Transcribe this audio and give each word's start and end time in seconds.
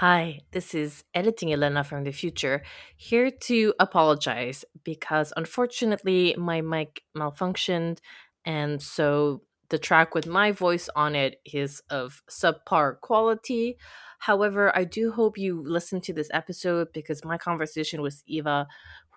Hi, 0.00 0.40
this 0.52 0.74
is 0.74 1.04
Editing 1.12 1.52
Elena 1.52 1.84
from 1.84 2.04
the 2.04 2.10
future, 2.10 2.62
here 2.96 3.30
to 3.30 3.74
apologize 3.78 4.64
because 4.82 5.30
unfortunately 5.36 6.34
my 6.38 6.62
mic 6.62 7.02
malfunctioned, 7.14 7.98
and 8.46 8.80
so 8.80 9.42
the 9.68 9.76
track 9.76 10.14
with 10.14 10.26
my 10.26 10.52
voice 10.52 10.88
on 10.96 11.14
it 11.14 11.38
is 11.44 11.82
of 11.90 12.22
subpar 12.30 12.98
quality. 13.02 13.76
However, 14.20 14.74
I 14.74 14.84
do 14.84 15.12
hope 15.12 15.36
you 15.36 15.62
listen 15.62 16.00
to 16.00 16.14
this 16.14 16.30
episode 16.32 16.88
because 16.94 17.22
my 17.22 17.36
conversation 17.36 18.00
with 18.00 18.22
Eva 18.26 18.68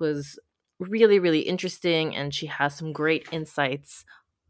was 0.02 0.38
really, 0.82 1.18
really 1.18 1.48
interesting, 1.48 2.14
and 2.14 2.34
she 2.34 2.48
has 2.48 2.76
some 2.76 2.92
great 2.92 3.26
insights 3.32 4.04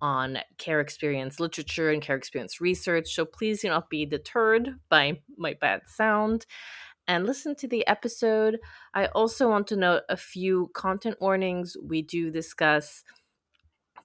on 0.03 0.37
care 0.57 0.81
experience 0.81 1.39
literature 1.39 1.89
and 1.89 2.01
care 2.01 2.17
experience 2.17 2.59
research. 2.59 3.15
So 3.15 3.23
please 3.23 3.61
do 3.61 3.69
not 3.69 3.89
be 3.89 4.05
deterred 4.05 4.75
by 4.89 5.21
my 5.37 5.55
bad 5.59 5.83
sound 5.87 6.45
and 7.07 7.25
listen 7.25 7.55
to 7.55 7.67
the 7.69 7.87
episode. 7.87 8.59
I 8.93 9.05
also 9.07 9.49
want 9.49 9.67
to 9.67 9.77
note 9.77 10.03
a 10.09 10.17
few 10.17 10.69
content 10.73 11.21
warnings. 11.21 11.77
We 11.81 12.01
do 12.01 12.31
discuss 12.31 13.03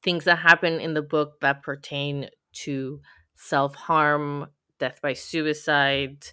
things 0.02 0.22
that 0.24 0.38
happen 0.38 0.80
in 0.80 0.95
the 0.95 1.02
book 1.02 1.41
that 1.41 1.64
pertain 1.64 2.28
to 2.64 3.00
self 3.34 3.74
harm, 3.74 4.46
death 4.78 5.00
by 5.02 5.14
suicide, 5.14 6.28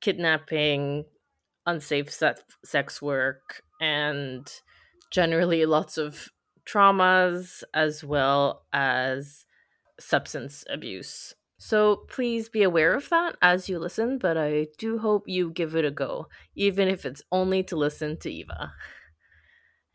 kidnapping, 0.00 1.06
unsafe 1.66 2.16
sex 2.64 3.02
work, 3.02 3.62
and 3.80 4.48
generally 5.10 5.66
lots 5.66 5.98
of 5.98 6.28
traumas 6.72 7.62
as 7.74 8.02
well 8.02 8.64
as 8.72 9.44
substance 10.00 10.64
abuse. 10.70 11.34
So 11.58 12.04
please 12.08 12.48
be 12.48 12.62
aware 12.62 12.94
of 12.94 13.08
that 13.10 13.36
as 13.40 13.68
you 13.68 13.78
listen, 13.78 14.18
but 14.18 14.36
I 14.36 14.66
do 14.78 14.98
hope 14.98 15.24
you 15.26 15.50
give 15.50 15.76
it 15.76 15.84
a 15.84 15.90
go, 15.90 16.26
even 16.56 16.88
if 16.88 17.04
it's 17.04 17.22
only 17.30 17.62
to 17.64 17.76
listen 17.76 18.18
to 18.18 18.32
Eva. 18.32 18.72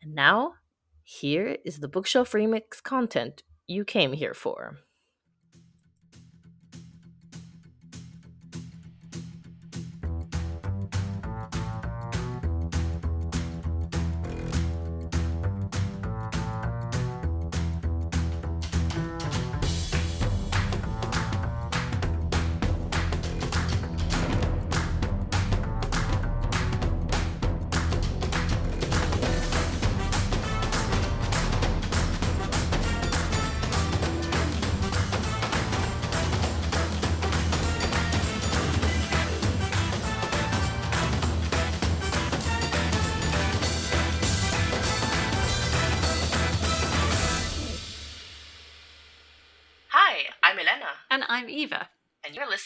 And 0.00 0.14
now, 0.14 0.54
here 1.02 1.58
is 1.64 1.80
the 1.80 1.88
bookshelf 1.88 2.32
remix 2.32 2.82
content 2.82 3.42
you 3.66 3.84
came 3.84 4.12
here 4.14 4.34
for. 4.34 4.78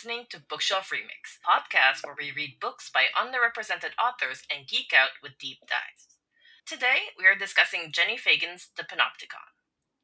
Listening 0.03 0.27
to 0.35 0.43
Bookshelf 0.51 0.91
Remix, 0.91 1.39
podcast 1.47 2.03
where 2.03 2.19
we 2.19 2.35
read 2.35 2.59
books 2.59 2.91
by 2.91 3.15
underrepresented 3.15 3.95
authors 3.95 4.43
and 4.51 4.67
geek 4.67 4.91
out 4.91 5.15
with 5.23 5.39
deep 5.39 5.63
dives. 5.71 6.19
Today, 6.67 7.15
we 7.15 7.23
are 7.31 7.39
discussing 7.39 7.95
Jenni 7.95 8.19
Fagan's 8.19 8.75
The 8.75 8.83
Panopticon. 8.83 9.55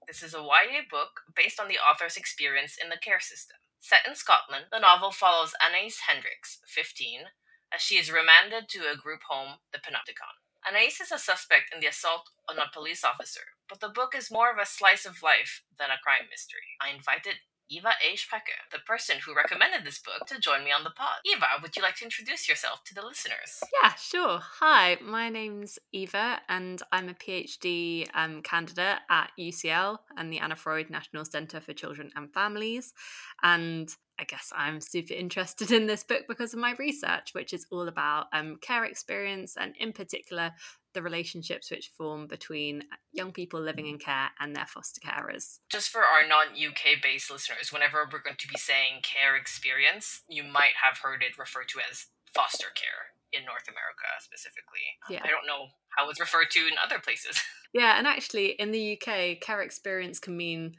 This 0.06 0.22
is 0.22 0.38
a 0.38 0.46
YA 0.46 0.86
book 0.88 1.26
based 1.34 1.58
on 1.58 1.66
the 1.66 1.82
author's 1.82 2.14
experience 2.14 2.78
in 2.78 2.94
the 2.94 3.02
care 3.02 3.18
system. 3.18 3.58
Set 3.82 4.06
in 4.06 4.14
Scotland, 4.14 4.70
the 4.70 4.78
novel 4.78 5.10
follows 5.10 5.58
Anais 5.58 5.98
Hendricks, 6.06 6.62
15, 6.70 7.34
as 7.74 7.82
she 7.82 7.98
is 7.98 8.06
remanded 8.06 8.70
to 8.70 8.86
a 8.86 8.94
group 8.94 9.26
home, 9.26 9.58
the 9.74 9.82
Panopticon. 9.82 10.38
Anais 10.62 11.02
is 11.02 11.10
a 11.10 11.18
suspect 11.18 11.74
in 11.74 11.82
the 11.82 11.90
assault 11.90 12.30
on 12.48 12.62
a 12.62 12.70
police 12.70 13.02
officer, 13.02 13.58
but 13.68 13.80
the 13.82 13.90
book 13.90 14.14
is 14.14 14.30
more 14.30 14.46
of 14.46 14.62
a 14.62 14.66
slice 14.66 15.02
of 15.02 15.26
life 15.26 15.66
than 15.74 15.90
a 15.90 15.98
crime 15.98 16.30
mystery. 16.30 16.78
I 16.78 16.94
invited 16.94 17.42
Eva 17.70 17.90
A. 18.02 18.16
Sprecher, 18.16 18.52
the 18.72 18.78
person 18.78 19.16
who 19.24 19.34
recommended 19.34 19.84
this 19.84 19.98
book, 19.98 20.26
to 20.26 20.40
join 20.40 20.64
me 20.64 20.72
on 20.72 20.84
the 20.84 20.90
pod. 20.90 21.18
Eva, 21.24 21.46
would 21.60 21.76
you 21.76 21.82
like 21.82 21.96
to 21.96 22.04
introduce 22.04 22.48
yourself 22.48 22.82
to 22.84 22.94
the 22.94 23.02
listeners? 23.02 23.62
Yeah, 23.82 23.92
sure. 23.94 24.40
Hi, 24.60 24.96
my 25.02 25.28
name's 25.28 25.78
Eva, 25.92 26.40
and 26.48 26.80
I'm 26.92 27.08
a 27.08 27.14
PhD 27.14 28.08
um, 28.14 28.42
candidate 28.42 29.00
at 29.10 29.30
UCL 29.38 29.98
and 30.16 30.32
the 30.32 30.38
Anna 30.38 30.56
Freud 30.56 30.88
National 30.88 31.24
Centre 31.24 31.60
for 31.60 31.74
Children 31.74 32.10
and 32.16 32.32
Families. 32.32 32.94
And 33.42 33.94
I 34.18 34.24
guess 34.24 34.52
I'm 34.56 34.80
super 34.80 35.14
interested 35.14 35.70
in 35.70 35.86
this 35.86 36.02
book 36.02 36.24
because 36.28 36.52
of 36.52 36.60
my 36.60 36.74
research, 36.78 37.34
which 37.34 37.52
is 37.52 37.66
all 37.70 37.86
about 37.86 38.26
um, 38.32 38.56
care 38.60 38.84
experience 38.84 39.56
and, 39.56 39.74
in 39.78 39.92
particular, 39.92 40.52
the 40.94 41.02
relationships 41.02 41.70
which 41.70 41.90
form 41.96 42.26
between 42.26 42.82
uh, 42.82 42.96
young 43.12 43.32
people 43.32 43.60
living 43.60 43.86
in 43.86 43.98
care 43.98 44.30
and 44.40 44.54
their 44.54 44.66
foster 44.66 45.00
carers. 45.00 45.58
Just 45.68 45.90
for 45.90 46.00
our 46.00 46.26
non 46.26 46.48
UK 46.54 47.02
based 47.02 47.30
listeners, 47.30 47.72
whenever 47.72 48.08
we're 48.10 48.22
going 48.22 48.36
to 48.38 48.48
be 48.48 48.58
saying 48.58 49.02
care 49.02 49.36
experience, 49.36 50.22
you 50.28 50.42
might 50.42 50.76
have 50.82 50.98
heard 50.98 51.22
it 51.22 51.38
referred 51.38 51.68
to 51.68 51.80
as 51.90 52.06
foster 52.34 52.68
care 52.74 53.14
in 53.32 53.44
North 53.44 53.68
America 53.68 54.08
specifically. 54.20 54.96
Yeah. 55.10 55.20
I 55.22 55.28
don't 55.28 55.46
know 55.46 55.68
how 55.96 56.08
it's 56.08 56.20
referred 56.20 56.50
to 56.52 56.60
in 56.60 56.74
other 56.82 56.98
places. 56.98 57.40
Yeah, 57.74 57.98
and 57.98 58.06
actually 58.06 58.52
in 58.52 58.72
the 58.72 58.98
UK, 58.98 59.42
care 59.42 59.60
experience 59.60 60.18
can 60.18 60.34
mean 60.38 60.76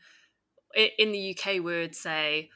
in 0.75 1.11
the 1.11 1.37
UK 1.37 1.53
we 1.53 1.59
would 1.59 1.95
say 1.95 2.49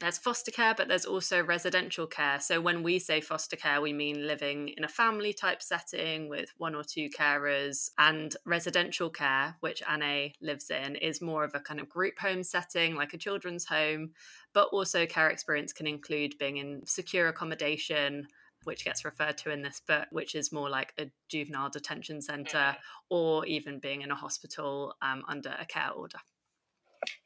there's 0.00 0.18
foster 0.18 0.52
care, 0.52 0.74
but 0.76 0.86
there's 0.86 1.04
also 1.04 1.42
residential 1.42 2.06
care. 2.06 2.38
So 2.38 2.60
when 2.60 2.82
we 2.82 3.00
say 3.00 3.20
foster 3.20 3.56
care, 3.56 3.80
we 3.80 3.92
mean 3.92 4.26
living 4.26 4.68
in 4.76 4.84
a 4.84 4.88
family 4.88 5.32
type 5.32 5.60
setting 5.60 6.28
with 6.28 6.52
one 6.56 6.74
or 6.74 6.84
two 6.84 7.08
carers. 7.10 7.90
And 7.98 8.36
residential 8.44 9.10
care, 9.10 9.56
which 9.60 9.82
Anne 9.88 10.32
lives 10.40 10.70
in, 10.70 10.94
is 10.96 11.20
more 11.20 11.42
of 11.42 11.54
a 11.54 11.60
kind 11.60 11.80
of 11.80 11.88
group 11.88 12.18
home 12.18 12.44
setting, 12.44 12.94
like 12.94 13.12
a 13.12 13.18
children's 13.18 13.64
home. 13.64 14.10
But 14.52 14.68
also, 14.68 15.04
care 15.04 15.30
experience 15.30 15.72
can 15.72 15.86
include 15.86 16.38
being 16.38 16.58
in 16.58 16.82
secure 16.86 17.26
accommodation, 17.26 18.28
which 18.64 18.84
gets 18.84 19.04
referred 19.04 19.38
to 19.38 19.50
in 19.50 19.62
this 19.62 19.80
book, 19.80 20.06
which 20.12 20.36
is 20.36 20.52
more 20.52 20.70
like 20.70 20.92
a 20.98 21.10
juvenile 21.28 21.70
detention 21.70 22.22
center, 22.22 22.58
mm. 22.58 22.76
or 23.10 23.44
even 23.46 23.80
being 23.80 24.02
in 24.02 24.12
a 24.12 24.16
hospital 24.16 24.94
um, 25.02 25.24
under 25.26 25.54
a 25.60 25.66
care 25.66 25.90
order. 25.90 26.18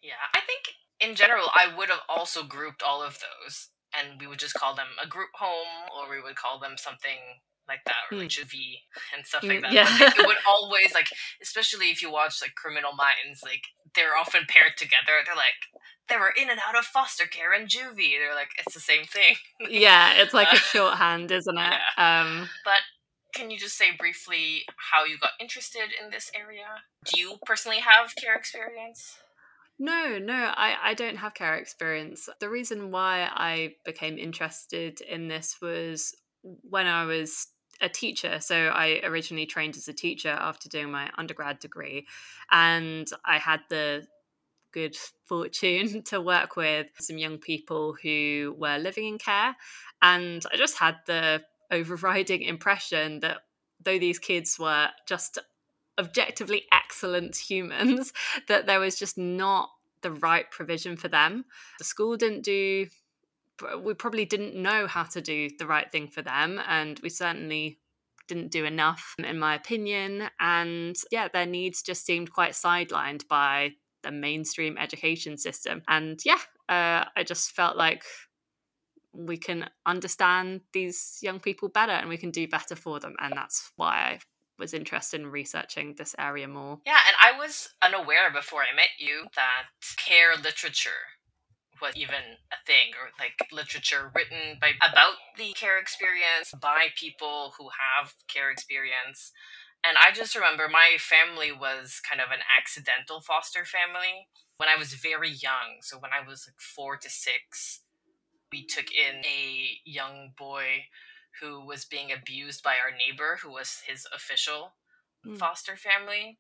Yeah, 0.03 0.13
I 0.35 0.41
think 0.41 0.63
in 1.03 1.15
general, 1.15 1.47
I 1.55 1.75
would 1.77 1.89
have 1.89 2.01
also 2.09 2.43
grouped 2.43 2.83
all 2.83 3.03
of 3.03 3.19
those, 3.19 3.69
and 3.97 4.21
we 4.21 4.27
would 4.27 4.39
just 4.39 4.55
call 4.55 4.75
them 4.75 4.89
a 5.03 5.07
group 5.07 5.31
home, 5.35 5.91
or 5.97 6.11
we 6.11 6.23
would 6.23 6.37
call 6.37 6.59
them 6.59 6.75
something 6.77 7.41
like 7.69 7.81
that, 7.87 8.11
or 8.11 8.19
like 8.19 8.29
mm. 8.29 8.43
Juvie 8.43 8.83
and 9.17 9.27
stuff 9.27 9.43
like 9.43 9.59
mm, 9.59 9.63
that. 9.63 9.73
Yeah. 9.73 9.89
Like, 10.01 10.19
it 10.19 10.27
would 10.27 10.37
always 10.49 10.95
like, 10.95 11.09
especially 11.43 11.91
if 11.91 12.03
you 12.03 12.11
watch 12.11 12.41
like 12.43 12.55
Criminal 12.55 12.93
Minds, 12.93 13.43
like 13.43 13.63
they're 13.95 14.17
often 14.17 14.43
paired 14.49 14.77
together. 14.77 15.23
They're 15.25 15.35
like 15.35 15.83
they 16.09 16.17
were 16.17 16.33
in 16.37 16.51
and 16.51 16.61
out 16.67 16.77
of 16.77 16.85
foster 16.85 17.27
care 17.27 17.53
and 17.53 17.69
juvie. 17.69 18.19
They're 18.19 18.35
like 18.35 18.51
it's 18.59 18.75
the 18.75 18.81
same 18.81 19.05
thing. 19.05 19.37
yeah, 19.71 20.15
it's 20.17 20.35
like 20.35 20.53
uh, 20.53 20.57
a 20.57 20.59
shorthand, 20.59 21.31
isn't 21.31 21.59
it? 21.59 21.75
Yeah. 21.99 22.23
Um, 22.23 22.49
but 22.65 22.83
can 23.35 23.51
you 23.51 23.59
just 23.59 23.79
say 23.79 23.97
briefly 23.99 24.63
how 24.93 25.05
you 25.05 25.19
got 25.19 25.31
interested 25.41 25.89
in 26.03 26.11
this 26.11 26.31
area? 26.35 26.85
Do 27.07 27.19
you 27.19 27.37
personally 27.47 27.79
have 27.79 28.15
care 28.17 28.35
experience? 28.35 29.19
No, 29.79 30.19
no, 30.19 30.53
I, 30.57 30.77
I 30.83 30.95
don't 30.95 31.17
have 31.17 31.35
care 31.35 31.57
experience. 31.57 32.29
The 32.41 32.49
reason 32.49 32.91
why 32.91 33.29
I 33.33 33.75
became 33.85 34.19
interested 34.19 35.01
in 35.01 35.29
this 35.29 35.61
was 35.61 36.15
when 36.43 36.87
I 36.87 37.05
was 37.05 37.49
a 37.81 37.89
teacher. 37.89 38.39
So 38.41 38.69
I 38.69 39.01
originally 39.03 39.47
trained 39.47 39.77
as 39.77 39.89
a 39.89 39.93
teacher 39.93 40.29
after 40.29 40.69
doing 40.69 40.91
my 40.91 41.11
undergrad 41.19 41.59
degree. 41.59 42.07
And 42.51 43.09
I 43.25 43.39
had 43.39 43.61
the 43.71 44.07
good 44.73 44.97
fortune 45.27 46.03
to 46.07 46.21
work 46.21 46.57
with 46.57 46.89
some 47.01 47.19
young 47.19 47.39
people 47.39 47.97
who 48.03 48.55
were 48.59 48.79
living 48.79 49.07
in 49.07 49.19
care. 49.19 49.57
And 50.03 50.45
I 50.53 50.57
just 50.57 50.79
had 50.79 50.97
the 51.07 51.43
overriding 51.71 52.43
impression 52.43 53.21
that 53.21 53.39
though 53.83 53.99
these 53.99 54.19
kids 54.19 54.59
were 54.59 54.91
just 55.09 55.39
objectively 55.99 56.65
excellent 56.73 57.37
humans 57.37 58.13
that 58.49 58.67
there 58.67 58.81
was 58.81 58.99
just 58.99 59.19
not 59.19 59.71
the 60.03 60.11
right 60.11 60.51
provision 60.51 60.97
for 60.97 61.09
them. 61.09 61.45
The 61.79 61.85
school 61.85 62.17
didn't 62.17 62.43
do 62.43 62.87
we 63.85 63.95
probably 63.95 64.25
didn't 64.25 64.57
know 64.57 64.89
how 64.89 65.05
to 65.05 65.21
do 65.21 65.49
the 65.59 65.67
right 65.67 65.93
thing 65.93 66.09
for 66.09 66.21
them 66.21 66.61
and 66.67 66.99
we 67.01 67.09
certainly 67.09 67.79
didn't 68.27 68.51
do 68.51 68.65
enough 68.65 69.15
in 69.23 69.39
my 69.39 69.55
opinion 69.55 70.29
and 70.41 70.97
yeah 71.13 71.29
their 71.29 71.47
needs 71.47 71.81
just 71.81 72.05
seemed 72.05 72.33
quite 72.33 72.53
sidelined 72.53 73.29
by 73.29 73.71
the 74.03 74.11
mainstream 74.11 74.77
education 74.79 75.37
system 75.37 75.83
and 75.87 76.23
yeah 76.25 76.39
uh, 76.69 77.05
i 77.15 77.23
just 77.23 77.53
felt 77.53 77.77
like 77.77 78.03
we 79.15 79.37
can 79.37 79.69
understand 79.87 80.61
these 80.73 81.19
young 81.21 81.39
people 81.39 81.69
better 81.69 81.93
and 81.93 82.09
we 82.09 82.17
can 82.17 82.31
do 82.31 82.49
better 82.49 82.75
for 82.75 82.99
them. 82.99 83.15
And 83.21 83.33
that's 83.37 83.73
why 83.77 83.95
I 83.95 84.19
was 84.63 84.73
interested 84.73 85.21
in 85.21 85.27
researching 85.27 85.95
this 85.99 86.15
area 86.19 86.47
more. 86.47 86.79
Yeah, 86.87 87.01
and 87.07 87.17
I 87.21 87.37
was 87.37 87.75
unaware 87.83 88.31
before 88.33 88.63
I 88.63 88.75
met 88.75 88.95
you 88.99 89.27
that 89.35 89.67
care 89.99 90.37
literature 90.37 91.19
was 91.83 91.97
even 91.97 92.39
a 92.55 92.59
thing 92.65 92.95
or 92.95 93.11
like 93.19 93.35
literature 93.51 94.13
written 94.15 94.57
by 94.61 94.71
about 94.89 95.15
the 95.37 95.53
care 95.53 95.81
experience 95.81 96.55
by 96.63 96.87
people 96.95 97.55
who 97.59 97.69
have 97.75 98.15
care 98.29 98.53
experience 98.53 99.33
and 99.83 99.97
i 99.99 100.13
just 100.13 100.37
remember 100.37 100.69
my 100.69 100.95
family 100.97 101.51
was 101.51 102.01
kind 102.09 102.21
of 102.21 102.31
an 102.31 102.39
accidental 102.47 103.21
foster 103.21 103.65
family 103.65 104.29
when 104.59 104.69
i 104.69 104.79
was 104.79 104.95
very 104.95 105.31
young 105.31 105.83
so 105.83 105.99
when 105.99 106.13
i 106.15 106.25
was 106.25 106.47
like 106.47 106.61
4 106.61 106.99
to 106.99 107.11
6 107.11 107.81
we 108.53 108.65
took 108.65 108.93
in 108.93 109.25
a 109.25 109.81
young 109.85 110.31
boy 110.39 110.87
who 111.41 111.65
was 111.65 111.85
being 111.85 112.13
abused 112.13 112.63
by 112.63 112.73
our 112.73 112.91
neighbor 112.91 113.39
who 113.43 113.51
was 113.51 113.83
his 113.87 114.07
official 114.15 114.75
mm. 115.27 115.37
foster 115.39 115.77
family 115.77 116.39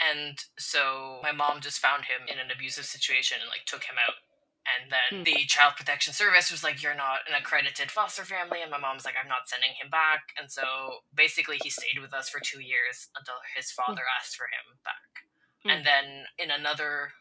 and 0.00 0.44
so 0.58 1.18
my 1.22 1.32
mom 1.32 1.60
just 1.60 1.78
found 1.78 2.04
him 2.04 2.26
in 2.26 2.38
an 2.38 2.50
abusive 2.54 2.84
situation 2.84 3.38
and 3.40 3.48
like 3.48 3.64
took 3.66 3.84
him 3.84 3.96
out 3.96 4.14
and 4.64 4.90
then 4.90 5.20
mm. 5.20 5.24
the 5.24 5.44
child 5.46 5.74
protection 5.76 6.12
service 6.12 6.50
was 6.50 6.64
like 6.64 6.82
you're 6.82 6.96
not 6.96 7.20
an 7.28 7.36
accredited 7.36 7.90
foster 7.90 8.24
family 8.24 8.62
and 8.62 8.70
my 8.70 8.78
mom's 8.78 9.04
like 9.04 9.14
i'm 9.20 9.28
not 9.28 9.48
sending 9.48 9.70
him 9.80 9.90
back 9.90 10.32
and 10.40 10.50
so 10.50 11.04
basically 11.14 11.58
he 11.62 11.70
stayed 11.70 12.00
with 12.00 12.12
us 12.14 12.28
for 12.28 12.40
two 12.40 12.60
years 12.60 13.08
until 13.18 13.36
his 13.54 13.70
hmm. 13.70 13.82
father 13.82 14.02
mm. 14.02 14.14
asked 14.18 14.36
for 14.36 14.48
him 14.48 14.66
back 14.82 15.12
mm. 15.62 15.70
and 15.70 15.86
then 15.86 16.26
in 16.38 16.50
another 16.50 17.12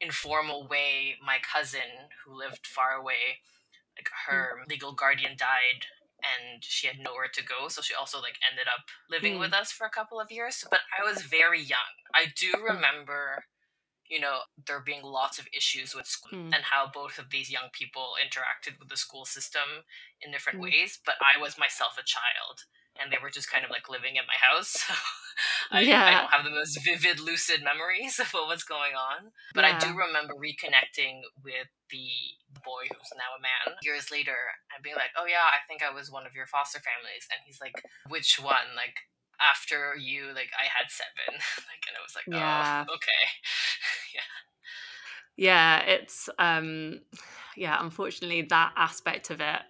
informal 0.00 0.66
way 0.66 1.16
my 1.24 1.36
cousin 1.44 2.08
who 2.24 2.36
lived 2.36 2.66
far 2.66 2.92
away 2.96 3.44
like 3.96 4.08
her 4.26 4.64
hmm. 4.64 4.70
legal 4.70 4.92
guardian 4.92 5.36
died 5.36 5.84
and 6.22 6.62
she 6.62 6.86
had 6.86 6.98
nowhere 6.98 7.28
to 7.32 7.44
go 7.44 7.68
so 7.68 7.80
she 7.80 7.94
also 7.94 8.20
like 8.20 8.38
ended 8.50 8.66
up 8.66 8.84
living 9.10 9.38
with 9.38 9.50
hmm. 9.50 9.60
us 9.60 9.72
for 9.72 9.86
a 9.86 9.90
couple 9.90 10.20
of 10.20 10.30
years 10.30 10.64
but 10.70 10.80
i 10.98 11.08
was 11.08 11.22
very 11.22 11.60
young 11.60 11.94
i 12.14 12.26
do 12.36 12.52
remember 12.64 13.44
you 14.10 14.18
know, 14.18 14.40
there 14.66 14.80
being 14.80 15.02
lots 15.04 15.38
of 15.38 15.46
issues 15.56 15.94
with 15.94 16.04
school 16.04 16.36
mm. 16.36 16.52
and 16.52 16.66
how 16.66 16.90
both 16.92 17.18
of 17.18 17.30
these 17.30 17.48
young 17.48 17.70
people 17.72 18.18
interacted 18.18 18.76
with 18.80 18.88
the 18.88 18.96
school 18.96 19.24
system 19.24 19.86
in 20.20 20.32
different 20.32 20.58
mm. 20.58 20.64
ways. 20.64 20.98
But 21.06 21.14
I 21.22 21.40
was 21.40 21.56
myself 21.56 21.94
a 21.96 22.02
child 22.02 22.66
and 23.00 23.12
they 23.12 23.18
were 23.22 23.30
just 23.30 23.50
kind 23.50 23.64
of 23.64 23.70
like 23.70 23.88
living 23.88 24.16
in 24.16 24.26
my 24.26 24.34
house. 24.34 24.76
I, 25.70 25.80
yeah. 25.82 26.04
I 26.04 26.10
don't 26.12 26.32
have 26.32 26.44
the 26.44 26.50
most 26.50 26.78
vivid, 26.84 27.20
lucid 27.20 27.62
memories 27.62 28.18
of 28.18 28.32
what 28.32 28.48
was 28.48 28.64
going 28.64 28.92
on. 28.94 29.32
But 29.54 29.64
yeah. 29.64 29.76
I 29.76 29.78
do 29.78 29.88
remember 29.96 30.34
reconnecting 30.34 31.22
with 31.44 31.68
the 31.90 32.08
boy 32.64 32.86
who's 32.88 33.12
now 33.16 33.36
a 33.36 33.42
man 33.42 33.76
years 33.82 34.10
later 34.10 34.56
and 34.74 34.82
being 34.82 34.96
like, 34.96 35.12
oh, 35.18 35.26
yeah, 35.26 35.46
I 35.46 35.62
think 35.68 35.82
I 35.82 35.92
was 35.92 36.10
one 36.10 36.26
of 36.26 36.34
your 36.34 36.46
foster 36.46 36.80
families. 36.80 37.26
And 37.30 37.40
he's 37.44 37.60
like, 37.60 37.84
which 38.08 38.38
one? 38.40 38.76
Like, 38.76 39.08
after 39.40 39.96
you, 39.96 40.26
like 40.34 40.50
I 40.52 40.68
had 40.68 40.90
seven. 40.90 41.40
like 41.68 41.84
and 41.88 41.96
I 41.96 42.02
was 42.04 42.14
like, 42.14 42.28
oh, 42.28 42.36
yeah. 42.36 42.84
oh, 42.88 42.94
okay. 43.00 43.24
yeah. 44.14 44.20
Yeah, 45.36 45.80
it's 45.80 46.28
um 46.38 47.00
yeah, 47.56 47.78
unfortunately 47.80 48.42
that 48.50 48.72
aspect 48.76 49.30
of 49.30 49.40
it 49.40 49.60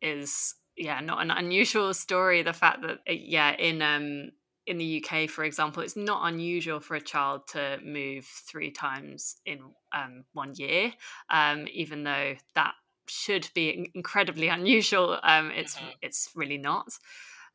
is 0.00 0.54
yeah, 0.76 1.00
not 1.00 1.20
an 1.20 1.30
unusual 1.30 1.92
story. 1.94 2.42
The 2.42 2.52
fact 2.52 2.82
that 2.82 2.98
uh, 3.08 3.12
yeah, 3.12 3.54
in 3.56 3.82
um 3.82 4.30
in 4.66 4.78
the 4.78 5.04
UK, 5.04 5.28
for 5.28 5.44
example, 5.44 5.82
it's 5.82 5.96
not 5.96 6.28
unusual 6.28 6.80
for 6.80 6.94
a 6.94 7.00
child 7.00 7.48
to 7.48 7.78
move 7.84 8.24
three 8.24 8.70
times 8.70 9.36
in 9.46 9.60
um, 9.92 10.24
one 10.32 10.54
year, 10.54 10.92
um, 11.30 11.66
even 11.72 12.04
though 12.04 12.34
that 12.54 12.74
should 13.08 13.48
be 13.54 13.90
incredibly 13.94 14.48
unusual. 14.58 15.18
Um, 15.22 15.50
it's 15.50 15.74
mm-hmm. 15.74 15.88
it's 16.02 16.30
really 16.34 16.58
not. 16.58 16.88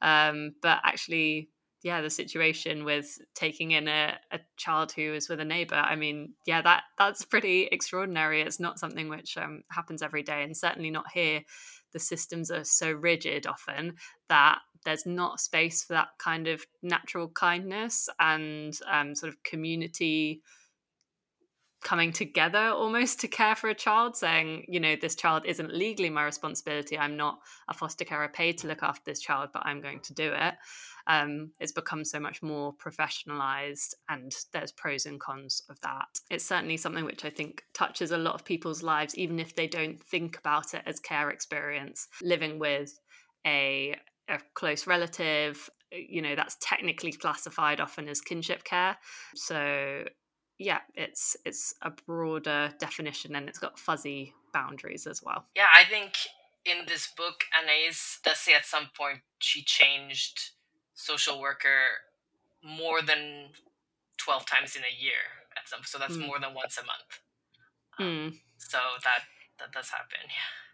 Um, 0.02 0.56
but 0.62 0.80
actually, 0.84 1.50
yeah, 1.84 2.02
the 2.02 2.10
situation 2.10 2.84
with 2.84 3.18
taking 3.34 3.72
in 3.72 3.88
a, 3.88 4.18
a 4.32 4.40
child 4.58 4.92
who 4.92 5.14
is 5.14 5.30
with 5.30 5.40
a 5.40 5.46
neighbor, 5.46 5.76
I 5.76 5.96
mean, 5.96 6.34
yeah, 6.46 6.62
that 6.62 6.84
that's 6.98 7.24
pretty 7.24 7.70
extraordinary. 7.72 8.42
It's 8.42 8.60
not 8.60 8.80
something 8.80 9.10
which 9.10 9.38
um, 9.38 9.64
happens 9.72 10.02
every 10.02 10.24
day, 10.24 10.44
and 10.44 10.56
certainly 10.58 10.90
not 10.90 11.12
here. 11.14 11.42
The 11.94 12.00
systems 12.00 12.52
are 12.52 12.66
so 12.66 12.92
rigid 12.92 13.48
often 13.48 13.94
that 14.28 14.60
there's 14.86 15.06
not 15.06 15.40
space 15.40 15.84
for 15.84 15.94
that 15.94 16.10
kind 16.20 16.48
of 16.48 16.66
natural 16.82 17.28
kindness 17.28 18.08
and 18.20 18.78
um, 18.92 19.16
sort 19.16 19.34
of 19.34 19.44
community 19.44 20.42
coming 21.86 22.12
together 22.12 22.70
almost 22.70 23.20
to 23.20 23.28
care 23.28 23.56
for 23.56 23.70
a 23.70 23.76
child, 23.76 24.18
saying, 24.18 24.66
you 24.68 24.80
know, 24.80 24.96
this 25.00 25.16
child 25.16 25.44
isn't 25.46 25.72
legally 25.72 26.10
my 26.10 26.24
responsibility. 26.24 26.98
I'm 26.98 27.16
not 27.16 27.38
a 27.70 27.76
foster 27.76 28.04
carer 28.04 28.28
paid 28.28 28.58
to 28.60 28.68
look 28.68 28.82
after 28.82 29.04
this 29.06 29.20
child, 29.20 29.50
but 29.54 29.62
I'm 29.66 29.82
going 29.82 30.00
to 30.00 30.14
do 30.14 30.34
it. 30.34 30.56
Um, 31.06 31.52
it's 31.60 31.72
become 31.72 32.04
so 32.04 32.20
much 32.20 32.42
more 32.42 32.74
professionalized, 32.74 33.94
and 34.10 34.32
there's 34.52 34.72
pros 34.72 35.06
and 35.06 35.20
cons 35.20 35.62
of 35.70 35.80
that. 35.82 36.08
It's 36.32 36.44
certainly 36.44 36.78
something 36.78 37.06
which 37.06 37.24
I 37.24 37.30
think 37.30 37.62
touches 37.76 38.10
a 38.10 38.18
lot 38.18 38.34
of 38.34 38.44
people's 38.44 38.82
lives, 38.82 39.16
even 39.16 39.40
if 39.40 39.56
they 39.56 39.68
don't 39.68 40.02
think 40.02 40.40
about 40.40 40.74
it 40.74 40.82
as 40.88 41.00
care 41.00 41.30
experience. 41.30 42.08
Living 42.24 42.58
with 42.58 43.00
a 43.46 43.96
a 44.30 44.40
close 44.54 44.88
relative, 44.88 45.70
you 45.92 46.22
know, 46.22 46.36
that's 46.36 46.58
technically 46.62 47.12
classified 47.12 47.80
often 47.80 48.08
as 48.08 48.22
kinship 48.22 48.64
care. 48.64 48.98
So 49.36 50.04
yeah, 50.58 50.80
it's 50.96 51.36
it's 51.46 51.74
a 51.82 51.92
broader 51.92 52.74
definition 52.80 53.36
and 53.36 53.50
it's 53.50 53.60
got 53.60 53.80
fuzzy 53.80 54.34
boundaries 54.54 55.08
as 55.08 55.22
well. 55.24 55.46
Yeah, 55.56 55.68
I 55.74 55.84
think 55.84 56.14
in 56.66 56.86
this 56.88 57.12
book, 57.16 57.44
Anais 57.62 58.20
does 58.24 58.40
say 58.40 58.54
at 58.54 58.66
some 58.66 58.90
point 58.98 59.20
she 59.40 59.64
changed 59.64 60.52
social 60.94 61.40
worker 61.40 61.80
more 62.64 63.02
than 63.02 63.50
twelve 64.18 64.46
times 64.46 64.76
in 64.76 64.82
a 64.82 65.04
year 65.04 65.44
at 65.58 65.68
some, 65.68 65.82
so 65.84 65.98
that's 65.98 66.18
mm. 66.18 66.26
more 66.26 66.40
than 66.40 66.54
once 66.54 66.78
a 66.78 66.86
month. 66.86 67.20
Um, 68.00 68.06
mm. 68.06 68.40
So 68.58 68.78
that 69.04 69.24
that 69.60 69.72
does 69.72 69.90
happen. 69.90 70.20
Yeah 70.28 70.65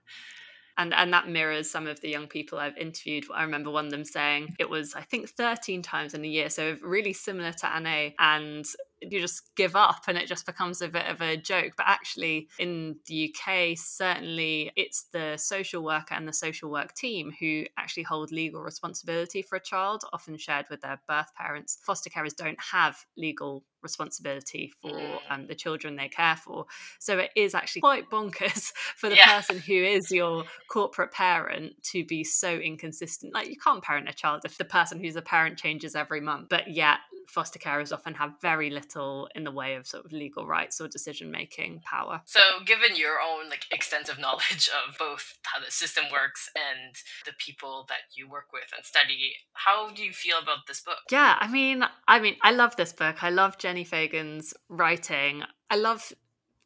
and 0.82 0.94
and 0.94 1.14
that 1.14 1.30
mirrors 1.30 1.70
some 1.70 1.88
of 1.88 2.02
the 2.02 2.10
young 2.10 2.28
people 2.28 2.58
I've 2.58 2.78
interviewed. 2.78 3.26
I 3.34 3.44
remember 3.44 3.70
one 3.70 3.86
of 3.86 3.92
them 3.92 4.04
saying 4.04 4.56
it 4.60 4.70
was 4.70 4.96
I 4.96 5.02
think 5.02 5.30
13 5.30 5.82
times 5.82 6.14
in 6.14 6.24
a 6.24 6.28
year, 6.28 6.50
so 6.50 6.78
really 6.82 7.14
similar 7.14 7.52
to 7.54 7.74
Anne, 7.74 8.14
and 8.20 8.66
you 9.02 9.20
just 9.20 9.56
give 9.56 9.76
up 9.76 10.04
and 10.08 10.18
it 10.18 10.28
just 10.28 10.46
becomes 10.46 10.82
a 10.82 10.88
bit 10.88 11.08
of 11.08 11.22
a 11.22 11.38
joke. 11.38 11.74
But 11.78 11.88
actually, 11.88 12.48
in 12.60 12.98
the 13.08 13.34
UK, 13.34 13.78
certainly 13.78 14.72
it's 14.76 15.06
the 15.12 15.38
social 15.38 15.84
worker 15.84 16.14
and 16.14 16.28
the 16.28 16.34
social 16.34 16.70
work 16.70 16.94
team 16.94 17.34
who 17.40 17.66
actually 17.78 18.04
hold 18.04 18.32
legal 18.32 18.62
responsibility 18.62 19.42
for 19.42 19.56
a 19.56 19.62
child, 19.62 20.04
often 20.14 20.38
shared 20.38 20.68
with 20.70 20.82
their 20.82 21.02
birth 21.08 21.34
parents. 21.36 21.80
Foster 21.84 22.10
carers 22.10 22.36
don't 22.36 22.60
have 22.72 23.06
legal 23.18 23.64
responsibility 23.82 24.72
for 24.82 24.92
mm. 24.92 25.20
um, 25.30 25.48
the 25.48 25.56
children 25.56 25.96
they 25.96 26.08
care 26.08 26.36
for. 26.36 26.66
So 27.00 27.18
it 27.18 27.32
is 27.36 27.56
actually 27.56 27.82
quite 27.82 28.10
bonkers 28.10 28.72
for 28.96 29.10
the 29.10 29.16
yeah. 29.16 29.38
person 29.38 29.60
who 29.60 29.74
is 29.74 30.12
your 30.12 30.44
corporate 30.70 31.12
parent 31.12 31.82
to 31.92 32.06
be 32.06 32.24
so 32.24 32.58
inconsistent. 32.58 33.34
Like 33.34 33.50
you 33.50 33.58
can't 33.58 33.84
parent 33.84 34.10
a 34.10 34.14
child 34.14 34.42
if 34.46 34.58
the 34.58 34.66
person 34.66 35.00
who's 35.00 35.16
a 35.16 35.22
parent 35.22 35.58
changes 35.58 35.96
every 35.96 36.22
month, 36.22 36.50
but 36.50 36.70
yet 36.70 37.00
foster 37.28 37.60
carers 37.60 37.92
often 37.92 38.14
have 38.16 38.34
very 38.42 38.70
little 38.70 39.30
in 39.36 39.44
the 39.44 39.52
way 39.52 39.76
of 39.76 39.88
sort 39.88 40.06
of 40.06 40.12
legal 40.12 40.46
rights 40.46 40.80
or 40.82 40.88
decision 40.88 41.32
making 41.32 41.82
power. 41.84 42.22
So, 42.26 42.40
given 42.66 42.96
your 42.96 43.20
own 43.20 43.50
like 43.50 43.66
extensive 43.72 44.20
knowledge 44.20 44.70
of 44.88 44.98
both 44.98 45.38
how 45.44 45.64
the 45.64 45.72
system 45.72 46.06
works 46.12 46.50
and 46.56 46.96
the 47.26 47.34
people 47.38 47.86
that 47.90 48.16
you 48.16 48.30
work 48.30 48.54
with 48.54 48.72
and 48.76 48.86
study, 48.86 49.34
how 49.54 49.92
do 49.92 50.04
you 50.04 50.14
feel 50.14 50.40
about 50.42 50.68
this 50.68 50.82
book? 50.82 50.98
Yeah, 51.12 51.38
I 51.40 51.48
mean, 51.48 51.84
I 52.08 52.20
mean, 52.20 52.36
I 52.42 52.52
love 52.52 52.76
this 52.76 52.94
book. 52.94 53.24
I 53.24 53.30
love 53.30 53.58
Jenni 53.58 53.86
Fagan's 53.86 54.54
writing. 54.70 55.44
I 55.70 55.76
love 55.76 56.12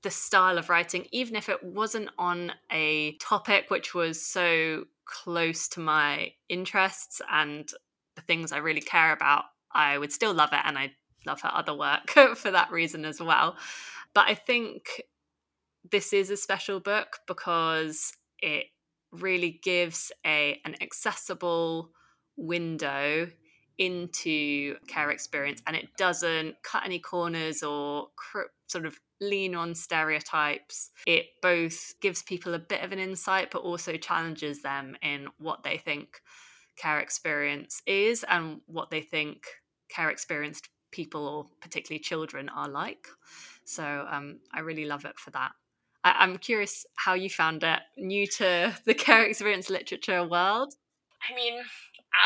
the 0.05 0.11
style 0.11 0.59
of 0.59 0.69
writing, 0.69 1.07
even 1.11 1.35
if 1.35 1.49
it 1.49 1.63
wasn't 1.63 2.09
on 2.19 2.51
a 2.71 3.13
topic 3.17 3.65
which 3.69 3.95
was 3.95 4.23
so 4.23 4.85
close 5.05 5.67
to 5.69 5.79
my 5.79 6.31
interests 6.47 7.21
and 7.31 7.69
the 8.15 8.21
things 8.21 8.51
I 8.51 8.57
really 8.57 8.81
care 8.81 9.11
about. 9.11 9.45
I 9.75 9.97
would 9.97 10.11
still 10.11 10.33
love 10.33 10.53
it 10.53 10.61
and 10.63 10.77
I 10.77 10.91
love 11.25 11.41
her 11.41 11.51
other 11.53 11.73
work 11.73 12.09
for 12.35 12.51
that 12.51 12.71
reason 12.71 13.05
as 13.05 13.19
well. 13.19 13.57
But 14.13 14.27
I 14.27 14.33
think 14.33 15.01
this 15.91 16.13
is 16.13 16.29
a 16.29 16.37
special 16.37 16.79
book 16.79 17.19
because 17.27 18.13
it 18.39 18.65
really 19.11 19.59
gives 19.63 20.11
a 20.25 20.59
an 20.65 20.75
accessible 20.81 21.91
window 22.35 23.29
into 23.77 24.75
care 24.87 25.11
experience 25.11 25.61
and 25.67 25.75
it 25.75 25.89
doesn't 25.97 26.55
cut 26.63 26.83
any 26.85 26.99
corners 26.99 27.61
or 27.61 28.07
cr- 28.15 28.51
sort 28.67 28.85
of 28.85 28.97
lean 29.21 29.55
on 29.55 29.75
stereotypes 29.75 30.91
it 31.05 31.25
both 31.41 31.93
gives 32.01 32.21
people 32.23 32.53
a 32.53 32.59
bit 32.59 32.83
of 32.83 32.91
an 32.91 32.99
insight 32.99 33.51
but 33.51 33.61
also 33.61 33.97
challenges 33.97 34.61
them 34.61 34.95
in 35.01 35.27
what 35.39 35.63
they 35.63 35.77
think 35.77 36.21
care 36.77 36.99
experience 36.99 37.81
is 37.85 38.23
and 38.29 38.59
what 38.65 38.89
they 38.89 39.01
think 39.01 39.45
care 39.89 40.09
experienced 40.09 40.69
people 40.91 41.27
or 41.27 41.45
particularly 41.61 41.99
children 41.99 42.49
are 42.49 42.69
like. 42.69 43.07
So 43.65 44.07
um, 44.09 44.39
I 44.53 44.59
really 44.61 44.85
love 44.85 45.05
it 45.05 45.19
for 45.19 45.31
that. 45.31 45.51
I- 46.03 46.23
am 46.23 46.37
curious 46.37 46.85
how 46.95 47.13
you 47.13 47.29
found 47.29 47.63
it, 47.63 47.79
new 47.97 48.27
to 48.27 48.73
the 48.85 48.93
care 48.93 49.23
experience 49.23 49.69
literature 49.69 50.23
world. 50.25 50.73
I 51.29 51.33
mean, 51.35 51.59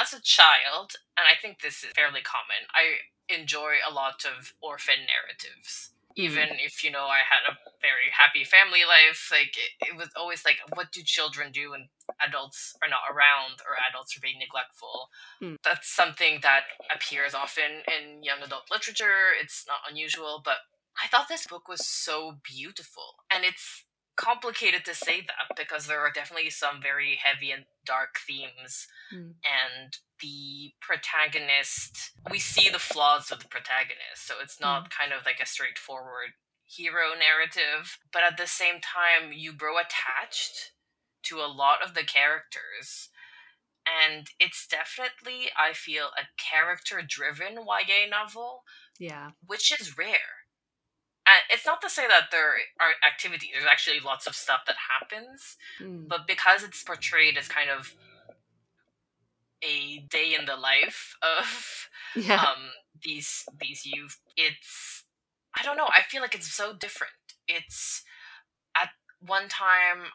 as 0.02 0.14
a 0.14 0.22
child, 0.22 0.94
and 1.18 1.26
I 1.26 1.40
think 1.42 1.62
this 1.62 1.84
is 1.84 1.92
fairly 1.96 2.22
common, 2.22 2.68
I 2.74 3.34
enjoy 3.34 3.76
a 3.88 3.94
lot 3.94 4.26
of 4.26 4.54
orphan 4.62 5.06
narratives. 5.08 5.92
Even 6.20 6.50
if, 6.60 6.84
you 6.84 6.92
know, 6.92 7.06
I 7.06 7.20
had 7.20 7.48
a 7.50 7.58
very 7.82 8.12
happy 8.12 8.44
family 8.44 8.84
life, 8.84 9.30
like, 9.32 9.56
it, 9.56 9.94
it 9.94 9.98
was 9.98 10.10
always 10.16 10.44
like, 10.44 10.58
what 10.76 10.92
do 10.92 11.02
children 11.04 11.52
do 11.52 11.72
when 11.72 11.90
adults 12.26 12.76
are 12.84 12.90
not 12.90 13.08
around 13.10 13.62
or 13.66 13.76
adults 13.90 14.18
are 14.18 14.22
being 14.22 14.40
neglectful? 14.40 15.10
Mm. 15.42 15.56
That's 15.64 15.88
something 15.88 16.40
that 16.42 16.64
appears 16.94 17.34
often 17.34 17.84
in 17.88 18.24
young 18.24 18.42
adult 18.44 18.70
literature. 18.72 19.32
It's 19.42 19.66
not 19.68 19.80
unusual, 19.90 20.42
but 20.44 20.58
I 21.02 21.08
thought 21.08 21.30
this 21.30 21.48
book 21.48 21.68
was 21.68 21.88
so 21.88 22.40
beautiful. 22.44 23.24
And 23.32 23.46
it's 23.46 23.86
complicated 24.20 24.84
to 24.86 24.94
say 24.94 25.22
that 25.22 25.56
because 25.56 25.88
there 25.88 26.02
are 26.02 26.12
definitely 26.12 26.50
some 26.50 26.82
very 26.82 27.18
heavy 27.24 27.52
and 27.52 27.64
dark 27.86 28.20
themes. 28.28 28.88
Mm. 29.14 29.34
and 29.42 29.98
the 30.22 30.74
protagonist 30.82 32.12
we 32.30 32.38
see 32.38 32.70
the 32.70 32.78
flaws 32.78 33.32
of 33.32 33.40
the 33.40 33.48
protagonist 33.48 34.28
so 34.28 34.36
it's 34.40 34.60
not 34.60 34.86
mm. 34.86 34.90
kind 34.92 35.12
of 35.14 35.26
like 35.26 35.40
a 35.42 35.48
straightforward 35.48 36.38
hero 36.66 37.18
narrative. 37.18 37.98
But 38.14 38.24
at 38.24 38.38
the 38.38 38.46
same 38.46 38.76
time 38.76 39.32
you 39.34 39.54
grow 39.54 39.78
attached 39.78 40.74
to 41.24 41.38
a 41.38 41.50
lot 41.52 41.84
of 41.84 41.96
the 41.96 42.04
characters. 42.04 43.10
And 43.88 44.28
it's 44.40 44.68
definitely 44.68 45.50
i 45.58 45.74
feel 45.74 46.10
a 46.18 46.28
character 46.38 47.02
driven 47.08 47.66
YA 47.66 48.06
novel 48.10 48.64
yeah. 49.00 49.30
which 49.48 49.72
is 49.80 49.98
rare 49.98 50.39
and 51.30 51.42
it's 51.52 51.66
not 51.66 51.82
to 51.82 51.90
say 51.90 52.08
that 52.08 52.32
there 52.32 52.54
aren't 52.80 52.98
activities. 53.08 53.52
There's 53.54 53.66
actually 53.70 54.00
lots 54.00 54.26
of 54.26 54.34
stuff 54.34 54.62
that 54.66 54.76
happens, 55.00 55.58
mm. 55.80 56.08
but 56.08 56.26
because 56.28 56.64
it's 56.64 56.82
portrayed 56.82 57.38
as 57.38 57.48
kind 57.48 57.70
of 57.70 57.94
a 59.62 60.00
day 60.10 60.36
in 60.38 60.46
the 60.46 60.56
life 60.56 61.16
of 61.22 61.90
yeah. 62.16 62.42
um, 62.42 62.72
these 63.04 63.46
these 63.60 63.86
youth, 63.86 64.20
it's 64.36 65.04
I 65.56 65.64
don't 65.64 65.78
know. 65.78 65.90
I 65.90 66.02
feel 66.02 66.22
like 66.22 66.34
it's 66.34 66.52
so 66.52 66.74
different. 66.74 67.14
It's 67.48 68.04
at 68.76 68.90
one 69.20 69.50
time 69.50 70.12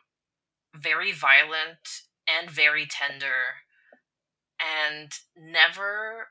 very 0.74 1.12
violent 1.12 2.02
and 2.26 2.50
very 2.50 2.86
tender, 2.86 3.62
and 4.58 5.12
never, 5.36 6.28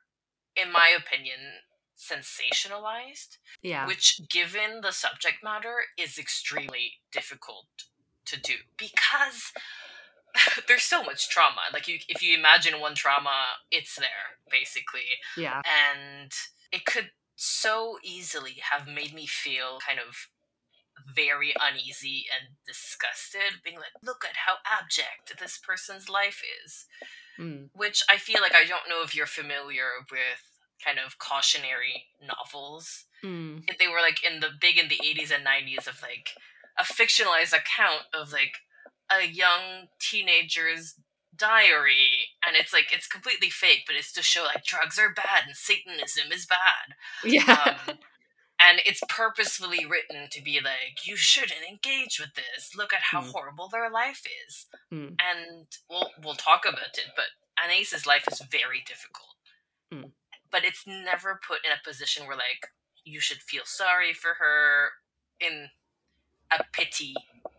in 0.61 0.73
my 0.73 0.93
opinion, 0.97 1.39
sensationalized. 2.03 3.37
Yeah. 3.61 3.87
Which, 3.87 4.21
given 4.29 4.81
the 4.81 4.91
subject 4.91 5.43
matter, 5.43 5.75
is 5.97 6.17
extremely 6.17 6.93
difficult 7.11 7.65
to 8.25 8.39
do 8.39 8.53
because 8.77 9.51
there's 10.67 10.83
so 10.83 11.03
much 11.03 11.29
trauma. 11.29 11.61
Like 11.71 11.87
you, 11.87 11.99
if 12.07 12.21
you 12.21 12.37
imagine 12.37 12.79
one 12.79 12.95
trauma, 12.95 13.57
it's 13.71 13.95
there 13.95 14.39
basically. 14.49 15.19
Yeah. 15.37 15.61
And 15.65 16.31
it 16.71 16.85
could 16.85 17.11
so 17.35 17.97
easily 18.03 18.57
have 18.71 18.87
made 18.87 19.13
me 19.13 19.25
feel 19.25 19.79
kind 19.85 19.99
of 19.99 20.27
very 21.15 21.53
uneasy 21.59 22.25
and 22.31 22.55
disgusted, 22.65 23.61
being 23.63 23.77
like, 23.77 23.91
look 24.03 24.23
at 24.23 24.35
how 24.45 24.55
abject 24.65 25.39
this 25.39 25.57
person's 25.57 26.07
life 26.07 26.41
is. 26.63 26.85
Mm. 27.39 27.69
Which 27.73 28.03
I 28.09 28.17
feel 28.17 28.41
like 28.41 28.53
I 28.53 28.63
don't 28.63 28.89
know 28.89 29.01
if 29.03 29.15
you're 29.15 29.25
familiar 29.25 29.87
with 30.11 30.52
kind 30.83 30.97
of 31.03 31.17
cautionary 31.19 32.05
novels. 32.21 33.05
Mm. 33.23 33.63
They 33.79 33.87
were 33.87 34.01
like 34.01 34.19
in 34.23 34.39
the 34.39 34.49
big 34.59 34.77
in 34.77 34.89
the 34.89 34.99
80s 35.03 35.31
and 35.33 35.45
90s 35.45 35.87
of 35.87 36.01
like 36.01 36.31
a 36.77 36.83
fictionalized 36.83 37.53
account 37.53 38.03
of 38.13 38.31
like 38.31 38.57
a 39.11 39.25
young 39.25 39.87
teenager's 39.99 40.95
diary 41.35 42.29
and 42.45 42.55
it's 42.55 42.73
like 42.73 42.93
it's 42.93 43.07
completely 43.07 43.49
fake 43.49 43.83
but 43.87 43.95
it's 43.95 44.11
to 44.13 44.21
show 44.21 44.43
like 44.43 44.63
drugs 44.63 44.99
are 44.99 45.13
bad 45.13 45.43
and 45.47 45.55
satanism 45.55 46.31
is 46.31 46.45
bad 46.45 46.95
yeah 47.23 47.75
um, 47.87 47.97
and 48.61 48.79
it's 48.85 49.01
purposefully 49.09 49.85
written 49.85 50.27
to 50.29 50.43
be 50.43 50.59
like 50.63 51.07
you 51.07 51.15
shouldn't 51.15 51.67
engage 51.67 52.19
with 52.19 52.35
this 52.35 52.75
look 52.77 52.93
at 52.93 53.01
how 53.11 53.21
mm. 53.21 53.31
horrible 53.31 53.67
their 53.67 53.89
life 53.89 54.21
is 54.47 54.67
mm. 54.93 55.07
and 55.07 55.65
we'll 55.89 56.11
we'll 56.23 56.35
talk 56.35 56.65
about 56.67 56.97
it 56.97 57.09
but 57.15 57.25
anais's 57.63 58.05
life 58.05 58.25
is 58.31 58.41
very 58.51 58.83
difficult 58.85 59.35
but 60.53 60.63
it's 60.63 60.85
never 60.87 61.41
put 61.45 61.65
in 61.65 61.71
a 61.71 61.83
position 61.85 62.27
where 62.27 62.37
like 62.37 62.67
you 63.03 63.19
should 63.19 63.39
feel 63.39 63.63
sorry 63.65 64.13
for 64.13 64.35
her 64.39 64.89
in 65.41 65.67
a 66.51 66.63
pity 66.71 67.13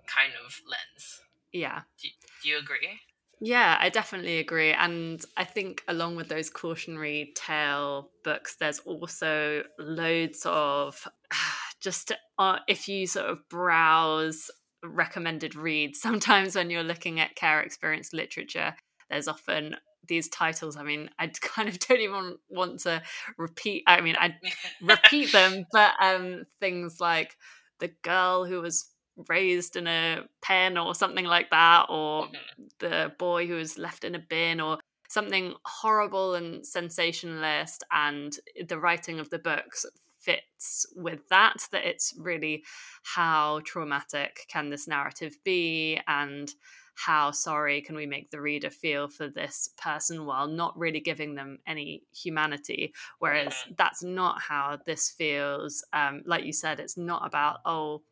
kind 0.07 0.33
of 0.47 0.63
lens. 0.67 1.21
Yeah. 1.53 1.83
Do, 2.01 2.09
do 2.43 2.49
you 2.49 2.59
agree? 2.59 3.01
Yeah, 3.41 3.77
I 3.81 3.91
definitely 3.91 4.39
agree. 4.39 4.73
And 4.73 5.23
I 5.37 5.45
think 5.45 5.83
along 5.89 6.17
with 6.17 6.29
those 6.29 6.49
cautionary 6.49 7.33
tale 7.35 8.11
books, 8.23 8.57
there's 8.57 8.79
also 8.79 9.65
loads 9.79 10.43
of 10.47 11.07
just 11.81 12.13
uh, 12.39 12.59
if 12.69 12.89
you 12.89 13.07
sort 13.07 13.27
of 13.27 13.47
browse 13.49 14.51
recommended 14.85 15.57
reads, 15.57 16.01
sometimes 16.01 16.55
when 16.55 16.71
you're 16.71 16.85
looking 16.85 17.19
at 17.19 17.35
care 17.35 17.61
experience 17.61 18.13
literature, 18.13 18.77
there's 19.11 19.29
often 19.29 19.77
these 20.07 20.29
titles 20.29 20.77
i 20.77 20.83
mean 20.83 21.09
i 21.19 21.27
kind 21.41 21.69
of 21.69 21.79
don't 21.79 22.01
even 22.01 22.37
want 22.49 22.81
to 22.81 23.03
repeat 23.39 23.83
i 23.87 24.01
mean 24.01 24.17
i 24.19 24.35
repeat 24.83 25.33
them 25.33 25.65
but 25.73 25.93
um 26.01 26.45
things 26.61 27.01
like 27.01 27.37
the 27.81 27.91
girl 28.03 28.45
who 28.45 28.61
was 28.61 28.91
raised 29.29 29.77
in 29.77 29.87
a 29.87 30.23
pen 30.43 30.77
or 30.77 30.95
something 30.95 31.25
like 31.25 31.51
that 31.51 31.87
or 31.89 32.27
mm-hmm. 32.27 32.65
the 32.81 33.13
boy 33.19 33.47
who 33.47 33.55
was 33.55 33.79
left 33.79 34.05
in 34.05 34.15
a 34.15 34.19
bin 34.19 34.61
or 34.61 34.79
something 35.09 35.55
horrible 35.65 36.35
and 36.35 36.67
sensationalist 36.67 37.85
and 37.93 38.39
the 38.69 38.79
writing 38.79 39.21
of 39.21 39.31
the 39.31 39.39
books 39.39 39.87
fits 40.21 40.87
with 40.97 41.29
that 41.29 41.57
that 41.71 41.85
it's 41.85 42.15
really 42.19 42.65
how 43.03 43.61
traumatic 43.65 44.41
can 44.49 44.71
this 44.71 44.89
narrative 44.89 45.37
be 45.45 46.01
and 46.09 46.51
how 46.95 47.31
sorry 47.31 47.81
can 47.81 47.97
we 47.97 48.07
make 48.07 48.31
the 48.31 48.41
reader 48.41 48.71
feel 48.71 49.09
for 49.09 49.29
this 49.29 49.71
person 49.77 50.27
while 50.27 50.47
not 50.47 50.79
really 50.79 51.01
giving 51.01 51.35
them 51.35 51.59
any 51.67 52.03
humanity? 52.13 52.95
Whereas 53.19 53.55
that's 53.77 54.03
not 54.03 54.41
how 54.41 54.79
this 54.87 55.11
feels 55.11 55.85
um, 55.93 56.23
like 56.27 56.45
you 56.45 56.53
said 56.53 56.81
it's 56.81 56.97
not 56.97 57.27
about 57.27 57.59
oh 57.65 58.03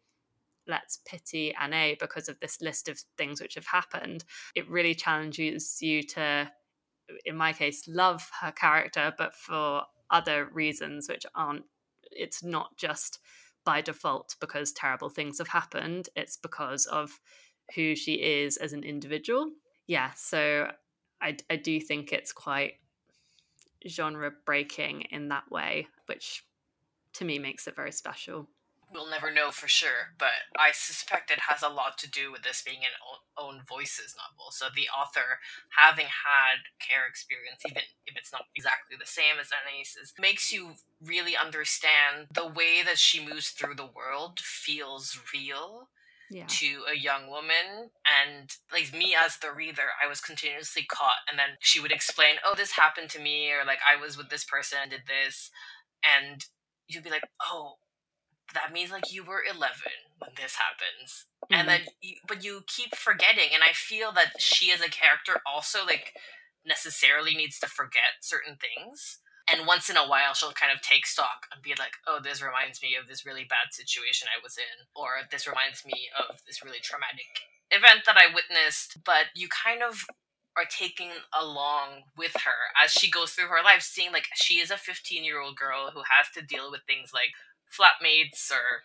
let's 0.67 1.01
pity 1.05 1.55
Anne 1.61 1.97
because 1.99 2.29
of 2.29 2.39
this 2.41 2.61
list 2.61 2.89
of 2.89 3.01
things 3.17 3.41
which 3.41 3.55
have 3.55 3.67
happened. 3.67 4.25
It 4.55 4.69
really 4.69 4.95
challenges 4.95 5.79
you 5.81 6.03
to 6.05 6.51
in 7.25 7.37
my 7.37 7.53
case 7.53 7.87
love 7.89 8.31
her 8.41 8.53
character 8.53 9.13
but 9.19 9.35
for 9.35 9.83
other 10.11 10.49
reasons 10.53 11.09
which 11.09 11.27
aren't 11.35 11.65
it's 12.11 12.43
not 12.43 12.77
just 12.77 13.19
by 13.65 13.81
default 13.81 14.37
because 14.41 14.73
terrible 14.73 15.09
things 15.09 15.39
have 15.39 15.49
happened 15.49 16.09
it's 16.17 16.37
because 16.37 16.87
of 16.87 17.21
who 17.75 17.95
she 17.95 18.15
is 18.15 18.57
as 18.57 18.73
an 18.73 18.85
individual. 18.85 19.51
Yeah, 19.87 20.13
so 20.15 20.71
I, 21.21 21.37
I 21.51 21.57
do 21.57 21.81
think 21.81 22.13
it's 22.13 22.33
quite 22.33 22.75
genre 23.87 24.31
breaking 24.45 25.03
in 25.11 25.29
that 25.29 25.51
way, 25.51 25.89
which 26.07 26.45
to 27.15 27.25
me 27.25 27.39
makes 27.39 27.67
it 27.67 27.77
very 27.77 27.93
special. 27.93 28.49
We'll 28.93 29.09
never 29.09 29.33
know 29.33 29.51
for 29.51 29.69
sure, 29.69 30.13
but 30.19 30.37
I 30.59 30.73
suspect 30.73 31.31
it 31.31 31.39
has 31.49 31.63
a 31.63 31.69
lot 31.69 31.97
to 31.99 32.11
do 32.11 32.31
with 32.31 32.43
this 32.43 32.63
being 32.63 32.81
an 32.81 32.91
own 33.39 33.63
voices 33.67 34.15
novel. 34.19 34.51
So 34.51 34.67
the 34.75 34.89
author, 34.91 35.41
having 35.71 36.05
had 36.05 36.61
care 36.79 37.07
experience, 37.09 37.63
even 37.67 37.83
if 38.05 38.17
it's 38.17 38.33
not 38.33 38.45
exactly 38.55 38.99
the 39.01 39.07
same 39.07 39.41
as 39.41 39.49
Anais's, 39.49 40.13
makes 40.21 40.53
you 40.53 40.73
really 41.03 41.35
understand 41.35 42.27
the 42.35 42.47
way 42.47 42.83
that 42.85 42.99
she 42.99 43.27
moves 43.27 43.49
through 43.49 43.77
the 43.77 43.89
world 43.89 44.41
feels 44.41 45.19
real 45.33 45.89
yeah. 46.33 46.47
to 46.49 46.83
a 46.91 46.97
young 46.97 47.29
woman 47.29 47.91
and 48.07 48.51
like 48.73 48.93
me 48.93 49.15
as 49.15 49.37
the 49.39 49.53
reader 49.53 49.93
i 50.03 50.09
was 50.09 50.21
continuously 50.21 50.85
caught 50.85 51.23
and 51.29 51.39
then 51.39 51.57
she 51.61 51.81
would 51.81 51.93
explain 51.93 52.37
oh 52.45 52.55
this 52.57 52.73
happened 52.73 53.11
to 53.11 53.21
me 53.21 53.51
or 53.53 53.65
like 53.67 53.79
i 53.87 54.01
was 54.01 54.17
with 54.17 54.31
this 54.31 54.45
person 54.45 54.79
and 54.83 54.91
did 54.91 55.03
this 55.07 55.51
and 56.03 56.47
you'd 56.89 57.05
be 57.05 57.11
like 57.11 57.29
oh 57.51 57.75
that 58.55 58.73
means 58.73 58.91
like 58.91 59.13
you 59.13 59.25
were 59.25 59.43
11 59.43 59.71
when 60.19 60.31
this 60.37 60.57
happens 60.57 61.27
mm-hmm. 61.45 61.55
and 61.55 61.69
then 61.69 61.81
you, 62.01 62.17
but 62.27 62.45
you 62.45 62.63
keep 62.67 62.95
forgetting 62.95 63.51
and 63.53 63.63
i 63.63 63.73
feel 63.73 64.13
that 64.13 64.41
she 64.41 64.73
as 64.73 64.81
a 64.81 64.91
character 64.91 65.41
also 65.47 65.85
like 65.85 66.15
necessarily 66.67 67.35
needs 67.35 67.59
to 67.59 67.67
forget 67.67 68.21
certain 68.21 68.57
things 68.57 69.19
and 69.51 69.67
once 69.67 69.91
in 69.91 69.97
a 69.97 70.07
while 70.07 70.35
she'll 70.35 70.53
kind 70.53 70.73
of 70.73 70.81
take 70.83 71.07
stock 71.07 71.47
and 71.53 71.63
be 71.63 71.75
like 71.79 71.99
oh 72.07 72.19
this 72.23 72.43
reminds 72.43 72.83
me 72.83 72.95
of 73.01 73.09
this 73.09 73.27
really 73.27 73.45
bad 73.45 73.71
situation 73.71 74.29
i 74.31 74.43
was 74.43 74.57
in 74.57 74.87
or 74.95 75.27
this 75.31 75.47
reminds 75.47 75.85
me 75.85 76.09
of 76.19 76.39
this 76.47 76.63
really 76.65 76.81
traumatic 76.81 77.47
event 77.71 78.05
that 78.07 78.17
i 78.17 78.33
witnessed. 78.33 78.99
But 79.05 79.33
you 79.35 79.49
kind 79.49 79.83
of 79.83 80.05
are 80.57 80.69
taking 80.69 81.09
along 81.33 82.05
with 82.17 82.33
her 82.45 82.77
as 82.83 82.93
she 82.93 83.11
goes 83.11 83.33
through 83.33 83.49
her 83.49 83.65
life 83.65 83.81
seeing 83.81 84.13
like 84.13 84.29
she 84.35 84.61
is 84.61 84.71
a 84.71 84.77
15 84.77 85.25
year 85.25 85.41
old 85.41 85.57
girl 85.57 85.91
who 85.93 86.01
has 86.01 86.29
to 86.35 86.45
deal 86.45 86.71
with 86.71 86.83
things 86.87 87.11
like 87.13 87.33
flatmates 87.73 88.53
or 88.53 88.85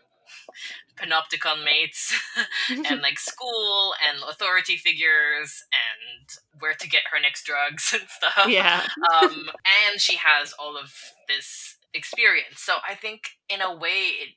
panopticon 0.96 1.64
mates 1.64 2.14
and 2.70 3.02
like 3.02 3.20
school 3.20 3.94
and 4.10 4.22
authority 4.30 4.78
figures 4.78 5.64
and 5.72 6.30
where 6.60 6.74
to 6.74 6.90
get 6.90 7.04
her 7.12 7.20
next 7.22 7.46
drugs 7.46 7.94
and 7.94 8.10
stuff. 8.10 8.48
Yeah. 8.48 8.88
um, 9.22 9.50
and 9.92 10.00
she 10.00 10.18
has 10.18 10.54
all 10.60 10.78
of 10.78 10.94
this 11.28 11.78
experience. 11.94 12.62
So 12.62 12.74
I 12.88 12.96
think 12.96 13.30
in 13.50 13.62
a 13.62 13.76
way, 13.76 14.12
it, 14.22 14.30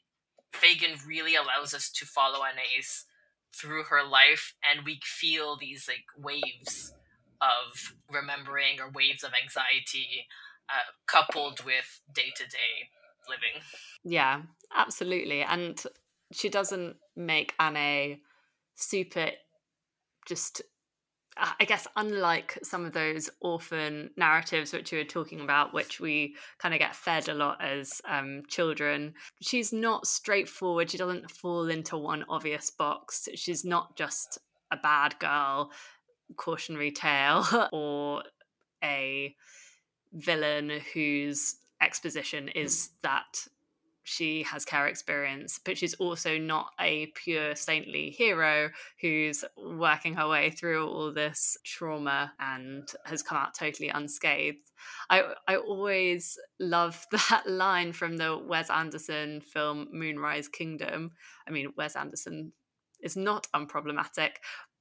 Fagan 0.53 0.99
really 1.07 1.37
allows 1.37 1.75
us 1.75 1.91
to 1.93 2.05
follow 2.05 2.41
Anais 2.41 3.07
through 3.55 3.85
her 3.85 4.07
life, 4.07 4.55
and 4.69 4.85
we 4.85 5.01
feel 5.03 5.57
these 5.57 5.89
like 5.89 6.05
waves 6.17 6.93
of 7.41 7.95
remembering 8.11 8.81
or 8.81 8.91
waves 8.91 9.25
of 9.25 9.31
anxiety 9.41 10.27
uh, 10.69 10.93
coupled 11.07 11.65
with 11.65 12.01
day 12.13 12.33
to 12.37 12.45
day 12.45 12.91
living. 13.29 13.63
Yeah, 14.05 14.43
absolutely. 14.75 15.43
And 15.43 15.83
she 16.33 16.49
doesn't 16.49 16.97
make 17.17 17.55
Anne 17.59 18.19
super 18.75 19.31
just 20.27 20.63
I 21.37 21.65
guess 21.65 21.87
unlike 21.97 22.59
some 22.63 22.85
of 22.85 22.93
those 22.93 23.31
orphan 23.41 24.11
narratives 24.17 24.73
which 24.73 24.93
you 24.93 24.99
were 24.99 25.05
talking 25.05 25.41
about, 25.41 25.73
which 25.73 26.01
we 26.01 26.37
kind 26.59 26.75
of 26.75 26.81
get 26.81 26.95
fed 26.95 27.29
a 27.29 27.35
lot 27.35 27.63
as 27.63 28.03
um, 28.07 28.43
children, 28.49 29.15
she's 29.41 29.73
not 29.73 30.07
straightforward. 30.07 30.91
She 30.91 30.99
doesn't 30.99 31.31
fall 31.31 31.71
into 31.71 31.97
one 31.97 32.25
obvious 32.29 32.71
box. 32.71 33.29
She's 33.37 33.65
not 33.65 33.97
just 33.97 34.39
a 34.71 34.77
bad 34.77 35.19
girl, 35.19 35.71
cautionary 36.37 36.91
tale, 36.91 37.47
or 37.73 38.25
a 38.83 39.35
villain 40.13 40.81
whose 40.93 41.55
exposition 41.81 42.49
is 42.49 42.89
mm. 42.89 43.03
that 43.03 43.47
she 44.03 44.43
has 44.45 44.65
care 44.65 44.87
experience, 44.87 45.61
but 45.65 45.77
she's 45.77 45.95
also 45.95 46.39
not 46.39 46.73
a 46.81 47.07
pure 47.15 47.55
saintly 47.55 48.11
hero 48.11 48.71
who's 49.01 49.45
working 49.57 50.15
her 50.15 50.27
way 50.27 50.51
through 50.51 50.89
all 50.89 51.13
this 51.13 51.57
trauma 51.65 52.33
and 52.41 52.91
has 53.05 53.23
come 53.23 53.39
out 53.39 53.55
totally 53.55 53.89
unscathed. 53.89 54.71
I 55.09 55.35
I 55.47 55.57
always 55.57 56.39
love 56.59 57.07
that 57.13 57.45
line 57.47 57.93
from 57.93 58.17
the 58.17 58.37
Wes 58.37 58.71
Anderson 58.71 59.43
film 59.43 59.89
Moonrise 59.93 60.49
Kingdom. 60.49 61.13
I 61.47 61.51
mean, 61.51 61.73
Wes 61.77 61.95
Anderson 61.95 62.53
is 63.03 63.17
not 63.17 63.47
unproblematic, 63.55 64.33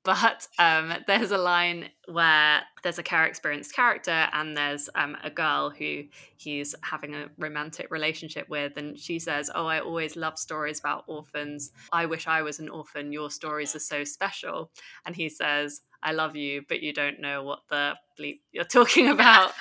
but 0.03 0.47
um, 0.57 0.93
there's 1.07 1.31
a 1.31 1.37
line 1.37 1.89
where 2.07 2.61
there's 2.83 2.99
a 2.99 3.03
care 3.03 3.25
experienced 3.25 3.75
character 3.75 4.27
and 4.33 4.55
there's 4.55 4.89
um, 4.95 5.17
a 5.23 5.29
girl 5.29 5.69
who 5.69 6.03
he's 6.37 6.73
having 6.81 7.13
a 7.13 7.27
romantic 7.37 7.91
relationship 7.91 8.47
with 8.49 8.77
and 8.77 8.97
she 8.97 9.19
says 9.19 9.51
oh 9.53 9.67
i 9.67 9.79
always 9.79 10.15
love 10.15 10.39
stories 10.39 10.79
about 10.79 11.03
orphans. 11.07 11.71
I 11.91 12.05
wish 12.05 12.27
i 12.27 12.41
was 12.41 12.59
an 12.59 12.69
orphan. 12.69 13.11
Your 13.11 13.29
stories 13.29 13.75
are 13.75 13.79
so 13.79 14.03
special. 14.03 14.71
And 15.05 15.15
he 15.15 15.29
says 15.29 15.81
i 16.01 16.13
love 16.13 16.35
you 16.35 16.63
but 16.69 16.81
you 16.81 16.93
don't 16.93 17.19
know 17.19 17.43
what 17.43 17.59
the 17.69 17.93
bleep 18.19 18.39
you're 18.51 18.63
talking 18.63 19.09
about. 19.09 19.51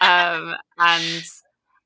Um, 0.00 0.54
and 0.78 1.24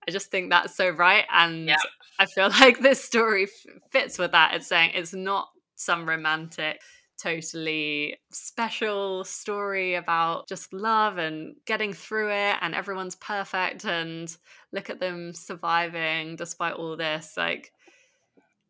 i 0.09 0.11
just 0.11 0.31
think 0.31 0.51
that's 0.51 0.77
so 0.77 0.89
right 0.91 1.25
and 1.33 1.67
yeah. 1.67 1.77
i 2.21 2.27
feel 2.27 2.49
like 2.61 2.79
this 2.79 3.03
story 3.03 3.45
f- 3.45 3.75
fits 3.91 4.19
with 4.19 4.33
that. 4.33 4.55
It's 4.55 4.69
saying 4.69 4.93
it's 4.95 5.13
not 5.13 5.49
some 5.75 6.09
romantic 6.09 6.81
totally 7.21 8.17
special 8.31 9.25
story 9.25 9.95
about 9.95 10.49
just 10.49 10.73
love 10.73 11.19
and 11.19 11.57
getting 11.67 11.93
through 11.93 12.31
it 12.31 12.57
and 12.61 12.75
everyone's 12.75 13.17
perfect 13.17 13.85
and 13.85 14.37
look 14.73 14.91
at 14.91 15.01
them 15.01 15.33
surviving 15.33 16.37
despite 16.37 16.75
all 16.75 16.97
this 16.97 17.35
like 17.37 17.73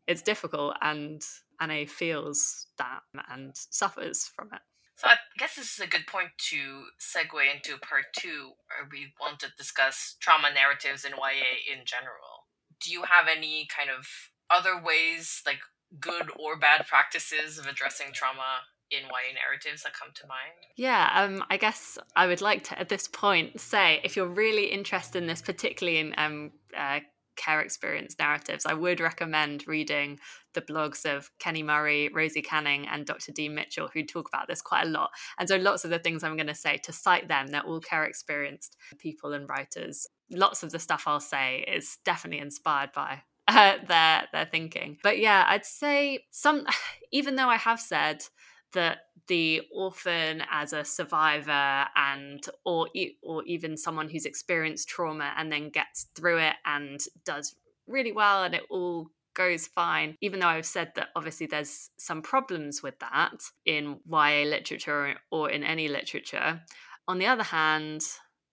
it's 0.06 0.22
difficult 0.22 0.76
and 0.82 1.22
Anne 1.60 1.86
feels 1.86 2.66
that 2.78 3.00
and 3.30 3.52
suffers 3.54 4.30
from 4.34 4.48
it. 4.52 4.60
So 4.96 5.08
I 5.08 5.16
guess 5.38 5.56
this 5.56 5.74
is 5.74 5.80
a 5.80 5.86
good 5.86 6.06
point 6.06 6.30
to 6.50 6.84
segue 6.98 7.54
into 7.54 7.78
part 7.78 8.04
two, 8.18 8.52
where 8.68 8.88
we 8.90 9.12
want 9.20 9.40
to 9.40 9.48
discuss 9.58 10.16
trauma 10.20 10.48
narratives 10.54 11.04
in 11.04 11.12
YA 11.12 11.76
in 11.76 11.84
general. 11.84 12.48
Do 12.82 12.90
you 12.90 13.02
have 13.02 13.26
any 13.28 13.66
kind 13.74 13.90
of 13.90 14.06
other 14.50 14.80
ways, 14.82 15.42
like 15.44 15.58
good 16.00 16.30
or 16.38 16.58
bad 16.58 16.86
practices 16.86 17.58
of 17.58 17.66
addressing 17.66 18.12
trauma 18.12 18.62
in 18.90 19.00
YA 19.00 19.34
narratives 19.34 19.82
that 19.82 19.94
come 19.94 20.10
to 20.14 20.26
mind? 20.26 20.66
Yeah, 20.76 21.10
um, 21.14 21.44
I 21.50 21.56
guess 21.56 21.98
I 22.14 22.26
would 22.26 22.40
like 22.40 22.64
to 22.64 22.78
at 22.78 22.88
this 22.88 23.08
point 23.08 23.60
say 23.60 24.00
if 24.04 24.16
you're 24.16 24.28
really 24.28 24.66
interested 24.66 25.18
in 25.18 25.26
this, 25.26 25.42
particularly 25.42 25.98
in 25.98 26.14
um, 26.16 26.52
uh, 26.76 27.00
care 27.36 27.60
experience 27.60 28.16
narratives, 28.18 28.66
I 28.66 28.74
would 28.74 29.00
recommend 29.00 29.66
reading 29.66 30.18
the 30.54 30.62
blogs 30.62 31.04
of 31.04 31.30
Kenny 31.38 31.62
Murray, 31.62 32.08
Rosie 32.12 32.42
Canning, 32.42 32.86
and 32.88 33.04
Dr. 33.06 33.32
Dean 33.32 33.54
Mitchell, 33.54 33.88
who 33.92 34.02
talk 34.04 34.28
about 34.28 34.48
this 34.48 34.62
quite 34.62 34.86
a 34.86 34.90
lot. 34.90 35.10
And 35.38 35.48
so, 35.48 35.56
lots 35.56 35.84
of 35.84 35.90
the 35.90 35.98
things 35.98 36.24
I'm 36.24 36.36
going 36.36 36.46
to 36.46 36.54
say 36.54 36.78
to 36.78 36.92
cite 36.92 37.28
them, 37.28 37.48
they're 37.48 37.62
all 37.62 37.80
care 37.80 38.04
experienced 38.04 38.76
people 38.98 39.32
and 39.32 39.48
writers. 39.48 40.06
Lots 40.30 40.62
of 40.62 40.72
the 40.72 40.78
stuff 40.78 41.04
I'll 41.06 41.20
say 41.20 41.64
is 41.68 41.98
definitely 42.04 42.40
inspired 42.40 42.92
by 42.92 43.22
uh, 43.48 43.76
their 43.86 44.24
their 44.32 44.46
thinking. 44.46 44.98
But 45.02 45.18
yeah, 45.18 45.44
I'd 45.48 45.64
say 45.64 46.24
some. 46.30 46.66
Even 47.12 47.36
though 47.36 47.48
I 47.48 47.56
have 47.56 47.80
said 47.80 48.24
that 48.72 48.98
the 49.28 49.62
orphan 49.72 50.42
as 50.50 50.72
a 50.72 50.84
survivor 50.84 51.86
and 51.96 52.44
or 52.64 52.88
or 53.22 53.42
even 53.44 53.76
someone 53.76 54.08
who's 54.08 54.26
experienced 54.26 54.88
trauma 54.88 55.32
and 55.36 55.50
then 55.50 55.70
gets 55.70 56.06
through 56.14 56.38
it 56.38 56.54
and 56.64 57.00
does 57.24 57.56
really 57.86 58.12
well 58.12 58.44
and 58.44 58.54
it 58.54 58.62
all 58.70 59.08
goes 59.34 59.66
fine 59.66 60.16
even 60.20 60.40
though 60.40 60.46
i've 60.46 60.66
said 60.66 60.92
that 60.94 61.08
obviously 61.16 61.46
there's 61.46 61.90
some 61.96 62.22
problems 62.22 62.82
with 62.82 62.98
that 63.00 63.42
in 63.64 63.98
ya 64.06 64.42
literature 64.44 65.14
or 65.30 65.50
in 65.50 65.62
any 65.62 65.88
literature 65.88 66.60
on 67.08 67.18
the 67.18 67.26
other 67.26 67.42
hand 67.42 68.02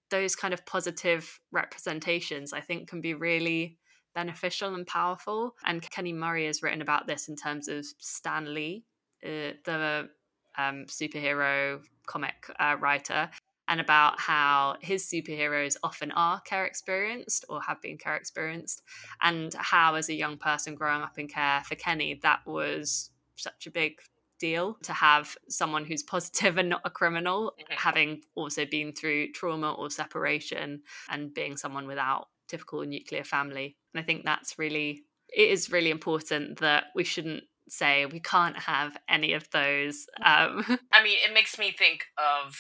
those 0.10 0.36
kind 0.36 0.54
of 0.54 0.66
positive 0.66 1.40
representations 1.52 2.54
i 2.54 2.60
think 2.60 2.88
can 2.88 3.02
be 3.02 3.14
really 3.14 3.78
beneficial 4.14 4.76
and 4.76 4.86
powerful. 4.88 5.56
And 5.66 5.82
Kenny 5.82 6.14
Murray 6.14 6.46
has 6.48 6.64
written 6.64 6.82
about 6.82 7.08
this 7.08 7.28
in 7.28 7.36
terms 7.36 7.68
of 7.68 7.86
Stan 8.00 8.54
Lee, 8.54 8.86
uh, 9.24 9.54
the 9.66 10.10
um, 10.58 10.86
superhero 10.88 11.82
comic 12.06 12.46
uh, 12.60 12.76
writer, 12.80 13.30
and 13.68 13.80
about 13.80 14.20
how 14.20 14.76
his 14.82 15.06
superheroes 15.06 15.78
often 15.84 16.12
are 16.12 16.42
care 16.42 16.66
experienced 16.66 17.46
or 17.50 17.62
have 17.62 17.82
been 17.82 17.98
care 17.98 18.16
experienced, 18.16 18.82
and 19.22 19.54
how, 19.58 19.96
as 19.96 20.10
a 20.10 20.14
young 20.14 20.38
person 20.38 20.76
growing 20.76 21.02
up 21.02 21.18
in 21.18 21.28
care 21.28 21.62
for 21.66 21.76
Kenny, 21.76 22.20
that 22.24 22.46
was 22.46 23.10
such 23.36 23.66
a 23.68 23.72
big 23.72 24.00
deal 24.40 24.78
to 24.84 24.92
have 24.92 25.38
someone 25.48 25.86
who's 25.86 26.04
positive 26.04 26.58
and 26.60 26.70
not 26.70 26.82
a 26.84 26.90
criminal, 26.90 27.54
having 27.70 28.22
also 28.36 28.66
been 28.66 28.92
through 28.92 29.32
trauma 29.32 29.72
or 29.74 29.90
separation 29.90 30.82
and 31.10 31.34
being 31.34 31.56
someone 31.56 31.88
without 31.88 32.28
typical 32.48 32.84
nuclear 32.84 33.24
family. 33.24 33.78
And 33.94 34.02
I 34.02 34.06
think 34.06 34.24
that's 34.24 34.58
really, 34.58 35.04
it 35.30 35.50
is 35.50 35.72
really 35.72 35.90
important 35.90 36.60
that 36.60 36.86
we 36.96 37.04
shouldn't 37.04 37.44
say 37.70 38.06
we 38.06 38.20
can't 38.20 38.58
have 38.58 38.98
any 39.08 39.34
of 39.34 39.50
those. 39.52 40.06
Um, 40.24 40.66
I 40.92 41.04
mean, 41.04 41.18
it 41.28 41.34
makes 41.34 41.58
me 41.58 41.72
think 41.72 42.06
of 42.18 42.56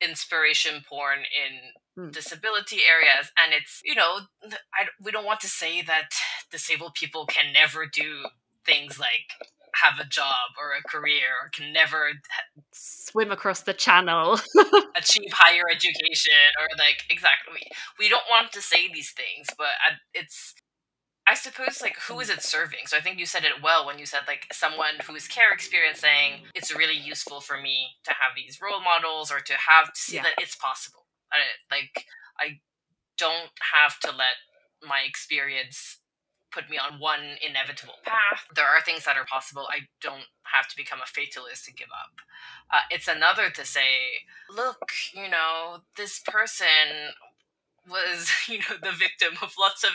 inspiration 0.00 0.82
porn 0.88 1.18
in 1.18 2.04
mm. 2.04 2.12
disability 2.12 2.78
areas 2.88 3.30
and 3.36 3.52
it's 3.52 3.82
you 3.84 3.94
know 3.94 4.20
I, 4.74 4.86
we 5.00 5.10
don't 5.10 5.26
want 5.26 5.40
to 5.40 5.48
say 5.48 5.82
that 5.82 6.08
disabled 6.50 6.94
people 6.94 7.26
can 7.26 7.52
never 7.52 7.84
do 7.86 8.24
things 8.64 8.98
like 8.98 9.48
have 9.74 9.98
a 10.04 10.08
job 10.08 10.56
or 10.58 10.72
a 10.72 10.88
career 10.88 11.30
or 11.42 11.50
can 11.50 11.72
never 11.72 12.12
swim 12.72 13.30
across 13.30 13.62
the 13.62 13.74
channel. 13.74 14.38
achieve 14.96 15.32
higher 15.32 15.64
education 15.70 16.32
or 16.60 16.66
like 16.78 17.04
exactly. 17.10 17.62
We 17.98 18.08
don't 18.08 18.24
want 18.30 18.52
to 18.52 18.62
say 18.62 18.88
these 18.92 19.12
things 19.12 19.48
but 19.56 19.68
it's 20.14 20.54
i 21.26 21.34
suppose 21.34 21.80
like 21.80 21.96
who 22.08 22.20
is 22.20 22.30
it 22.30 22.42
serving? 22.42 22.86
So 22.86 22.96
i 22.96 23.00
think 23.00 23.18
you 23.18 23.26
said 23.26 23.44
it 23.44 23.62
well 23.62 23.86
when 23.86 23.98
you 23.98 24.06
said 24.06 24.20
like 24.26 24.46
someone 24.52 25.00
who 25.06 25.14
is 25.14 25.28
care 25.28 25.52
experiencing 25.52 26.46
it's 26.54 26.74
really 26.74 26.96
useful 26.96 27.40
for 27.40 27.60
me 27.60 27.90
to 28.04 28.10
have 28.10 28.32
these 28.36 28.58
role 28.60 28.80
models 28.80 29.30
or 29.30 29.40
to 29.40 29.52
have 29.54 29.92
to 29.92 30.00
see 30.00 30.16
yeah. 30.16 30.22
that 30.22 30.34
it's 30.38 30.56
possible. 30.56 31.06
I, 31.32 31.38
like 31.70 32.06
i 32.38 32.58
don't 33.16 33.52
have 33.74 34.00
to 34.00 34.08
let 34.08 34.40
my 34.82 35.02
experience 35.06 35.99
put 36.52 36.68
me 36.68 36.78
on 36.78 37.00
one 37.00 37.36
inevitable 37.46 37.94
path. 38.04 38.46
There 38.54 38.66
are 38.66 38.80
things 38.80 39.04
that 39.04 39.16
are 39.16 39.24
possible. 39.24 39.66
I 39.70 39.86
don't 40.00 40.26
have 40.42 40.68
to 40.68 40.76
become 40.76 41.00
a 41.02 41.06
fatalist 41.06 41.64
to 41.66 41.72
give 41.72 41.88
up. 41.88 42.20
Uh, 42.72 42.82
it's 42.90 43.08
another 43.08 43.50
to 43.50 43.64
say, 43.64 44.24
look, 44.54 44.90
you 45.14 45.28
know, 45.28 45.78
this 45.96 46.20
person 46.20 47.14
was, 47.88 48.30
you 48.48 48.58
know, 48.58 48.76
the 48.82 48.96
victim 48.96 49.34
of 49.42 49.54
lots 49.58 49.84
of 49.84 49.90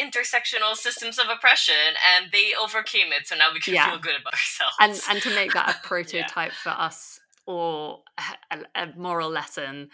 intersectional 0.00 0.74
systems 0.74 1.18
of 1.18 1.26
oppression 1.34 1.96
and 2.14 2.30
they 2.30 2.52
overcame 2.60 3.12
it 3.12 3.26
so 3.26 3.34
now 3.34 3.46
we 3.52 3.60
can 3.60 3.74
yeah. 3.74 3.88
feel 3.88 3.98
good 3.98 4.20
about 4.20 4.34
ourselves 4.34 4.76
and 4.78 5.00
and 5.08 5.22
to 5.22 5.34
make 5.34 5.54
that 5.54 5.74
a 5.74 5.78
prototype 5.86 6.52
yeah. 6.52 6.62
for 6.62 6.68
us 6.68 7.18
or 7.46 8.02
a, 8.50 8.58
a 8.74 8.92
moral 8.94 9.30
lesson 9.30 9.88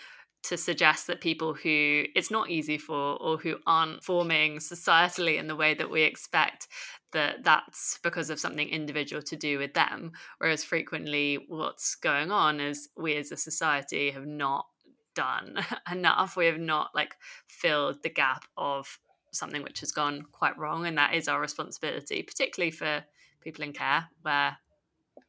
to 0.45 0.57
suggest 0.57 1.07
that 1.07 1.21
people 1.21 1.55
who 1.55 2.05
it's 2.15 2.31
not 2.31 2.51
easy 2.51 2.79
for 2.79 3.17
or 3.21 3.39
who 3.39 3.57
aren't 3.67 4.03
forming 4.03 4.59
societally 4.59 5.39
in 5.39 5.47
the 5.47 5.57
way 5.57 5.75
that 5.75 5.91
we 5.91 6.03
expect 6.03 6.69
that 7.13 7.45
that's 7.45 7.99
because 8.03 8.31
of 8.31 8.41
something 8.41 8.69
individual 8.69 9.23
to 9.23 9.37
do 9.37 9.59
with 9.59 9.75
them. 9.75 10.13
Whereas 10.39 10.65
frequently 10.65 11.45
what's 11.49 11.95
going 11.95 12.31
on 12.31 12.59
is 12.59 12.89
we 12.97 13.17
as 13.17 13.31
a 13.31 13.37
society 13.37 14.11
have 14.11 14.27
not 14.27 14.67
done 15.15 15.59
enough. 15.93 16.37
We 16.37 16.47
have 16.47 16.59
not 16.59 16.91
like 16.95 17.15
filled 17.49 18.03
the 18.03 18.11
gap 18.11 18.45
of 18.57 18.99
something 19.33 19.63
which 19.63 19.81
has 19.81 19.93
gone 19.93 20.23
quite 20.33 20.59
wrong 20.59 20.87
and 20.87 20.99
that 20.99 21.15
is 21.15 21.27
our 21.27 21.41
responsibility 21.41 22.23
particularly 22.23 22.71
for 22.71 23.03
people 23.41 23.65
in 23.65 23.73
care 23.73 24.07
where 24.21 24.59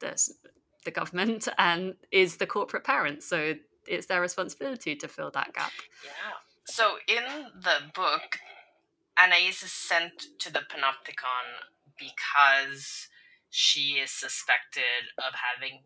there's 0.02 0.30
the 0.84 0.92
government 0.92 1.48
and 1.58 1.96
is 2.12 2.38
the 2.38 2.48
corporate 2.48 2.84
parent. 2.84 3.24
So 3.24 3.56
it's 3.88 4.08
their 4.08 4.22
responsibility 4.22 4.96
to 4.96 5.08
fill 5.08 5.32
that 5.32 5.54
gap 5.54 5.72
yeah 6.04 6.12
so 6.66 6.96
in 7.08 7.52
the 7.62 7.92
book 7.94 8.40
anais 9.22 9.50
is 9.50 9.72
sent 9.72 10.28
to 10.40 10.52
the 10.52 10.60
panopticon 10.60 11.68
because 11.98 13.08
she 13.50 14.00
is 14.02 14.12
suspected 14.12 15.14
of 15.20 15.34
having 15.36 15.82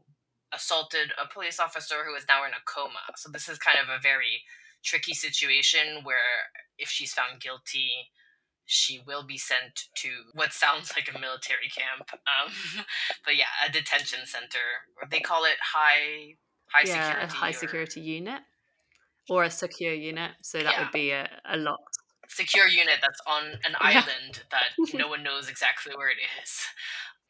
assaulted 0.53 1.11
a 1.21 1.31
police 1.31 1.59
officer 1.59 2.05
who 2.05 2.15
is 2.15 2.25
now 2.27 2.45
in 2.45 2.51
a 2.51 2.63
coma. 2.65 3.03
So 3.17 3.29
this 3.29 3.49
is 3.49 3.57
kind 3.57 3.77
of 3.77 3.89
a 3.89 4.01
very 4.01 4.43
tricky 4.83 5.13
situation 5.13 6.03
where 6.03 6.47
if 6.77 6.89
she's 6.89 7.13
found 7.13 7.41
guilty, 7.41 7.91
she 8.65 9.01
will 9.05 9.23
be 9.23 9.37
sent 9.37 9.87
to 9.95 10.09
what 10.33 10.53
sounds 10.53 10.93
like 10.95 11.09
a 11.13 11.19
military 11.19 11.69
camp. 11.69 12.09
Um, 12.11 12.53
but 13.25 13.35
yeah, 13.35 13.51
a 13.67 13.71
detention 13.71 14.19
center. 14.25 14.87
They 15.09 15.19
call 15.19 15.43
it 15.45 15.57
high 15.61 16.35
high 16.73 16.83
yeah, 16.85 17.09
security. 17.09 17.25
a 17.33 17.35
high 17.35 17.49
or, 17.49 17.53
security 17.53 18.01
unit 18.01 18.41
or 19.29 19.43
a 19.43 19.49
secure 19.49 19.93
unit. 19.93 20.31
So 20.41 20.59
that 20.59 20.73
Yeah. 20.73 20.79
would 20.83 20.91
be 20.91 21.11
a, 21.11 21.29
a 21.45 21.57
locked. 21.57 21.97
secure 22.29 22.67
unit 22.67 22.95
that's 23.01 23.21
on 23.27 23.43
an 23.65 23.71
Yeah. 23.71 23.77
island 23.79 24.43
that 24.51 24.75
no 24.93 25.07
one 25.07 25.23
knows 25.23 25.49
exactly 25.49 25.93
where 25.95 26.09
it 26.09 26.17
is. 26.41 26.65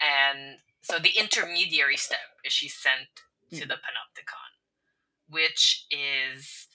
And 0.02 0.60
so 0.82 1.00
the 1.00 1.10
intermediary 1.18 1.98
step 1.98 2.20
is 2.44 2.54
she's 2.54 2.76
sent 2.76 3.08
to 3.52 3.66
Mm. 3.66 3.68
the 3.70 3.76
Panopticon, 3.76 4.52
which 5.30 5.86
is 5.90 6.68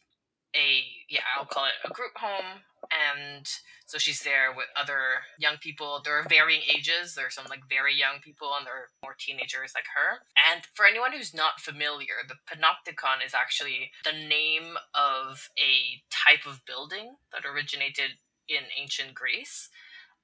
a 0.56 0.84
yeah, 1.08 1.20
I'll 1.38 1.44
call 1.46 1.66
it 1.66 1.72
a 1.84 1.90
group 1.92 2.16
home. 2.16 2.62
And 2.92 3.48
so 3.86 3.98
she's 3.98 4.22
there 4.22 4.52
with 4.56 4.66
other 4.80 5.24
young 5.38 5.56
people. 5.58 6.00
There 6.04 6.18
are 6.18 6.26
varying 6.28 6.62
ages. 6.74 7.14
There 7.14 7.26
are 7.26 7.30
some 7.30 7.46
like 7.48 7.68
very 7.68 7.94
young 7.94 8.20
people 8.22 8.50
and 8.56 8.66
there 8.66 8.74
are 8.74 8.88
more 9.02 9.16
teenagers 9.18 9.72
like 9.74 9.86
her. 9.94 10.24
And 10.52 10.62
for 10.74 10.86
anyone 10.86 11.12
who's 11.12 11.34
not 11.34 11.60
familiar, 11.60 12.24
the 12.26 12.36
Panopticon 12.48 13.24
is 13.24 13.34
actually 13.34 13.90
the 14.04 14.12
name 14.12 14.76
of 14.94 15.50
a 15.58 16.02
type 16.10 16.46
of 16.46 16.64
building 16.66 17.16
that 17.32 17.48
originated 17.48 18.18
in 18.48 18.64
ancient 18.80 19.14
Greece. 19.14 19.68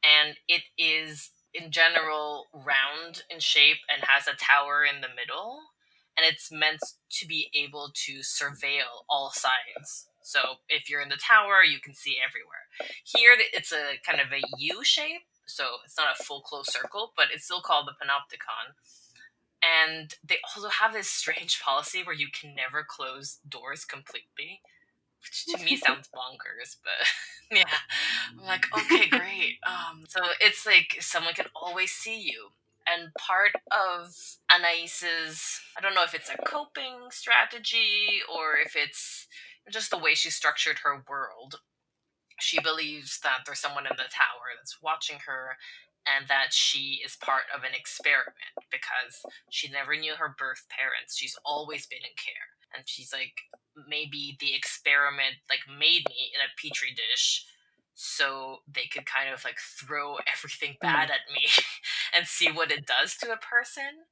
And 0.04 0.37
it 0.46 0.62
is 0.78 1.31
in 1.54 1.70
general 1.70 2.46
round 2.52 3.22
in 3.31 3.40
shape 3.40 3.78
and 3.92 4.04
has 4.09 4.26
a 4.26 4.37
tower 4.37 4.85
in 4.85 5.00
the 5.00 5.09
middle. 5.14 5.61
And 6.16 6.26
it's 6.26 6.50
meant 6.50 6.81
to 7.20 7.26
be 7.26 7.48
able 7.54 7.90
to 8.07 8.20
surveil 8.20 9.04
all 9.09 9.31
sides. 9.31 10.09
So 10.28 10.60
if 10.68 10.90
you're 10.90 11.00
in 11.00 11.08
the 11.08 11.16
tower, 11.16 11.64
you 11.64 11.80
can 11.80 11.94
see 11.94 12.16
everywhere. 12.20 12.68
Here, 13.02 13.34
it's 13.54 13.72
a 13.72 13.96
kind 14.04 14.20
of 14.20 14.26
a 14.30 14.42
U 14.58 14.84
shape, 14.84 15.22
so 15.46 15.64
it's 15.86 15.96
not 15.96 16.20
a 16.20 16.22
full 16.22 16.42
closed 16.42 16.70
circle, 16.70 17.14
but 17.16 17.28
it's 17.32 17.46
still 17.46 17.62
called 17.62 17.88
the 17.88 17.92
Panopticon. 17.92 18.76
And 19.64 20.14
they 20.22 20.36
also 20.44 20.68
have 20.68 20.92
this 20.92 21.08
strange 21.08 21.60
policy 21.64 22.02
where 22.04 22.14
you 22.14 22.26
can 22.30 22.54
never 22.54 22.84
close 22.86 23.38
doors 23.48 23.86
completely, 23.86 24.60
which 25.22 25.46
to 25.46 25.64
me 25.64 25.76
sounds 25.86 26.10
bonkers, 26.14 26.76
but 26.84 27.08
yeah. 27.56 27.64
I'm 28.30 28.44
like, 28.44 28.66
okay, 28.76 29.08
great. 29.08 29.56
Um, 29.66 30.04
so 30.08 30.20
it's 30.42 30.66
like 30.66 30.98
someone 31.00 31.32
can 31.32 31.46
always 31.56 31.90
see 31.90 32.20
you. 32.20 32.48
And 32.86 33.12
part 33.14 33.52
of 33.70 34.14
Anais's, 34.50 35.60
I 35.76 35.80
don't 35.80 35.94
know 35.94 36.04
if 36.04 36.14
it's 36.14 36.30
a 36.30 36.36
coping 36.36 37.08
strategy 37.10 38.20
or 38.34 38.56
if 38.64 38.76
it's 38.76 39.26
just 39.70 39.90
the 39.90 39.98
way 39.98 40.14
she 40.14 40.31
structured 40.31 40.78
her 40.85 41.04
world. 41.09 41.61
She 42.40 42.61
believes 42.61 43.18
that 43.22 43.40
there's 43.44 43.59
someone 43.59 43.87
in 43.87 43.96
the 43.96 44.11
tower 44.11 44.54
that's 44.57 44.83
watching 44.83 45.18
her 45.26 45.57
and 46.07 46.28
that 46.28 46.52
she 46.52 47.00
is 47.04 47.16
part 47.16 47.44
of 47.54 47.64
an 47.64 47.74
experiment 47.74 48.57
because 48.70 49.20
she 49.50 49.68
never 49.68 49.96
knew 49.96 50.14
her 50.14 50.35
birth 50.38 50.64
parents. 50.70 51.16
She's 51.16 51.38
always 51.44 51.87
been 51.87 52.04
in 52.04 52.16
care. 52.16 52.57
And 52.74 52.85
she's 52.87 53.12
like, 53.12 53.35
maybe 53.88 54.37
the 54.40 54.54
experiment 54.54 55.37
like 55.48 55.64
made 55.68 56.09
me 56.09 56.33
in 56.35 56.40
a 56.40 56.54
petri 56.57 56.94
dish 56.94 57.44
so 57.94 58.59
they 58.72 58.87
could 58.92 59.07
kind 59.07 59.33
of 59.33 59.44
like 59.44 59.59
throw 59.59 60.16
everything 60.33 60.76
mm. 60.78 60.81
bad 60.81 61.11
at 61.11 61.26
me 61.33 61.48
and 62.16 62.26
see 62.26 62.50
what 62.50 62.72
it 62.72 62.87
does 62.87 63.16
to 63.18 63.33
a 63.33 63.37
person. 63.37 64.07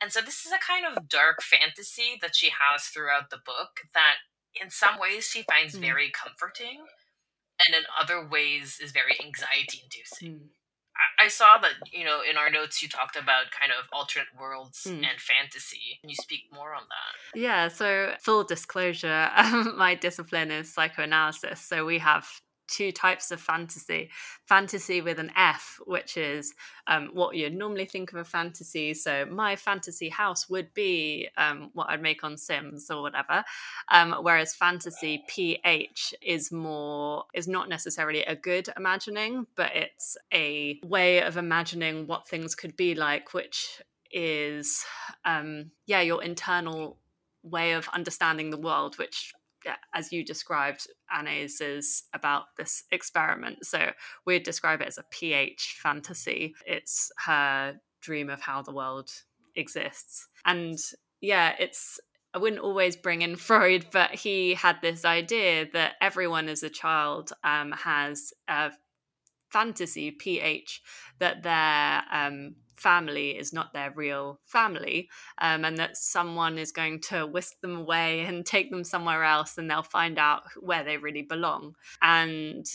And 0.00 0.12
so 0.12 0.20
this 0.20 0.44
is 0.44 0.52
a 0.52 0.60
kind 0.60 0.84
of 0.84 1.08
dark 1.08 1.42
fantasy 1.42 2.18
that 2.20 2.36
she 2.36 2.50
has 2.50 2.84
throughout 2.84 3.30
the 3.30 3.40
book 3.44 3.80
that 3.94 4.16
in 4.60 4.70
some 4.70 4.98
ways 4.98 5.28
she 5.28 5.42
finds 5.42 5.74
Mm. 5.76 5.80
very 5.80 6.10
comforting 6.10 6.86
and 7.66 7.74
in 7.74 7.84
other 8.00 8.26
ways 8.26 8.78
is 8.80 8.92
very 8.92 9.18
anxiety 9.20 9.80
inducing. 9.82 10.40
Mm. 10.40 10.48
I- 11.24 11.28
saw 11.28 11.58
that, 11.58 11.72
you 11.92 12.04
know, 12.06 12.22
in 12.22 12.36
our 12.38 12.48
notes 12.48 12.82
you 12.82 12.88
talked 12.88 13.16
about 13.16 13.50
kind 13.50 13.70
of 13.70 13.84
alternate 13.92 14.28
worlds 14.38 14.84
Mm. 14.84 15.04
and 15.06 15.20
fantasy. 15.20 15.98
Can 16.00 16.08
you 16.10 16.16
speak 16.16 16.44
more 16.52 16.72
on 16.74 16.84
that? 16.88 17.38
Yeah, 17.38 17.68
so 17.68 18.16
full 18.20 18.44
disclosure, 18.44 19.30
um, 19.34 19.76
my 19.76 19.94
discipline 19.94 20.50
is 20.50 20.72
psychoanalysis. 20.72 21.60
So 21.60 21.84
we 21.84 21.98
have 21.98 22.26
two 22.68 22.92
types 22.92 23.30
of 23.30 23.40
fantasy 23.40 24.10
fantasy 24.44 25.00
with 25.00 25.18
an 25.18 25.32
F, 25.36 25.80
which 25.86 26.16
is 26.16 26.54
um, 26.86 27.10
what 27.12 27.36
you'd 27.36 27.54
normally 27.54 27.84
think 27.84 28.12
of 28.12 28.18
a 28.18 28.24
fantasy. 28.24 28.94
So 28.94 29.26
my 29.26 29.56
fantasy 29.56 30.08
house 30.08 30.48
would 30.48 30.72
be 30.72 31.28
um, 31.36 31.70
what 31.74 31.90
I'd 31.90 32.02
make 32.02 32.22
on 32.22 32.36
Sims 32.36 32.90
or 32.90 33.02
whatever. 33.02 33.44
Um, 33.90 34.14
whereas 34.22 34.54
fantasy 34.54 35.24
PH 35.28 36.14
is 36.22 36.52
more, 36.52 37.24
is 37.34 37.48
not 37.48 37.68
necessarily 37.68 38.22
a 38.22 38.36
good 38.36 38.68
imagining, 38.76 39.46
but 39.56 39.74
it's 39.74 40.16
a 40.32 40.80
way 40.84 41.22
of 41.22 41.36
imagining 41.36 42.06
what 42.06 42.28
things 42.28 42.54
could 42.54 42.76
be 42.76 42.94
like, 42.94 43.34
which 43.34 43.82
is, 44.12 44.84
um, 45.24 45.70
yeah, 45.86 46.00
your 46.00 46.22
internal 46.22 46.98
way 47.42 47.72
of 47.72 47.88
understanding 47.88 48.50
the 48.50 48.56
world, 48.56 48.98
which, 48.98 49.32
as 49.94 50.12
you 50.12 50.24
described, 50.24 50.86
Anna's 51.14 51.60
is 51.60 52.04
about 52.12 52.44
this 52.56 52.84
experiment. 52.90 53.64
So 53.66 53.90
we'd 54.24 54.42
describe 54.42 54.80
it 54.80 54.88
as 54.88 54.98
a 54.98 55.04
PH 55.10 55.78
fantasy. 55.82 56.54
It's 56.66 57.10
her 57.24 57.76
dream 58.00 58.30
of 58.30 58.40
how 58.40 58.62
the 58.62 58.72
world 58.72 59.10
exists. 59.54 60.28
And 60.44 60.78
yeah, 61.20 61.54
it's 61.58 61.98
I 62.34 62.38
wouldn't 62.38 62.62
always 62.62 62.96
bring 62.96 63.22
in 63.22 63.36
Freud, 63.36 63.86
but 63.92 64.14
he 64.14 64.54
had 64.54 64.80
this 64.82 65.04
idea 65.04 65.66
that 65.72 65.94
everyone 66.00 66.48
as 66.48 66.62
a 66.62 66.70
child 66.70 67.32
um, 67.42 67.72
has 67.72 68.32
a 68.48 68.72
fantasy 69.50 70.10
ph 70.10 70.82
that 71.18 71.42
their 71.42 72.02
um, 72.12 72.56
family 72.76 73.30
is 73.30 73.52
not 73.52 73.72
their 73.72 73.90
real 73.90 74.40
family 74.44 75.08
um, 75.38 75.64
and 75.64 75.78
that 75.78 75.96
someone 75.96 76.58
is 76.58 76.72
going 76.72 77.00
to 77.00 77.26
whisk 77.26 77.60
them 77.60 77.76
away 77.76 78.20
and 78.26 78.44
take 78.44 78.70
them 78.70 78.84
somewhere 78.84 79.24
else 79.24 79.58
and 79.58 79.70
they'll 79.70 79.82
find 79.82 80.18
out 80.18 80.42
where 80.60 80.84
they 80.84 80.96
really 80.96 81.22
belong. 81.22 81.74
And 82.02 82.66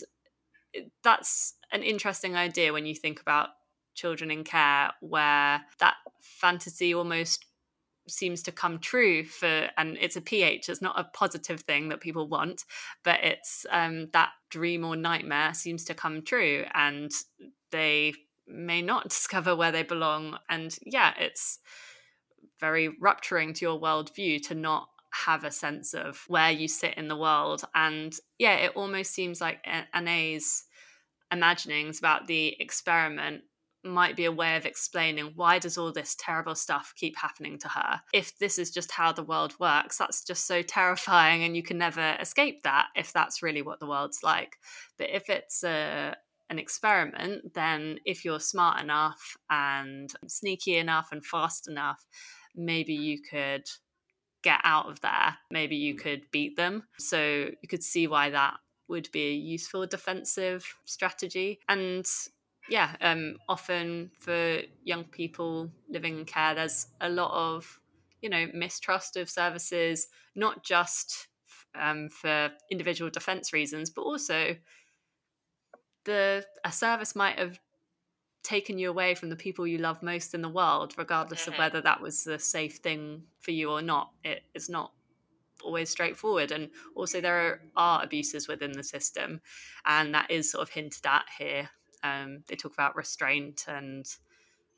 that's 1.02 1.54
an 1.70 1.82
interesting 1.82 2.36
idea 2.36 2.72
when 2.72 2.86
you 2.86 2.94
think 2.94 3.20
about 3.20 3.48
children 3.94 4.30
in 4.30 4.42
care 4.44 4.90
where 5.00 5.62
that 5.78 5.94
fantasy 6.20 6.94
almost 6.94 7.44
seems 8.08 8.42
to 8.42 8.52
come 8.52 8.78
true 8.78 9.24
for 9.24 9.68
and 9.76 9.96
it's 10.00 10.16
a 10.16 10.20
ph 10.20 10.68
it's 10.68 10.82
not 10.82 10.98
a 10.98 11.04
positive 11.04 11.60
thing 11.60 11.88
that 11.88 12.00
people 12.00 12.26
want 12.26 12.64
but 13.04 13.22
it's 13.22 13.64
um, 13.70 14.08
that 14.12 14.30
dream 14.50 14.84
or 14.84 14.96
nightmare 14.96 15.54
seems 15.54 15.84
to 15.84 15.94
come 15.94 16.22
true 16.22 16.64
and 16.74 17.12
they 17.70 18.12
may 18.46 18.82
not 18.82 19.04
discover 19.08 19.54
where 19.56 19.72
they 19.72 19.82
belong. 19.82 20.38
And 20.48 20.76
yeah 20.84 21.14
it's 21.18 21.58
very 22.60 22.90
rupturing 23.00 23.54
to 23.54 23.64
your 23.64 23.80
worldview 23.80 24.46
to 24.48 24.54
not 24.54 24.88
have 25.26 25.44
a 25.44 25.50
sense 25.50 25.92
of 25.92 26.24
where 26.28 26.50
you 26.50 26.68
sit 26.68 26.94
in 26.94 27.08
the 27.08 27.16
world. 27.16 27.62
And 27.74 28.14
yeah 28.38 28.54
it 28.54 28.72
almost 28.74 29.12
seems 29.12 29.40
like 29.40 29.64
Anne's 29.92 30.64
imaginings 31.30 31.98
about 31.98 32.26
the 32.26 32.54
experiment 32.60 33.42
might 33.84 34.16
be 34.16 34.24
a 34.24 34.32
way 34.32 34.56
of 34.56 34.66
explaining 34.66 35.32
why 35.34 35.58
does 35.58 35.76
all 35.76 35.92
this 35.92 36.14
terrible 36.18 36.54
stuff 36.54 36.92
keep 36.96 37.16
happening 37.16 37.58
to 37.58 37.68
her? 37.68 38.00
If 38.12 38.38
this 38.38 38.58
is 38.58 38.70
just 38.70 38.92
how 38.92 39.12
the 39.12 39.24
world 39.24 39.54
works 39.58 39.98
that's 39.98 40.24
just 40.24 40.46
so 40.46 40.62
terrifying 40.62 41.42
and 41.42 41.56
you 41.56 41.62
can 41.62 41.78
never 41.78 42.16
escape 42.20 42.62
that 42.62 42.86
if 42.94 43.12
that's 43.12 43.42
really 43.42 43.62
what 43.62 43.80
the 43.80 43.88
world's 43.88 44.22
like. 44.22 44.56
But 44.98 45.10
if 45.10 45.28
it's 45.28 45.64
a 45.64 46.16
an 46.52 46.58
experiment 46.58 47.54
then 47.54 47.98
if 48.04 48.24
you're 48.24 48.40
smart 48.40 48.80
enough 48.80 49.36
and 49.50 50.12
sneaky 50.28 50.76
enough 50.76 51.08
and 51.10 51.24
fast 51.24 51.68
enough 51.68 52.06
maybe 52.54 52.94
you 52.94 53.18
could 53.20 53.64
get 54.42 54.60
out 54.64 54.88
of 54.88 55.00
there, 55.00 55.36
maybe 55.50 55.76
you 55.76 55.94
could 55.94 56.22
beat 56.30 56.56
them. 56.56 56.84
So 56.98 57.18
you 57.18 57.68
could 57.68 57.82
see 57.82 58.06
why 58.06 58.30
that 58.30 58.54
would 58.88 59.08
be 59.12 59.28
a 59.28 59.32
useful 59.32 59.86
defensive 59.86 60.66
strategy. 60.84 61.60
And 61.68 62.06
yeah, 62.68 62.96
um, 63.00 63.36
often 63.48 64.10
for 64.20 64.60
young 64.84 65.04
people 65.04 65.70
living 65.88 66.18
in 66.18 66.24
care, 66.24 66.54
there's 66.54 66.88
a 67.00 67.08
lot 67.08 67.32
of 67.32 67.80
you 68.20 68.28
know 68.28 68.46
mistrust 68.52 69.16
of 69.16 69.30
services, 69.30 70.08
not 70.34 70.64
just 70.64 71.28
um, 71.80 72.08
for 72.08 72.50
individual 72.70 73.10
defense 73.10 73.52
reasons, 73.52 73.90
but 73.90 74.02
also 74.02 74.56
the 76.04 76.44
a 76.64 76.72
service 76.72 77.14
might 77.14 77.38
have 77.38 77.58
taken 78.42 78.78
you 78.78 78.90
away 78.90 79.14
from 79.14 79.28
the 79.28 79.36
people 79.36 79.66
you 79.66 79.78
love 79.78 80.02
most 80.02 80.34
in 80.34 80.42
the 80.42 80.48
world, 80.48 80.94
regardless 80.98 81.46
of 81.46 81.54
mm-hmm. 81.54 81.62
whether 81.62 81.80
that 81.80 82.00
was 82.00 82.24
the 82.24 82.38
safe 82.38 82.76
thing 82.76 83.22
for 83.38 83.52
you 83.52 83.70
or 83.70 83.82
not. 83.82 84.10
It 84.24 84.42
is 84.54 84.68
not 84.68 84.92
always 85.62 85.90
straightforward. 85.90 86.50
And 86.50 86.70
also, 86.94 87.20
there 87.20 87.60
are 87.76 88.02
abuses 88.02 88.48
within 88.48 88.72
the 88.72 88.82
system, 88.82 89.40
and 89.86 90.14
that 90.14 90.30
is 90.30 90.50
sort 90.50 90.62
of 90.62 90.70
hinted 90.70 91.06
at 91.06 91.26
here. 91.38 91.70
Um, 92.02 92.42
they 92.48 92.56
talk 92.56 92.72
about 92.72 92.96
restraint 92.96 93.64
and, 93.68 94.04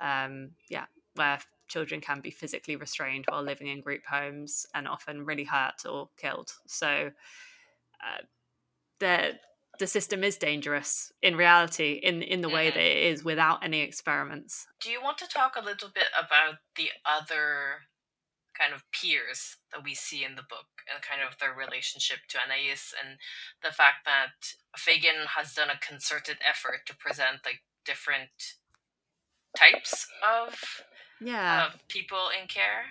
um, 0.01 0.51
yeah, 0.69 0.85
where 1.15 1.39
children 1.69 2.03
can 2.03 2.21
be 2.21 2.31
physically 2.31 2.77
restrained 2.77 3.25
while 3.29 3.43
living 3.43 3.69
in 3.69 3.81
group 3.81 4.05
homes 4.05 4.67
and 4.75 4.87
often 4.87 5.25
really 5.25 5.45
hurt 5.45 5.87
or 5.89 6.11
killed. 6.19 6.53
So, 6.67 7.11
uh, 8.05 8.23
the 8.99 9.39
the 9.79 9.87
system 9.87 10.23
is 10.23 10.37
dangerous 10.37 11.13
in 11.23 11.37
reality 11.37 12.01
in 12.03 12.23
in 12.23 12.41
the 12.41 12.49
way 12.49 12.69
mm-hmm. 12.69 12.79
that 12.79 12.85
it 12.85 13.13
is 13.13 13.25
without 13.25 13.65
any 13.65 13.81
experiments. 13.81 14.67
Do 14.81 14.91
you 14.91 15.03
want 15.03 15.19
to 15.19 15.29
talk 15.29 15.55
a 15.57 15.65
little 15.65 15.89
bit 15.95 16.09
about 16.19 16.57
the 16.77 16.91
other 17.05 17.89
kind 18.59 18.73
of 18.73 18.85
peers 18.93 19.57
that 19.73 19.83
we 19.83 19.95
see 19.95 20.25
in 20.25 20.37
the 20.37 20.43
book 20.49 20.87
and 20.93 21.03
kind 21.03 21.21
of 21.27 21.39
their 21.39 21.53
relationship 21.53 22.19
to 22.29 22.39
Anais 22.39 22.95
and 23.03 23.19
the 23.63 23.75
fact 23.75 24.07
that 24.07 24.55
Fagan 24.77 25.27
has 25.37 25.55
done 25.55 25.71
a 25.71 25.87
concerted 25.87 26.37
effort 26.49 26.87
to 26.87 26.97
present 26.97 27.41
like 27.45 27.63
different 27.85 28.31
types 29.57 30.07
of 30.23 30.55
yeah 31.21 31.67
of 31.67 31.89
people 31.89 32.31
in 32.41 32.47
care. 32.49 32.85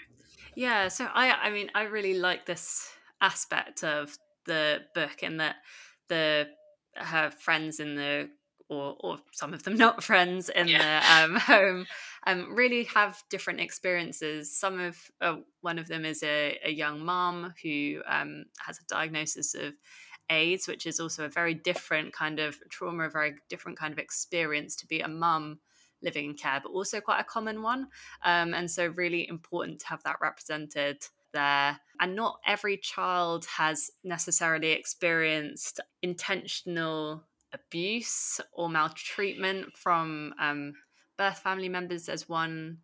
Yeah, 0.55 0.87
so 0.87 1.07
I 1.13 1.31
I 1.31 1.49
mean 1.49 1.69
I 1.73 1.83
really 1.83 2.19
like 2.19 2.45
this 2.45 2.89
aspect 3.21 3.83
of 3.83 4.17
the 4.45 4.81
book 4.93 5.23
in 5.23 5.37
that 5.37 5.55
the 6.09 6.47
her 6.95 7.31
friends 7.31 7.79
in 7.79 7.95
the 7.95 8.29
or 8.69 8.95
or 8.99 9.17
some 9.31 9.53
of 9.53 9.63
them 9.63 9.75
not 9.77 10.03
friends 10.03 10.49
in 10.49 10.67
yeah. 10.67 10.99
the 11.27 11.33
um, 11.33 11.39
home 11.39 11.85
um, 12.25 12.55
really 12.55 12.85
have 12.85 13.21
different 13.29 13.59
experiences. 13.59 14.55
Some 14.57 14.79
of 14.79 14.97
uh, 15.21 15.37
one 15.61 15.79
of 15.79 15.87
them 15.87 16.05
is 16.05 16.23
a, 16.23 16.57
a 16.63 16.71
young 16.71 17.03
mom 17.03 17.53
who 17.61 18.01
um, 18.07 18.45
has 18.65 18.79
a 18.79 18.85
diagnosis 18.87 19.55
of 19.55 19.73
AIDS, 20.29 20.67
which 20.67 20.85
is 20.85 20.99
also 20.99 21.25
a 21.25 21.29
very 21.29 21.53
different 21.53 22.13
kind 22.13 22.39
of 22.39 22.57
trauma, 22.69 23.05
a 23.05 23.09
very 23.09 23.35
different 23.49 23.77
kind 23.77 23.91
of 23.91 23.99
experience 23.99 24.75
to 24.77 24.87
be 24.87 25.01
a 25.01 25.07
mum 25.07 25.59
living 26.01 26.25
in 26.25 26.35
care, 26.35 26.59
but 26.61 26.71
also 26.71 26.99
quite 26.99 27.19
a 27.19 27.25
common 27.25 27.61
one. 27.61 27.87
Um, 28.23 28.53
and 28.53 28.69
so, 28.69 28.87
really 28.87 29.27
important 29.27 29.79
to 29.81 29.87
have 29.87 30.03
that 30.03 30.17
represented 30.21 31.05
there. 31.33 31.79
And 32.03 32.17
not 32.17 32.41
every 32.45 32.75
child 32.75 33.45
has 33.45 33.89
necessarily 34.03 34.71
experienced 34.71 35.79
intentional 36.01 37.23
abuse 37.53 38.41
or 38.51 38.67
maltreatment 38.67 39.77
from 39.77 40.33
um, 40.37 40.73
birth 41.17 41.39
family 41.39 41.69
members. 41.69 42.07
There's 42.07 42.27
one 42.27 42.79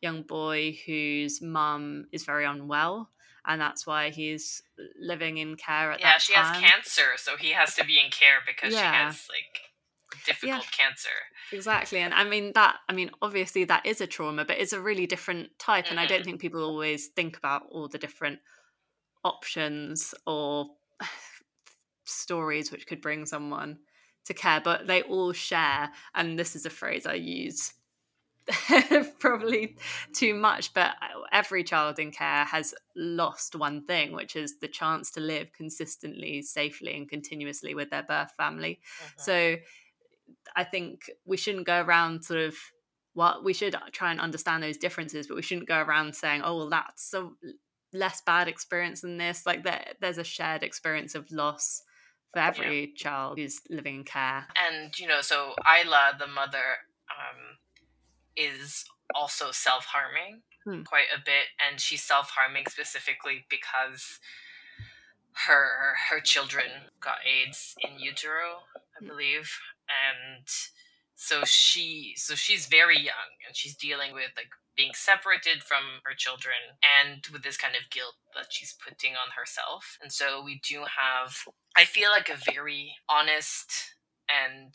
young 0.00 0.22
boy 0.22 0.78
whose 0.86 1.42
mum 1.42 2.06
is 2.10 2.24
very 2.24 2.46
unwell 2.46 3.10
and 3.46 3.60
that's 3.60 3.86
why 3.86 4.08
he's 4.08 4.62
living 4.98 5.36
in 5.36 5.56
care 5.56 5.92
at 5.92 6.00
yeah, 6.00 6.12
that 6.12 6.22
she 6.22 6.32
has 6.32 6.56
cancer, 6.56 7.12
so 7.16 7.36
he 7.36 7.50
has 7.50 7.74
to 7.74 7.84
be 7.84 8.00
in 8.02 8.10
care 8.10 8.38
because 8.46 8.72
yeah. 8.72 8.80
she 8.80 8.96
has 8.96 9.28
like 9.28 9.73
difficult 10.26 10.64
yeah, 10.64 10.86
cancer. 10.86 11.08
Exactly. 11.52 11.98
And 11.98 12.14
I 12.14 12.24
mean 12.24 12.52
that 12.54 12.76
I 12.88 12.92
mean 12.92 13.10
obviously 13.22 13.64
that 13.64 13.86
is 13.86 14.00
a 14.00 14.06
trauma, 14.06 14.44
but 14.44 14.58
it's 14.58 14.72
a 14.72 14.80
really 14.80 15.06
different 15.06 15.50
type. 15.58 15.86
Mm-hmm. 15.86 15.92
And 15.92 16.00
I 16.00 16.06
don't 16.06 16.20
mm-hmm. 16.20 16.24
think 16.24 16.40
people 16.40 16.62
always 16.62 17.08
think 17.08 17.36
about 17.36 17.62
all 17.70 17.88
the 17.88 17.98
different 17.98 18.40
options 19.24 20.14
or 20.26 20.66
stories 22.04 22.70
which 22.70 22.86
could 22.86 23.00
bring 23.00 23.26
someone 23.26 23.78
to 24.26 24.34
care, 24.34 24.60
but 24.62 24.86
they 24.86 25.02
all 25.02 25.32
share, 25.32 25.90
and 26.14 26.38
this 26.38 26.56
is 26.56 26.64
a 26.64 26.70
phrase 26.70 27.04
I 27.04 27.14
use 27.14 27.74
probably 29.18 29.76
too 30.12 30.34
much, 30.34 30.74
but 30.74 30.94
every 31.32 31.64
child 31.64 31.98
in 31.98 32.10
care 32.10 32.44
has 32.44 32.74
lost 32.94 33.56
one 33.56 33.84
thing, 33.84 34.12
which 34.12 34.36
is 34.36 34.58
the 34.58 34.68
chance 34.68 35.10
to 35.12 35.20
live 35.20 35.52
consistently, 35.52 36.42
safely, 36.42 36.96
and 36.96 37.08
continuously 37.08 37.74
with 37.74 37.90
their 37.90 38.02
birth 38.02 38.32
family. 38.36 38.80
Uh-huh. 39.00 39.22
So 39.22 39.56
I 40.56 40.64
think 40.64 41.10
we 41.24 41.36
shouldn't 41.36 41.66
go 41.66 41.80
around 41.80 42.24
sort 42.24 42.40
of 42.40 42.54
what 43.14 43.36
well, 43.36 43.44
we 43.44 43.52
should 43.52 43.76
try 43.92 44.10
and 44.10 44.20
understand 44.20 44.62
those 44.62 44.76
differences, 44.76 45.26
but 45.26 45.36
we 45.36 45.42
shouldn't 45.42 45.68
go 45.68 45.80
around 45.80 46.14
saying, 46.14 46.42
oh, 46.44 46.56
well, 46.56 46.68
that's 46.68 47.14
a 47.14 47.30
less 47.92 48.20
bad 48.26 48.48
experience 48.48 49.00
than 49.00 49.18
this. 49.18 49.46
Like 49.46 49.62
there, 49.62 49.84
there's 50.00 50.18
a 50.18 50.24
shared 50.24 50.62
experience 50.62 51.14
of 51.14 51.30
loss 51.30 51.82
for 52.32 52.40
every 52.40 52.80
yeah. 52.80 52.86
child 52.96 53.38
who's 53.38 53.60
living 53.70 53.96
in 53.96 54.04
care. 54.04 54.46
And 54.70 54.98
you 54.98 55.06
know, 55.06 55.20
so 55.20 55.54
Isla, 55.64 56.16
the 56.18 56.26
mother, 56.26 56.78
um, 57.08 57.58
is 58.36 58.84
also 59.14 59.52
self 59.52 59.84
harming 59.84 60.42
hmm. 60.64 60.82
quite 60.82 61.06
a 61.14 61.18
bit, 61.24 61.46
and 61.64 61.80
she's 61.80 62.02
self 62.02 62.30
harming 62.30 62.64
specifically 62.68 63.46
because 63.48 64.18
her 65.46 65.94
her 66.10 66.20
children 66.20 66.66
got 67.00 67.18
AIDS 67.24 67.74
in 67.80 67.98
utero, 67.98 68.62
I 68.76 69.00
hmm. 69.00 69.06
believe, 69.06 69.56
and 69.88 70.46
so 71.14 71.42
she 71.44 72.14
so 72.16 72.34
she's 72.34 72.66
very 72.66 72.98
young 72.98 73.38
and 73.46 73.56
she's 73.56 73.76
dealing 73.76 74.12
with 74.12 74.30
like 74.36 74.50
being 74.76 74.92
separated 74.94 75.62
from 75.62 76.02
her 76.04 76.14
children 76.14 76.76
and 76.82 77.24
with 77.32 77.42
this 77.42 77.56
kind 77.56 77.74
of 77.76 77.90
guilt 77.90 78.14
that 78.34 78.46
she's 78.50 78.74
putting 78.74 79.12
on 79.12 79.30
herself. 79.36 79.98
And 80.02 80.12
so 80.12 80.42
we 80.42 80.60
do 80.68 80.80
have, 80.80 81.36
I 81.76 81.84
feel 81.84 82.10
like, 82.10 82.28
a 82.28 82.52
very 82.52 82.94
honest 83.08 83.70
and 84.28 84.74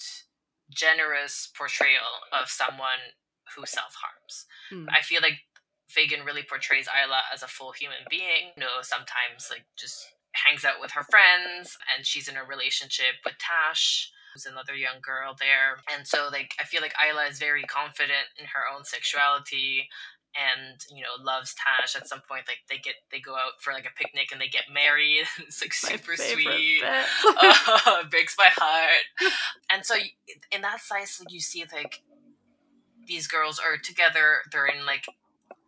generous 0.69 1.49
portrayal 1.57 2.23
of 2.31 2.49
someone 2.49 3.13
who 3.55 3.65
self 3.65 3.95
harms. 3.95 4.45
Mm. 4.71 4.87
I 4.95 5.01
feel 5.01 5.21
like 5.21 5.39
Fagan 5.87 6.25
really 6.25 6.43
portrays 6.43 6.87
Isla 6.87 7.21
as 7.33 7.43
a 7.43 7.47
full 7.47 7.73
human 7.73 8.05
being. 8.09 8.53
You 8.55 8.61
know, 8.61 8.81
sometimes 8.81 9.49
like 9.49 9.65
just 9.77 10.05
hangs 10.33 10.63
out 10.63 10.79
with 10.79 10.91
her 10.91 11.03
friends 11.09 11.77
and 11.95 12.05
she's 12.05 12.27
in 12.27 12.37
a 12.37 12.43
relationship 12.43 13.19
with 13.25 13.35
Tash 13.39 14.11
who's 14.33 14.45
another 14.45 14.75
young 14.75 15.01
girl 15.01 15.35
there. 15.39 15.81
And 15.93 16.07
so 16.07 16.29
like 16.31 16.53
I 16.59 16.63
feel 16.63 16.81
like 16.81 16.93
Isla 16.97 17.25
is 17.29 17.39
very 17.39 17.63
confident 17.63 18.29
in 18.37 18.45
her 18.45 18.63
own 18.73 18.83
sexuality 18.83 19.89
and 20.37 20.79
you 20.93 21.01
know 21.01 21.21
loves 21.23 21.55
Tash 21.55 21.95
at 21.95 22.07
some 22.07 22.21
point. 22.27 22.45
Like 22.47 22.59
they 22.69 22.77
get 22.77 22.95
they 23.11 23.19
go 23.19 23.33
out 23.33 23.61
for 23.61 23.73
like 23.73 23.85
a 23.85 23.95
picnic 23.97 24.29
and 24.31 24.39
they 24.39 24.47
get 24.47 24.73
married. 24.73 25.25
It's 25.39 25.61
like 25.61 25.73
super 25.73 26.15
sweet. 26.15 26.81
breaks 28.11 28.35
my 28.37 28.49
heart. 28.51 29.33
And 29.71 29.85
so 29.85 29.95
in 30.51 30.61
that 30.61 30.81
size 30.81 31.17
like 31.19 31.33
you 31.33 31.39
see 31.39 31.65
like 31.73 32.01
these 33.07 33.27
girls 33.27 33.59
are 33.59 33.77
together. 33.77 34.41
They're 34.51 34.67
in 34.67 34.85
like 34.85 35.05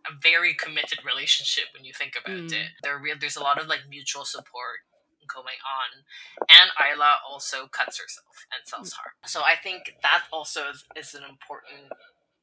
a 0.08 0.14
very 0.22 0.54
committed 0.54 1.00
relationship 1.06 1.66
when 1.74 1.84
you 1.84 1.94
think 1.94 2.14
about 2.24 2.38
mm. 2.38 2.54
it. 2.54 2.70
There 2.84 2.98
real 3.00 3.16
there's 3.20 3.38
a 3.38 3.44
lot 3.44 3.60
of 3.60 3.68
like 3.68 3.82
mutual 3.90 4.26
support 4.26 4.86
going 5.28 5.60
on. 5.64 6.04
And 6.50 6.72
Isla 6.78 7.22
also 7.30 7.68
cuts 7.68 8.00
herself 8.00 8.46
and 8.52 8.68
self 8.68 8.88
mm. 8.88 8.94
harm. 8.94 9.14
So 9.26 9.42
I 9.42 9.56
think 9.62 9.96
that 10.02 10.24
also 10.32 10.70
is, 10.70 10.86
is 10.96 11.14
an 11.14 11.24
important 11.28 11.92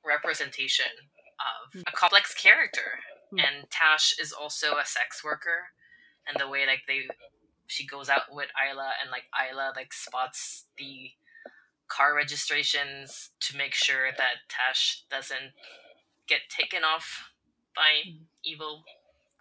representation 0.05 1.09
of 1.39 1.81
mm. 1.81 1.83
a 1.87 1.93
complex 1.93 2.35
character. 2.35 3.01
Hmm. 3.31 3.39
And 3.41 3.71
Tash 3.71 4.19
is 4.19 4.33
also 4.33 4.79
a 4.79 4.87
sex 4.87 5.23
worker, 5.23 5.77
and 6.27 6.41
the 6.41 6.49
way 6.49 6.67
like 6.67 6.85
they 6.89 7.09
she 7.67 7.87
goes 7.87 8.09
out 8.09 8.23
with 8.33 8.49
Isla 8.57 8.93
and 9.03 9.11
like 9.11 9.25
Isla 9.37 9.75
like 9.77 9.93
spots 9.93 10.65
the 10.79 11.11
car 11.89 12.15
registrations 12.15 13.31
to 13.41 13.57
make 13.57 13.75
sure 13.75 14.09
that 14.17 14.49
Tash 14.49 15.05
doesn't 15.11 15.53
get 16.27 16.41
taken 16.49 16.85
off 16.85 17.31
by 17.75 18.09
mm. 18.09 18.17
evil 18.43 18.85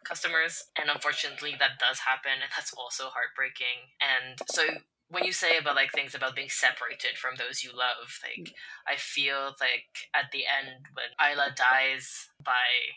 customers. 0.07 0.63
And 0.79 0.89
unfortunately, 0.89 1.55
that 1.59 1.79
does 1.79 1.99
happen, 1.99 2.39
and 2.41 2.51
that's 2.55 2.73
also 2.73 3.09
heartbreaking. 3.11 3.91
And 3.99 4.39
so 4.49 4.63
when 5.09 5.23
you 5.23 5.31
say 5.31 5.57
about 5.57 5.75
like 5.75 5.91
things 5.91 6.15
about 6.15 6.35
being 6.35 6.49
separated 6.49 7.17
from 7.17 7.35
those 7.35 7.63
you 7.63 7.71
love, 7.71 8.19
like 8.23 8.53
I 8.87 8.95
feel 8.95 9.55
like 9.59 10.07
at 10.13 10.31
the 10.31 10.43
end 10.47 10.87
when 10.93 11.11
Isla 11.19 11.55
dies 11.55 12.29
by 12.43 12.95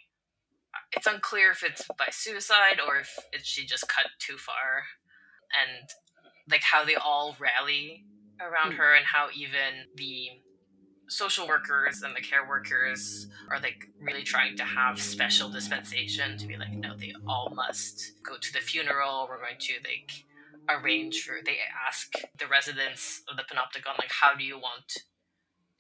it's 0.93 1.07
unclear 1.07 1.51
if 1.51 1.63
it's 1.63 1.87
by 1.99 2.09
suicide 2.11 2.79
or 2.85 2.99
if 2.99 3.19
it's 3.33 3.47
she 3.47 3.67
just 3.67 3.89
cut 3.89 4.07
too 4.19 4.37
far 4.37 4.85
and 5.51 5.89
like 6.51 6.63
how 6.63 6.85
they 6.85 6.95
all 6.95 7.37
rally 7.39 8.05
around 8.41 8.73
mm. 8.73 8.77
her 8.77 8.95
and 8.95 9.07
how 9.07 9.29
even 9.35 9.87
the 9.97 10.29
social 11.11 11.47
workers 11.49 12.03
and 12.03 12.15
the 12.15 12.21
care 12.21 12.49
workers 12.49 13.27
are 13.51 13.61
like 13.61 13.89
really 14.01 14.23
trying 14.23 14.57
to 14.57 14.63
have 14.63 15.01
special 15.01 15.49
dispensation 15.49 16.39
to 16.39 16.47
be 16.47 16.57
like 16.57 16.73
no 16.73 16.97
they 16.97 17.13
all 17.27 17.53
must 17.55 18.13
go 18.23 18.37
to 18.41 18.53
the 18.53 18.61
funeral. 18.61 19.27
We're 19.29 19.39
going 19.39 19.59
to 19.59 19.75
like 19.85 20.25
arrange 20.69 21.23
for 21.23 21.39
they 21.45 21.59
ask 21.87 22.13
the 22.39 22.47
residents 22.47 23.23
of 23.29 23.37
the 23.37 23.43
panopticon 23.43 23.99
like 23.99 24.13
how 24.21 24.37
do 24.37 24.45
you 24.45 24.57
want 24.57 24.99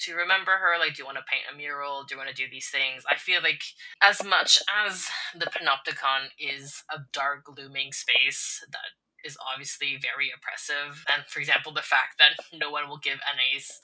to 0.00 0.14
remember 0.14 0.52
her? 0.52 0.78
Like 0.80 0.94
do 0.96 1.02
you 1.02 1.06
want 1.06 1.18
to 1.18 1.24
paint 1.30 1.44
a 1.52 1.56
mural? 1.56 2.02
Do 2.02 2.14
you 2.14 2.18
want 2.18 2.34
to 2.34 2.34
do 2.34 2.50
these 2.50 2.68
things? 2.68 3.04
I 3.08 3.16
feel 3.16 3.40
like 3.40 3.62
as 4.02 4.24
much 4.24 4.60
as 4.84 5.06
the 5.38 5.46
panopticon 5.46 6.34
is 6.40 6.82
a 6.90 6.98
dark 7.12 7.44
looming 7.56 7.92
space 7.92 8.64
that 8.72 8.98
is 9.24 9.36
obviously 9.52 9.98
very 10.00 10.30
oppressive 10.34 11.04
and 11.12 11.24
for 11.28 11.40
example 11.40 11.72
the 11.72 11.82
fact 11.82 12.16
that 12.18 12.40
no 12.58 12.70
one 12.70 12.88
will 12.88 12.96
give 12.96 13.18
nas 13.36 13.80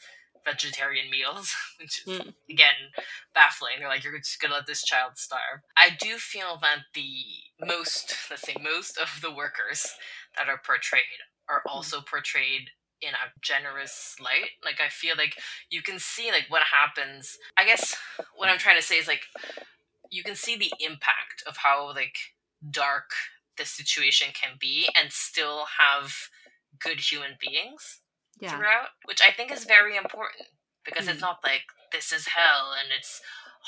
vegetarian 0.46 1.10
meals, 1.10 1.54
which 1.80 2.02
is 2.06 2.20
mm. 2.20 2.34
again 2.48 2.94
baffling. 3.34 3.74
They're 3.78 3.88
like, 3.88 4.04
you're 4.04 4.18
just 4.18 4.40
gonna 4.40 4.54
let 4.54 4.66
this 4.66 4.84
child 4.84 5.12
starve. 5.16 5.60
I 5.76 5.90
do 5.98 6.16
feel 6.16 6.58
that 6.62 6.84
the 6.94 7.12
most, 7.60 8.14
let's 8.30 8.42
say, 8.42 8.56
most 8.62 8.98
of 8.98 9.20
the 9.20 9.34
workers 9.34 9.86
that 10.36 10.48
are 10.48 10.60
portrayed 10.64 11.02
are 11.48 11.62
hmm. 11.66 11.72
also 11.72 12.00
portrayed 12.00 12.70
in 13.02 13.10
a 13.10 13.32
generous 13.42 14.16
light. 14.20 14.50
Like 14.64 14.80
I 14.84 14.88
feel 14.88 15.16
like 15.16 15.36
you 15.70 15.82
can 15.82 15.98
see 15.98 16.30
like 16.30 16.46
what 16.48 16.62
happens. 16.62 17.36
I 17.56 17.64
guess 17.64 17.96
what 18.34 18.48
I'm 18.48 18.58
trying 18.58 18.76
to 18.76 18.82
say 18.82 18.96
is 18.96 19.08
like 19.08 19.22
you 20.10 20.22
can 20.22 20.34
see 20.34 20.56
the 20.56 20.72
impact 20.80 21.42
of 21.46 21.58
how 21.58 21.88
like 21.94 22.16
dark 22.70 23.10
the 23.58 23.64
situation 23.64 24.28
can 24.34 24.56
be 24.60 24.88
and 25.00 25.12
still 25.12 25.64
have 25.78 26.14
good 26.78 27.00
human 27.00 27.32
beings 27.40 28.00
yeah. 28.40 28.56
throughout, 28.56 28.88
which 29.04 29.20
I 29.26 29.32
think 29.32 29.52
is 29.52 29.64
very 29.64 29.96
important 29.96 30.48
because 30.84 31.06
mm. 31.06 31.12
it's 31.12 31.20
not 31.20 31.38
like 31.44 31.62
this 31.92 32.12
is 32.12 32.28
hell 32.28 32.72
and 32.78 32.90
it's 32.96 33.20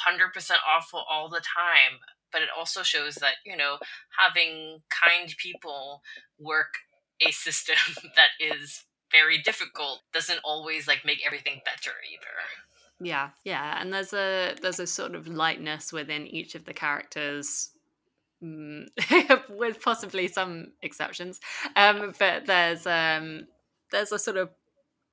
100% 0.07 0.51
awful 0.69 1.05
all 1.11 1.29
the 1.29 1.41
time, 1.41 1.99
but 2.33 2.43
it 2.43 2.49
also 2.57 2.83
shows 2.83 3.17
that, 3.17 3.35
you 3.45 3.57
know, 3.57 3.79
having 4.19 4.81
kind 4.91 5.35
people 5.39 6.03
work 6.39 6.75
a 7.27 7.31
system 7.33 7.77
that 8.17 8.31
is 8.41 8.85
very 9.11 9.39
difficult 9.39 10.01
doesn't 10.13 10.41
always 10.45 10.87
like 10.87 11.05
make 11.05 11.25
everything 11.25 11.61
better 11.65 11.93
either. 12.13 12.29
Yeah, 13.01 13.31
yeah, 13.45 13.81
and 13.81 13.93
there's 13.93 14.13
a 14.13 14.55
there's 14.61 14.81
a 14.81 14.87
sort 14.87 15.15
of 15.15 15.29
lightness 15.29 15.93
within 15.93 16.27
each 16.27 16.57
of 16.57 16.65
the 16.65 16.75
characters 16.75 17.71
mm, 18.43 18.87
with 19.51 19.81
possibly 19.81 20.27
some 20.27 20.73
exceptions. 20.83 21.39
Um, 21.77 22.13
but 22.19 22.47
there's 22.47 22.87
um, 22.87 23.47
there's 23.93 24.11
a 24.11 24.19
sort 24.19 24.37
of 24.37 24.51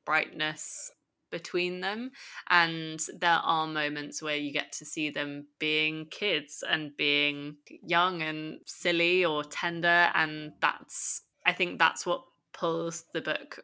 brightness 0.06 0.92
between 1.32 1.82
them 1.82 2.12
and 2.50 3.02
there 3.20 3.40
are 3.44 3.68
moments 3.68 4.22
where 4.22 4.38
you 4.38 4.54
get 4.54 4.72
to 4.72 4.86
see 4.86 5.10
them 5.10 5.46
being 5.60 6.06
kids 6.06 6.64
and 6.70 6.96
being 6.96 7.58
young 7.84 8.22
and 8.22 8.60
silly 8.66 9.26
or 9.26 9.44
tender 9.44 10.10
and 10.14 10.54
that's 10.62 11.24
i 11.46 11.52
think 11.52 11.78
that's 11.78 12.06
what 12.06 12.24
pulls 12.54 13.06
the 13.14 13.22
book 13.22 13.60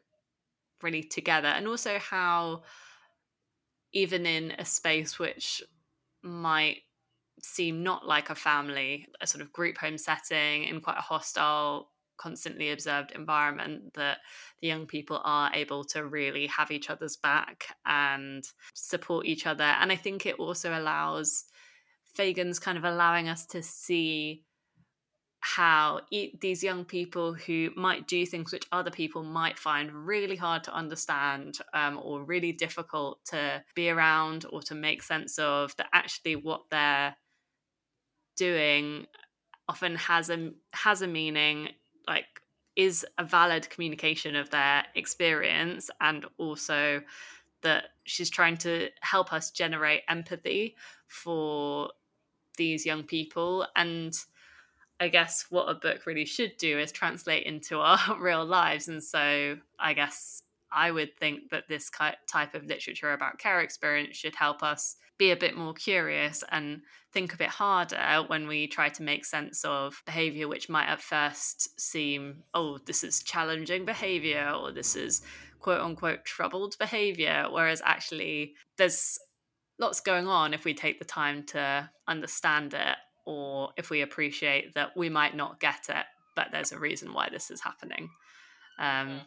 really 0.83 1.03
together. 1.03 1.47
And 1.47 1.67
also 1.67 1.97
how 1.99 2.63
even 3.93 4.25
in 4.25 4.51
a 4.57 4.65
space 4.65 5.19
which 5.19 5.61
might 6.23 6.77
seem 7.41 7.81
not 7.81 8.05
like 8.05 8.29
a 8.29 8.35
family 8.35 9.07
a 9.19 9.25
sort 9.25 9.41
of 9.41 9.51
group 9.51 9.75
home 9.77 9.97
setting 9.97 10.65
in 10.65 10.79
quite 10.79 10.97
a 10.97 11.01
hostile 11.01 11.89
constantly 12.21 12.71
observed 12.71 13.11
environment 13.11 13.93
that 13.95 14.19
the 14.61 14.67
young 14.67 14.85
people 14.85 15.21
are 15.23 15.51
able 15.53 15.83
to 15.85 16.05
really 16.05 16.47
have 16.47 16.71
each 16.71 16.89
other's 16.89 17.17
back 17.17 17.75
and 17.85 18.43
support 18.73 19.25
each 19.25 19.47
other. 19.47 19.63
And 19.63 19.91
I 19.91 19.95
think 19.95 20.25
it 20.25 20.35
also 20.35 20.77
allows 20.77 21.45
Fagan's 22.15 22.59
kind 22.59 22.77
of 22.77 22.83
allowing 22.83 23.27
us 23.27 23.45
to 23.47 23.63
see 23.63 24.43
how 25.41 26.01
these 26.39 26.63
young 26.63 26.85
people 26.85 27.33
who 27.33 27.71
might 27.75 28.07
do 28.07 28.25
things 28.27 28.51
which 28.51 28.67
other 28.71 28.91
people 28.91 29.23
might 29.23 29.57
find 29.57 29.91
really 29.91 30.35
hard 30.35 30.63
to 30.63 30.73
understand 30.73 31.57
um, 31.73 31.99
or 32.03 32.23
really 32.23 32.51
difficult 32.51 33.17
to 33.25 33.63
be 33.73 33.89
around 33.89 34.45
or 34.51 34.61
to 34.61 34.75
make 34.75 35.01
sense 35.01 35.39
of, 35.39 35.75
that 35.77 35.87
actually 35.93 36.35
what 36.35 36.61
they're 36.69 37.15
doing 38.37 39.07
often 39.67 39.95
has 39.95 40.29
a 40.29 40.51
has 40.73 41.01
a 41.01 41.07
meaning 41.07 41.69
like 42.07 42.41
is 42.75 43.05
a 43.17 43.23
valid 43.23 43.69
communication 43.69 44.35
of 44.35 44.49
their 44.49 44.83
experience 44.95 45.89
and 45.99 46.25
also 46.37 47.01
that 47.61 47.85
she's 48.05 48.29
trying 48.29 48.57
to 48.57 48.89
help 49.01 49.33
us 49.33 49.51
generate 49.51 50.01
empathy 50.07 50.75
for 51.07 51.89
these 52.57 52.85
young 52.85 53.03
people. 53.03 53.65
And 53.75 54.13
i 54.99 55.07
guess 55.07 55.47
what 55.49 55.67
a 55.67 55.73
book 55.73 56.05
really 56.05 56.25
should 56.25 56.55
do 56.57 56.77
is 56.77 56.91
translate 56.91 57.43
into 57.45 57.79
our 57.79 57.99
real 58.19 58.45
lives. 58.45 58.87
And 58.87 59.03
so 59.03 59.57
i 59.79 59.93
guess 59.93 60.43
i 60.71 60.91
would 60.91 61.17
think 61.17 61.49
that 61.49 61.67
this 61.67 61.89
type 62.27 62.55
of 62.55 62.65
literature 62.65 63.13
about 63.13 63.37
care 63.37 63.61
experience 63.61 64.15
should 64.15 64.35
help 64.35 64.63
us 64.63 64.95
be 65.21 65.29
a 65.29 65.37
bit 65.37 65.55
more 65.55 65.75
curious 65.75 66.43
and 66.49 66.81
think 67.13 67.31
a 67.31 67.37
bit 67.37 67.47
harder 67.47 68.23
when 68.25 68.47
we 68.47 68.65
try 68.65 68.89
to 68.89 69.03
make 69.03 69.23
sense 69.23 69.63
of 69.63 70.01
behavior 70.03 70.47
which 70.47 70.67
might 70.67 70.87
at 70.87 70.99
first 70.99 71.79
seem 71.79 72.41
oh 72.55 72.79
this 72.87 73.03
is 73.03 73.21
challenging 73.21 73.85
behavior 73.85 74.51
or 74.59 74.71
this 74.71 74.95
is 74.95 75.21
quote 75.59 75.79
unquote 75.79 76.25
troubled 76.25 76.75
behavior 76.79 77.45
whereas 77.51 77.83
actually 77.85 78.55
there's 78.79 79.19
lots 79.77 80.01
going 80.01 80.27
on 80.27 80.55
if 80.55 80.65
we 80.65 80.73
take 80.73 80.97
the 80.97 81.05
time 81.05 81.43
to 81.43 81.87
understand 82.07 82.73
it 82.73 82.97
or 83.27 83.69
if 83.77 83.91
we 83.91 84.01
appreciate 84.01 84.73
that 84.73 84.97
we 84.97 85.07
might 85.07 85.35
not 85.35 85.59
get 85.59 85.85
it 85.87 86.05
but 86.35 86.47
there's 86.51 86.71
a 86.71 86.79
reason 86.79 87.13
why 87.13 87.29
this 87.29 87.51
is 87.51 87.61
happening 87.61 88.09
um, 88.79 89.07
mm. 89.07 89.19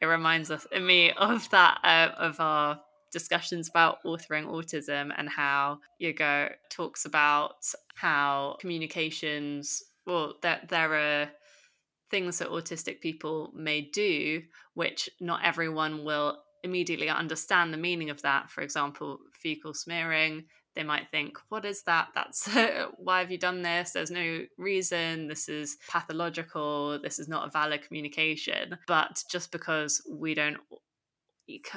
it 0.00 0.06
reminds 0.06 0.50
us 0.50 0.66
in 0.72 0.84
me 0.84 1.12
of 1.12 1.48
that 1.50 1.78
uh, 1.84 2.20
of 2.20 2.40
our 2.40 2.80
discussions 3.16 3.66
about 3.68 4.02
authoring 4.04 4.46
autism 4.46 5.10
and 5.16 5.26
how 5.26 5.78
Hugo 5.98 6.50
talks 6.70 7.06
about 7.06 7.64
how 7.94 8.58
communications, 8.60 9.82
well, 10.06 10.34
that 10.42 10.68
there, 10.68 10.92
are 10.92 11.30
things 12.10 12.38
that 12.38 12.50
autistic 12.50 13.00
people 13.00 13.50
may 13.54 13.80
do, 13.80 14.42
which 14.74 15.08
not 15.18 15.40
everyone 15.44 16.04
will 16.04 16.38
immediately 16.62 17.08
understand 17.08 17.72
the 17.72 17.78
meaning 17.78 18.10
of 18.10 18.20
that. 18.22 18.50
For 18.50 18.60
example, 18.60 19.18
fecal 19.32 19.72
smearing. 19.72 20.44
They 20.74 20.82
might 20.82 21.10
think, 21.10 21.38
what 21.48 21.64
is 21.64 21.82
that? 21.84 22.08
That's 22.14 22.48
why 22.98 23.20
have 23.20 23.30
you 23.30 23.38
done 23.38 23.62
this? 23.62 23.92
There's 23.92 24.10
no 24.10 24.42
reason. 24.58 25.26
This 25.26 25.48
is 25.48 25.78
pathological. 25.88 27.00
This 27.02 27.18
is 27.18 27.28
not 27.28 27.48
a 27.48 27.50
valid 27.50 27.86
communication. 27.86 28.76
But 28.86 29.24
just 29.30 29.52
because 29.52 30.02
we 30.10 30.34
don't 30.34 30.58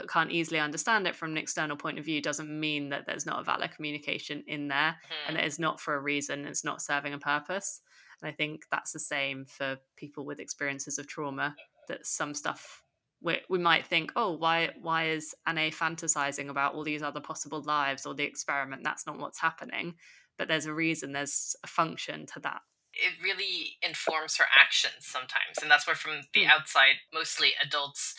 can't 0.08 0.32
easily 0.32 0.60
understand 0.60 1.08
it 1.08 1.16
from 1.16 1.32
an 1.32 1.38
external 1.38 1.78
point 1.78 2.00
of 2.00 2.06
view 2.06 2.22
doesn't 2.22 2.50
mean 2.50 2.90
that 2.90 3.06
there's 3.06 3.26
not 3.26 3.40
a 3.40 3.44
valid 3.44 3.72
communication 3.72 4.44
in 4.48 4.68
there 4.68 4.96
mm-hmm. 4.98 5.30
and 5.30 5.38
it 5.38 5.46
is 5.46 5.60
not 5.60 5.80
for 5.80 5.96
a 5.96 6.02
reason 6.02 6.46
it's 6.46 6.64
not 6.64 6.82
serving 6.82 7.14
a 7.14 7.20
purpose 7.20 7.82
and 8.22 8.30
i 8.30 8.34
think 8.34 8.64
that's 8.72 8.92
the 8.92 9.00
same 9.00 9.46
for 9.46 9.78
people 9.96 10.26
with 10.26 10.40
experiences 10.40 10.98
of 10.98 11.08
trauma 11.08 11.56
that 11.88 12.06
some 12.06 12.34
stuff 12.34 12.84
we, 13.22 13.38
we 13.50 13.60
might 13.60 13.86
think 13.86 14.12
oh 14.16 14.32
why 14.32 14.70
why 14.82 15.10
is 15.10 15.36
anne 15.46 15.72
fantasizing 15.72 16.50
about 16.50 16.74
all 16.74 16.84
these 16.84 17.04
other 17.04 17.22
possible 17.22 17.62
lives 17.64 18.06
or 18.06 18.16
the 18.16 18.24
experiment 18.24 18.84
that's 18.84 19.06
not 19.06 19.20
what's 19.20 19.40
happening 19.40 19.94
but 20.38 20.48
there's 20.48 20.66
a 20.66 20.74
reason 20.74 21.12
there's 21.12 21.56
a 21.64 21.68
function 21.68 22.26
to 22.26 22.40
that 22.40 22.62
it 22.94 23.14
really 23.24 23.78
informs 23.84 24.38
her 24.38 24.46
actions 24.60 25.02
sometimes 25.02 25.58
and 25.62 25.70
that's 25.70 25.86
where 25.86 25.96
from 25.96 26.22
the 26.34 26.42
mm. 26.42 26.50
outside 26.50 26.96
mostly 27.14 27.52
adults 27.64 28.16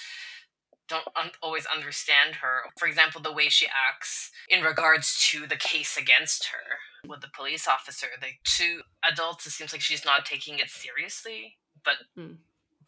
don't 0.91 1.07
un- 1.17 1.31
always 1.43 1.65
understand 1.67 2.37
her. 2.43 2.63
For 2.77 2.87
example, 2.87 3.23
the 3.23 3.33
way 3.33 3.49
she 3.49 3.67
acts 3.67 4.31
in 4.49 4.63
regards 4.63 5.27
to 5.31 5.47
the 5.47 5.57
case 5.57 5.97
against 5.97 6.47
her 6.47 7.09
with 7.09 7.21
the 7.21 7.29
police 7.35 7.67
officer. 7.67 8.09
Like 8.21 8.41
to 8.57 8.81
adults, 9.11 9.47
it 9.47 9.51
seems 9.51 9.73
like 9.73 9.81
she's 9.81 10.05
not 10.05 10.27
taking 10.27 10.59
it 10.59 10.69
seriously, 10.69 11.57
but 11.85 11.95
mm. 12.19 12.37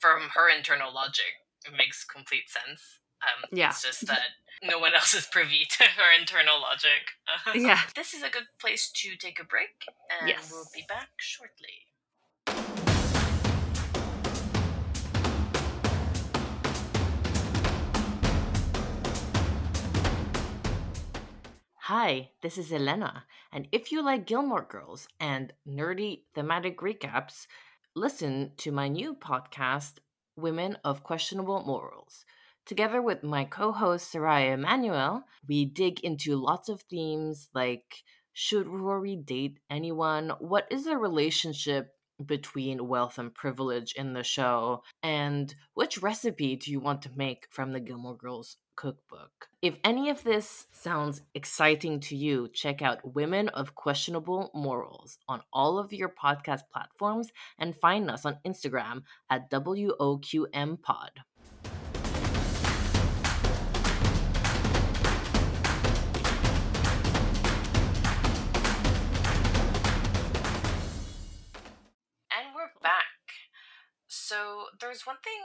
from 0.01 0.23
her 0.35 0.51
internal 0.55 0.93
logic, 0.93 1.41
it 1.65 1.73
makes 1.77 2.05
complete 2.05 2.51
sense. 2.51 2.99
Um, 3.23 3.49
yeah. 3.53 3.69
It's 3.69 3.83
just 3.83 4.07
that 4.09 4.21
no 4.65 4.81
one 4.81 4.95
else 4.95 5.15
is 5.15 5.27
privy 5.27 5.65
to 5.71 5.85
her 5.85 6.21
internal 6.21 6.61
logic. 6.61 7.15
yeah. 7.55 7.81
This 7.95 8.15
is 8.15 8.23
a 8.23 8.29
good 8.29 8.49
place 8.61 8.91
to 8.91 9.17
take 9.17 9.41
a 9.41 9.45
break, 9.45 9.87
and 10.21 10.29
yes. 10.29 10.51
we'll 10.51 10.67
be 10.75 10.85
back 10.89 11.11
shortly. 11.19 12.92
Hi, 21.95 22.31
this 22.41 22.57
is 22.57 22.73
Elena, 22.73 23.27
and 23.53 23.69
if 23.71 23.93
you 23.93 24.03
like 24.03 24.25
Gilmore 24.27 24.67
Girls 24.67 25.07
and 25.21 25.53
nerdy 25.69 26.23
thematic 26.35 26.79
recaps, 26.79 27.47
listen 27.95 28.53
to 28.57 28.73
my 28.73 28.89
new 28.89 29.15
podcast, 29.15 29.99
Women 30.35 30.79
of 30.85 31.03
Questionable 31.03 31.63
Morals. 31.67 32.25
Together 32.65 33.03
with 33.03 33.23
my 33.23 33.45
co 33.45 33.73
host, 33.73 34.11
Soraya 34.11 34.55
Emanuel, 34.55 35.25
we 35.47 35.67
dig 35.67 36.01
into 36.01 36.35
lots 36.35 36.71
of 36.71 36.81
themes 36.81 37.51
like 37.55 38.03
should 38.33 38.69
Rory 38.69 39.15
date 39.15 39.59
anyone? 39.69 40.33
What 40.39 40.67
is 40.71 40.87
the 40.87 40.97
relationship 40.97 41.91
between 42.25 42.89
wealth 42.89 43.19
and 43.19 43.35
privilege 43.35 43.93
in 43.93 44.15
the 44.15 44.25
show? 44.25 44.83
And 45.03 45.55
which 45.75 46.01
recipe 46.01 46.57
do 46.57 46.71
you 46.71 46.81
want 46.81 47.03
to 47.03 47.11
make 47.15 47.49
from 47.51 47.73
the 47.73 47.81
Gilmore 47.81 48.17
Girls 48.17 48.57
cookbook? 48.83 49.47
If 49.63 49.77
any 49.85 50.11
of 50.11 50.25
this 50.25 50.67
sounds 50.73 51.23
exciting 51.37 52.01
to 52.01 52.17
you, 52.17 52.49
check 52.53 52.83
out 52.83 53.15
Women 53.15 53.49
of 53.51 53.77
Questionable 53.77 54.51
Morals 54.55 55.19
on 55.29 55.43
all 55.53 55.79
of 55.79 55.93
your 55.93 56.09
podcast 56.09 56.63
platforms 56.73 57.31
and 57.61 57.77
find 57.77 58.11
us 58.11 58.27
on 58.27 58.39
Instagram 58.45 59.05
at 59.31 59.49
WOQM 59.53 60.83
Pod. 60.83 61.13
And 72.33 72.49
we're 72.53 72.73
back. 72.83 73.23
So 74.09 74.65
there's 74.81 75.07
one 75.07 75.19
thing 75.23 75.43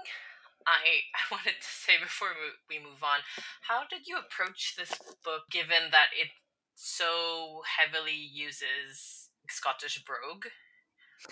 I 0.68 1.08
I 1.16 1.24
wanted 1.32 1.58
to 1.64 1.72
say 1.72 1.96
before 1.98 2.36
we 2.70 2.78
move 2.78 3.02
on. 3.02 3.24
How 3.66 3.88
did 3.90 4.06
you 4.06 4.20
approach 4.20 4.76
this 4.76 4.94
book, 5.24 5.48
given 5.50 5.90
that 5.96 6.12
it 6.12 6.30
so 6.76 7.64
heavily 7.66 8.20
uses 8.20 9.32
Scottish 9.50 10.04
brogue? 10.04 10.52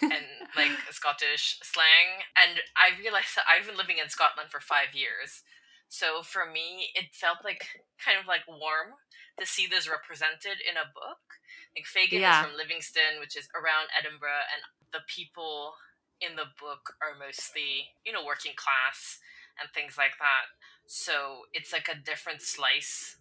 and 0.02 0.26
like 0.58 0.74
Scottish 0.90 1.60
slang. 1.62 2.26
And 2.34 2.62
I 2.74 2.98
realized 2.98 3.38
that 3.38 3.46
I've 3.46 3.68
been 3.68 3.78
living 3.78 4.02
in 4.02 4.10
Scotland 4.10 4.50
for 4.50 4.60
five 4.60 4.94
years. 4.94 5.46
So 5.88 6.24
for 6.26 6.50
me, 6.50 6.90
it 6.96 7.14
felt 7.14 7.46
like 7.46 7.70
kind 8.02 8.18
of 8.18 8.26
like 8.26 8.50
warm 8.50 8.98
to 9.38 9.46
see 9.46 9.68
this 9.68 9.86
represented 9.86 10.58
in 10.64 10.76
a 10.80 10.90
book. 10.90 11.22
Like 11.78 11.86
Fagan 11.86 12.22
yeah. 12.24 12.42
is 12.42 12.48
from 12.48 12.58
Livingston, 12.58 13.20
which 13.20 13.38
is 13.38 13.48
around 13.54 13.92
Edinburgh, 13.94 14.48
and 14.50 14.64
the 14.96 15.06
people 15.06 15.76
in 16.22 16.36
the 16.36 16.52
book 16.60 16.96
are 17.04 17.18
mostly, 17.18 17.96
you 18.06 18.12
know, 18.12 18.24
working 18.24 18.56
class 18.56 19.20
and 19.60 19.72
things 19.72 19.98
like 19.98 20.18
that. 20.20 20.52
So 20.86 21.48
it's 21.54 21.74
like 21.74 21.88
a 21.90 21.98
different 21.98 22.42
slice 22.42 23.18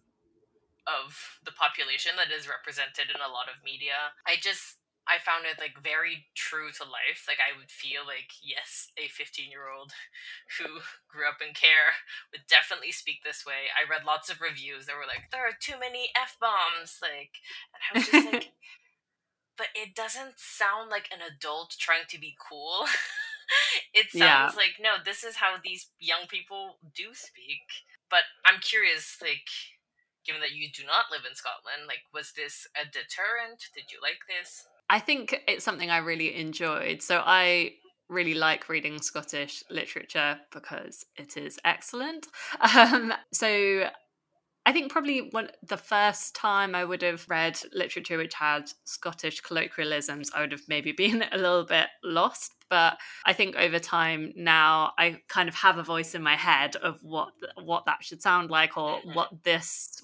of 0.85 1.41
the 1.45 1.55
population 1.55 2.13
that 2.21 2.35
is 2.35 2.49
represented 2.49 3.09
in 3.09 3.21
a 3.21 3.33
lot 3.33 3.49
of 3.49 3.65
media. 3.65 4.13
I 4.29 4.37
just 4.37 4.77
I 5.05 5.21
found 5.21 5.45
it 5.45 5.61
like 5.61 5.77
very 5.85 6.29
true 6.33 6.73
to 6.81 6.85
life. 6.85 7.29
Like 7.29 7.41
I 7.41 7.57
would 7.57 7.69
feel 7.69 8.05
like 8.09 8.33
yes, 8.41 8.89
a 8.97 9.09
15-year-old 9.09 9.93
who 10.61 10.81
grew 11.09 11.29
up 11.29 11.45
in 11.45 11.53
care 11.53 12.05
would 12.33 12.49
definitely 12.49 12.93
speak 12.93 13.21
this 13.21 13.45
way. 13.45 13.73
I 13.73 13.89
read 13.89 14.09
lots 14.09 14.29
of 14.29 14.41
reviews 14.41 14.87
that 14.87 14.97
were 14.97 15.09
like 15.09 15.33
there 15.33 15.45
are 15.45 15.57
too 15.57 15.77
many 15.81 16.13
f-bombs 16.17 17.01
like 17.01 17.41
and 17.73 17.81
I 17.81 17.89
was 17.97 18.09
just 18.09 18.29
like 18.33 18.53
but 19.57 19.69
it 19.75 19.95
doesn't 19.95 20.35
sound 20.37 20.91
like 20.91 21.09
an 21.13 21.21
adult 21.21 21.75
trying 21.79 22.07
to 22.09 22.19
be 22.19 22.37
cool. 22.39 22.87
it 23.95 24.11
sounds 24.11 24.55
yeah. 24.55 24.57
like 24.57 24.77
no, 24.81 24.97
this 25.05 25.25
is 25.25 25.37
how 25.37 25.57
these 25.63 25.89
young 25.99 26.27
people 26.29 26.79
do 26.95 27.15
speak. 27.15 27.67
But 28.11 28.25
I'm 28.45 28.61
curious, 28.61 29.17
like, 29.21 29.49
given 30.27 30.41
that 30.41 30.53
you 30.53 30.69
do 30.71 30.85
not 30.85 31.07
live 31.11 31.23
in 31.29 31.35
Scotland, 31.35 31.89
like, 31.89 32.05
was 32.13 32.33
this 32.37 32.67
a 32.77 32.85
deterrent? 32.85 33.65
Did 33.75 33.91
you 33.91 33.99
like 34.03 34.21
this? 34.29 34.67
I 34.91 35.01
think 35.01 35.43
it's 35.49 35.65
something 35.65 35.91
I 35.91 35.99
really 35.99 36.35
enjoyed. 36.37 37.03
So 37.03 37.23
I 37.25 37.73
really 38.09 38.35
like 38.35 38.69
reading 38.69 39.01
Scottish 39.01 39.63
literature 39.71 40.39
because 40.53 41.05
it 41.17 41.37
is 41.37 41.59
excellent. 41.65 42.27
Um, 42.77 43.13
so 43.33 43.89
I 44.67 44.73
think 44.73 44.91
probably 44.91 45.29
one 45.31 45.51
the 45.63 45.77
first 45.77 46.35
time 46.35 46.75
I 46.75 46.85
would 46.85 47.03
have 47.03 47.27
read 47.29 47.61
literature 47.73 48.17
which 48.17 48.35
had 48.35 48.71
Scottish 48.85 49.41
colloquialisms, 49.43 50.31
I 50.35 50.41
would 50.41 50.53
have 50.53 50.63
maybe 50.69 50.93
been 50.97 51.25
a 51.31 51.37
little 51.37 51.65
bit 51.65 51.89
lost. 52.03 52.53
But 52.71 52.99
I 53.27 53.35
think 53.35 53.57
over 53.57 53.79
time 53.79 54.33
now 54.37 54.93
I 54.99 55.21
kind 55.29 55.49
of 55.49 55.55
have 55.57 55.79
a 55.79 55.83
voice 55.83 56.15
in 56.15 56.23
my 56.23 56.35
head 56.35 56.77
of 56.77 56.99
what 57.03 57.33
what 57.63 57.85
that 57.87 58.03
should 58.03 58.23
sound 58.23 58.51
like 58.51 58.77
or 58.77 58.99
mm-hmm. 58.99 59.15
what 59.15 59.45
this 59.45 60.03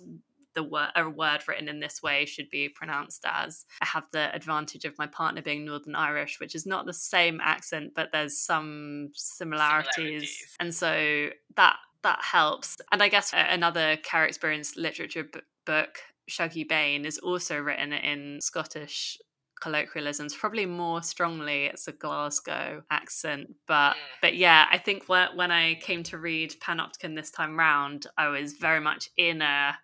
the 0.55 0.63
word 0.63 0.91
a 0.97 1.09
word 1.09 1.41
written 1.49 1.69
in 1.69 1.81
this 1.81 2.03
way 2.03 2.27
should 2.27 2.51
be 2.51 2.69
pronounced 2.69 3.25
as. 3.25 3.65
I 3.81 3.87
have 3.87 4.05
the 4.13 4.35
advantage 4.35 4.85
of 4.85 4.99
my 4.99 5.07
partner 5.07 5.43
being 5.43 5.65
Northern 5.65 5.95
Irish, 5.95 6.39
which 6.39 6.55
is 6.55 6.67
not 6.67 6.87
the 6.87 6.93
same 6.93 7.41
accent, 7.43 7.93
but 7.95 8.11
there's 8.13 8.37
some 8.37 9.11
similarities. 9.15 9.95
similarities. 9.95 10.57
And 10.61 10.75
so 10.75 11.31
that 11.57 11.77
that 12.03 12.21
helps. 12.23 12.77
And 12.93 13.03
I 13.03 13.09
guess 13.09 13.33
another 13.35 13.97
care 13.97 14.25
experience 14.25 14.77
literature 14.77 15.25
b- 15.25 15.41
book, 15.67 15.99
Shuggie 16.31 16.69
Bain, 16.69 17.05
is 17.05 17.19
also 17.19 17.59
written 17.59 17.93
in 17.93 18.41
Scottish 18.41 19.19
colloquialisms 19.61 20.35
probably 20.35 20.67
more 20.67 21.03
strongly 21.03 21.67
it's 21.67 21.87
a 21.87 21.93
glasgow 21.93 22.83
accent 22.91 23.55
but 23.69 23.93
mm. 23.93 23.97
but 24.23 24.35
yeah 24.35 24.67
i 24.71 24.79
think 24.79 25.07
when, 25.07 25.29
when 25.37 25.51
i 25.51 25.75
came 25.77 26.03
to 26.03 26.19
read 26.19 26.55
panopticon 26.61 27.15
this 27.15 27.31
time 27.31 27.59
round 27.59 28.07
i 28.17 28.27
was 28.27 28.55
very 28.55 28.81
much 28.81 29.11
in 29.17 29.43
a 29.43 29.77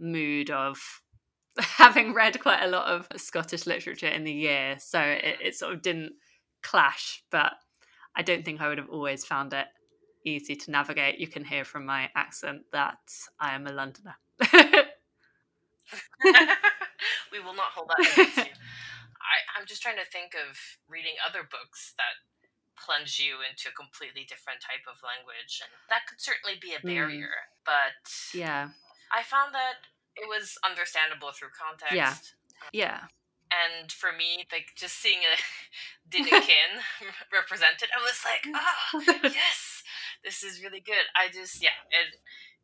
mood 0.00 0.50
of 0.50 1.02
having 1.58 2.14
read 2.14 2.40
quite 2.40 2.62
a 2.62 2.68
lot 2.68 2.86
of 2.86 3.06
scottish 3.20 3.66
literature 3.66 4.08
in 4.08 4.24
the 4.24 4.32
year 4.32 4.76
so 4.78 4.98
it, 4.98 5.36
it 5.44 5.54
sort 5.54 5.74
of 5.74 5.82
didn't 5.82 6.12
clash 6.62 7.22
but 7.30 7.52
i 8.16 8.22
don't 8.22 8.44
think 8.44 8.60
i 8.60 8.68
would 8.68 8.78
have 8.78 8.88
always 8.88 9.24
found 9.24 9.52
it 9.52 9.66
easy 10.24 10.54
to 10.56 10.70
navigate. 10.70 11.18
You 11.18 11.26
can 11.26 11.44
hear 11.44 11.64
from 11.64 11.86
my 11.86 12.10
accent 12.14 12.62
that 12.72 12.98
I 13.38 13.54
am 13.54 13.66
a 13.66 13.72
Londoner. 13.72 14.16
we 17.32 17.40
will 17.40 17.54
not 17.54 17.72
hold 17.74 17.88
that 17.88 18.00
against 18.00 18.36
you. 18.36 18.42
I, 19.20 19.36
I'm 19.58 19.66
just 19.66 19.82
trying 19.82 19.96
to 19.96 20.04
think 20.04 20.34
of 20.34 20.58
reading 20.88 21.14
other 21.22 21.46
books 21.46 21.94
that 21.98 22.18
plunge 22.74 23.20
you 23.20 23.44
into 23.44 23.68
a 23.68 23.74
completely 23.76 24.24
different 24.24 24.64
type 24.64 24.88
of 24.88 24.98
language, 25.04 25.60
and 25.60 25.70
that 25.92 26.08
could 26.08 26.20
certainly 26.20 26.56
be 26.56 26.72
a 26.72 26.80
mm. 26.80 26.88
barrier. 26.88 27.30
Mm. 27.30 27.68
But 27.68 28.02
yeah, 28.32 28.74
I 29.12 29.22
found 29.22 29.54
that 29.54 29.86
it 30.16 30.26
was 30.26 30.58
understandable 30.64 31.30
through 31.30 31.54
context. 31.54 31.94
Yeah, 31.94 32.16
yeah. 32.72 33.00
And 33.50 33.90
for 33.90 34.14
me, 34.14 34.46
like 34.50 34.74
just 34.74 34.98
seeing 34.98 35.22
a 35.26 35.34
Dinnikin 36.10 36.82
represented, 37.32 37.90
I 37.90 38.00
was 38.02 38.18
like, 38.24 38.46
oh 38.50 39.30
yes, 39.30 39.69
this 40.24 40.42
is 40.42 40.62
really 40.62 40.80
good. 40.80 41.06
I 41.16 41.32
just 41.32 41.62
yeah, 41.62 41.76
it 41.90 42.16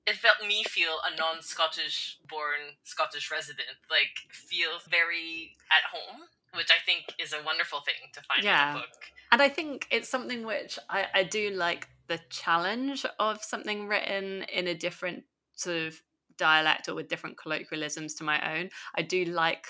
it 0.07 0.17
felt 0.17 0.37
me 0.47 0.63
feel 0.65 0.99
a 1.05 1.17
non-Scottish 1.17 2.19
born 2.29 2.77
Scottish 2.85 3.31
resident, 3.31 3.77
like 3.91 4.31
feel 4.31 4.79
very 4.89 5.57
at 5.71 5.83
home, 5.91 6.23
which 6.55 6.71
I 6.71 6.83
think 6.85 7.15
is 7.19 7.33
a 7.33 7.45
wonderful 7.45 7.81
thing 7.81 8.11
to 8.13 8.21
find 8.23 8.45
yeah. 8.45 8.69
in 8.69 8.75
the 8.75 8.81
book. 8.81 9.03
And 9.33 9.43
I 9.43 9.49
think 9.49 9.87
it's 9.91 10.09
something 10.09 10.47
which 10.47 10.79
I, 10.89 11.07
I 11.13 11.23
do 11.25 11.51
like 11.51 11.89
the 12.07 12.21
challenge 12.31 13.05
of 13.19 13.43
something 13.43 13.89
written 13.89 14.45
in 14.45 14.69
a 14.69 14.75
different 14.75 15.25
sort 15.55 15.77
of 15.77 16.01
dialect 16.37 16.89
or 16.89 16.95
with 16.95 17.09
different 17.09 17.37
colloquialisms 17.37 18.15
to 18.15 18.25
my 18.25 18.59
own. 18.59 18.71
I 18.95 19.03
do 19.03 19.25
like 19.25 19.67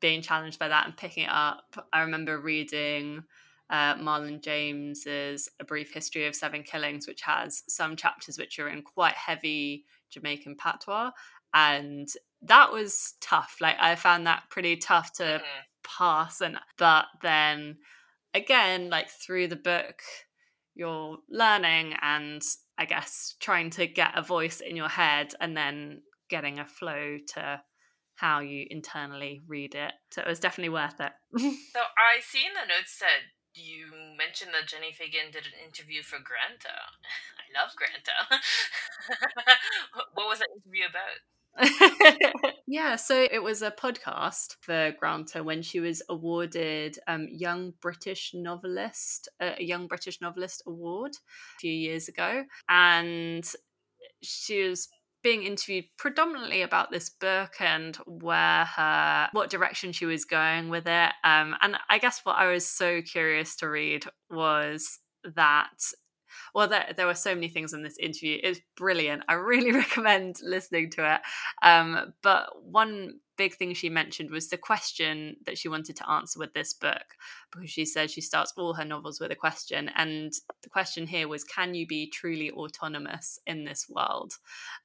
being 0.00 0.22
challenged 0.22 0.58
by 0.58 0.68
that 0.68 0.86
and 0.86 0.96
picking 0.96 1.24
it 1.24 1.30
up. 1.30 1.86
I 1.92 2.00
remember 2.00 2.38
reading 2.38 3.24
uh, 3.70 3.94
Marlon 3.96 4.42
James's 4.42 5.48
A 5.60 5.64
Brief 5.64 5.92
History 5.92 6.26
of 6.26 6.34
Seven 6.34 6.62
Killings, 6.62 7.06
which 7.06 7.22
has 7.22 7.64
some 7.68 7.96
chapters 7.96 8.38
which 8.38 8.58
are 8.58 8.68
in 8.68 8.82
quite 8.82 9.14
heavy 9.14 9.84
Jamaican 10.10 10.56
patois. 10.56 11.10
And 11.54 12.08
that 12.42 12.72
was 12.72 13.14
tough. 13.20 13.56
Like 13.60 13.76
I 13.80 13.94
found 13.96 14.26
that 14.26 14.44
pretty 14.50 14.76
tough 14.76 15.12
to 15.14 15.24
mm-hmm. 15.24 15.62
pass. 15.84 16.40
And 16.40 16.58
but 16.78 17.06
then 17.22 17.78
again, 18.34 18.90
like 18.90 19.08
through 19.10 19.48
the 19.48 19.56
book, 19.56 20.02
you're 20.74 21.18
learning 21.30 21.94
and 22.02 22.42
I 22.78 22.84
guess 22.84 23.34
trying 23.40 23.70
to 23.70 23.86
get 23.86 24.16
a 24.16 24.22
voice 24.22 24.60
in 24.60 24.76
your 24.76 24.88
head 24.88 25.32
and 25.40 25.56
then 25.56 26.02
getting 26.28 26.58
a 26.58 26.66
flow 26.66 27.18
to 27.34 27.62
how 28.16 28.40
you 28.40 28.66
internally 28.70 29.42
read 29.46 29.74
it. 29.74 29.92
So 30.10 30.22
it 30.22 30.28
was 30.28 30.40
definitely 30.40 30.70
worth 30.70 31.00
it. 31.00 31.12
so 31.38 31.80
I 31.80 32.20
see 32.20 32.44
in 32.46 32.54
the 32.54 32.66
notes 32.68 32.98
that 33.00 33.20
you 33.56 33.86
mentioned 34.16 34.52
that 34.52 34.68
Jenni 34.68 34.94
Fagan 34.94 35.32
did 35.32 35.44
an 35.46 35.56
interview 35.64 36.02
for 36.02 36.18
Granta. 36.18 36.68
I 37.40 37.46
love 37.58 37.72
Granta. 37.76 38.12
what 40.14 40.28
was 40.28 40.38
that 40.40 40.48
interview 40.54 40.84
about? 40.88 41.18
yeah, 42.66 42.96
so 42.96 43.26
it 43.30 43.42
was 43.42 43.62
a 43.62 43.70
podcast 43.70 44.56
for 44.60 44.92
Granta 44.98 45.42
when 45.42 45.62
she 45.62 45.80
was 45.80 46.02
awarded 46.08 46.98
um, 47.06 47.28
Young 47.30 47.72
British 47.80 48.32
Novelist, 48.34 49.28
uh, 49.40 49.52
a 49.58 49.64
Young 49.64 49.86
British 49.86 50.20
Novelist 50.20 50.62
Award 50.66 51.12
a 51.14 51.60
few 51.60 51.72
years 51.72 52.08
ago, 52.08 52.44
and 52.68 53.44
she 54.22 54.68
was 54.68 54.88
being 55.26 55.42
interviewed 55.42 55.86
predominantly 55.98 56.62
about 56.62 56.92
this 56.92 57.10
book 57.10 57.56
and 57.58 57.96
where 58.06 58.64
her 58.64 59.28
what 59.32 59.50
direction 59.50 59.90
she 59.90 60.06
was 60.06 60.24
going 60.24 60.68
with 60.68 60.86
it 60.86 61.12
um, 61.24 61.56
and 61.62 61.76
i 61.90 61.98
guess 61.98 62.20
what 62.22 62.36
i 62.36 62.46
was 62.46 62.64
so 62.64 63.02
curious 63.02 63.56
to 63.56 63.68
read 63.68 64.04
was 64.30 65.00
that 65.34 65.72
Well, 66.54 66.68
there, 66.68 66.92
there 66.96 67.06
were 67.06 67.14
so 67.14 67.34
many 67.34 67.48
things 67.48 67.72
in 67.72 67.82
this 67.82 67.98
interview. 67.98 68.38
It's 68.40 68.60
brilliant. 68.76 69.24
I 69.28 69.34
really 69.34 69.72
recommend 69.82 70.36
listening 70.42 70.90
to 70.92 71.14
it. 71.14 71.20
Um, 71.62 72.12
but 72.22 72.50
one 72.62 73.20
big 73.36 73.54
thing 73.54 73.74
she 73.74 73.88
mentioned 73.88 74.30
was 74.30 74.48
the 74.48 74.56
question 74.56 75.36
that 75.44 75.58
she 75.58 75.68
wanted 75.68 75.96
to 75.96 76.10
answer 76.10 76.38
with 76.38 76.52
this 76.54 76.72
book, 76.74 77.16
because 77.52 77.70
she 77.70 77.84
said 77.84 78.10
she 78.10 78.20
starts 78.20 78.52
all 78.56 78.74
her 78.74 78.84
novels 78.84 79.20
with 79.20 79.30
a 79.30 79.36
question. 79.36 79.90
And 79.96 80.32
the 80.62 80.70
question 80.70 81.06
here 81.06 81.28
was 81.28 81.44
can 81.44 81.74
you 81.74 81.86
be 81.86 82.08
truly 82.08 82.50
autonomous 82.50 83.38
in 83.46 83.64
this 83.64 83.86
world? 83.88 84.34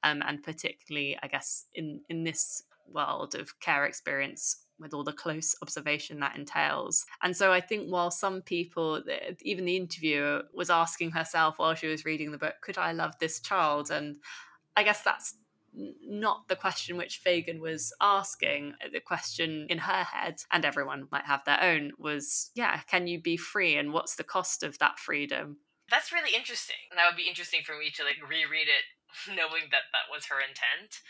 Um, 0.02 0.22
and 0.26 0.42
particularly, 0.42 1.18
I 1.22 1.28
guess, 1.28 1.66
in, 1.74 2.00
in 2.08 2.24
this 2.24 2.62
world 2.88 3.34
of 3.34 3.58
care 3.60 3.84
experience 3.84 4.64
with 4.78 4.92
all 4.92 5.04
the 5.04 5.12
close 5.12 5.54
observation 5.62 6.20
that 6.20 6.36
entails. 6.36 7.06
And 7.22 7.36
so 7.36 7.52
I 7.52 7.60
think 7.60 7.88
while 7.88 8.10
some 8.10 8.42
people, 8.42 9.02
even 9.40 9.64
the 9.64 9.76
interviewer, 9.76 10.42
was 10.52 10.70
asking 10.70 11.12
herself 11.12 11.58
while 11.58 11.74
she 11.74 11.86
was 11.86 12.04
reading 12.04 12.32
the 12.32 12.38
book, 12.38 12.54
could 12.62 12.78
I 12.78 12.92
love 12.92 13.14
this 13.20 13.40
child? 13.40 13.90
And 13.90 14.16
I 14.76 14.82
guess 14.82 15.02
that's 15.02 15.34
not 15.74 16.48
the 16.48 16.56
question 16.56 16.96
which 16.96 17.18
Fagan 17.18 17.60
was 17.60 17.92
asking. 18.00 18.74
The 18.92 19.00
question 19.00 19.66
in 19.70 19.78
her 19.78 20.04
head, 20.04 20.42
and 20.52 20.64
everyone 20.64 21.08
might 21.10 21.24
have 21.24 21.44
their 21.44 21.62
own, 21.62 21.92
was 21.98 22.50
yeah, 22.54 22.80
can 22.86 23.06
you 23.06 23.20
be 23.20 23.36
free? 23.36 23.76
And 23.76 23.92
what's 23.92 24.16
the 24.16 24.24
cost 24.24 24.62
of 24.62 24.78
that 24.78 24.98
freedom? 24.98 25.58
That's 25.90 26.12
really 26.12 26.36
interesting. 26.36 26.88
That 26.94 27.08
would 27.08 27.16
be 27.16 27.28
interesting 27.28 27.60
for 27.64 27.76
me 27.78 27.90
to 27.96 28.04
like 28.04 28.20
reread 28.20 28.68
it 28.68 28.84
knowing 29.28 29.68
that 29.70 29.92
that 29.92 30.08
was 30.12 30.26
her 30.26 30.40
intent 30.40 31.00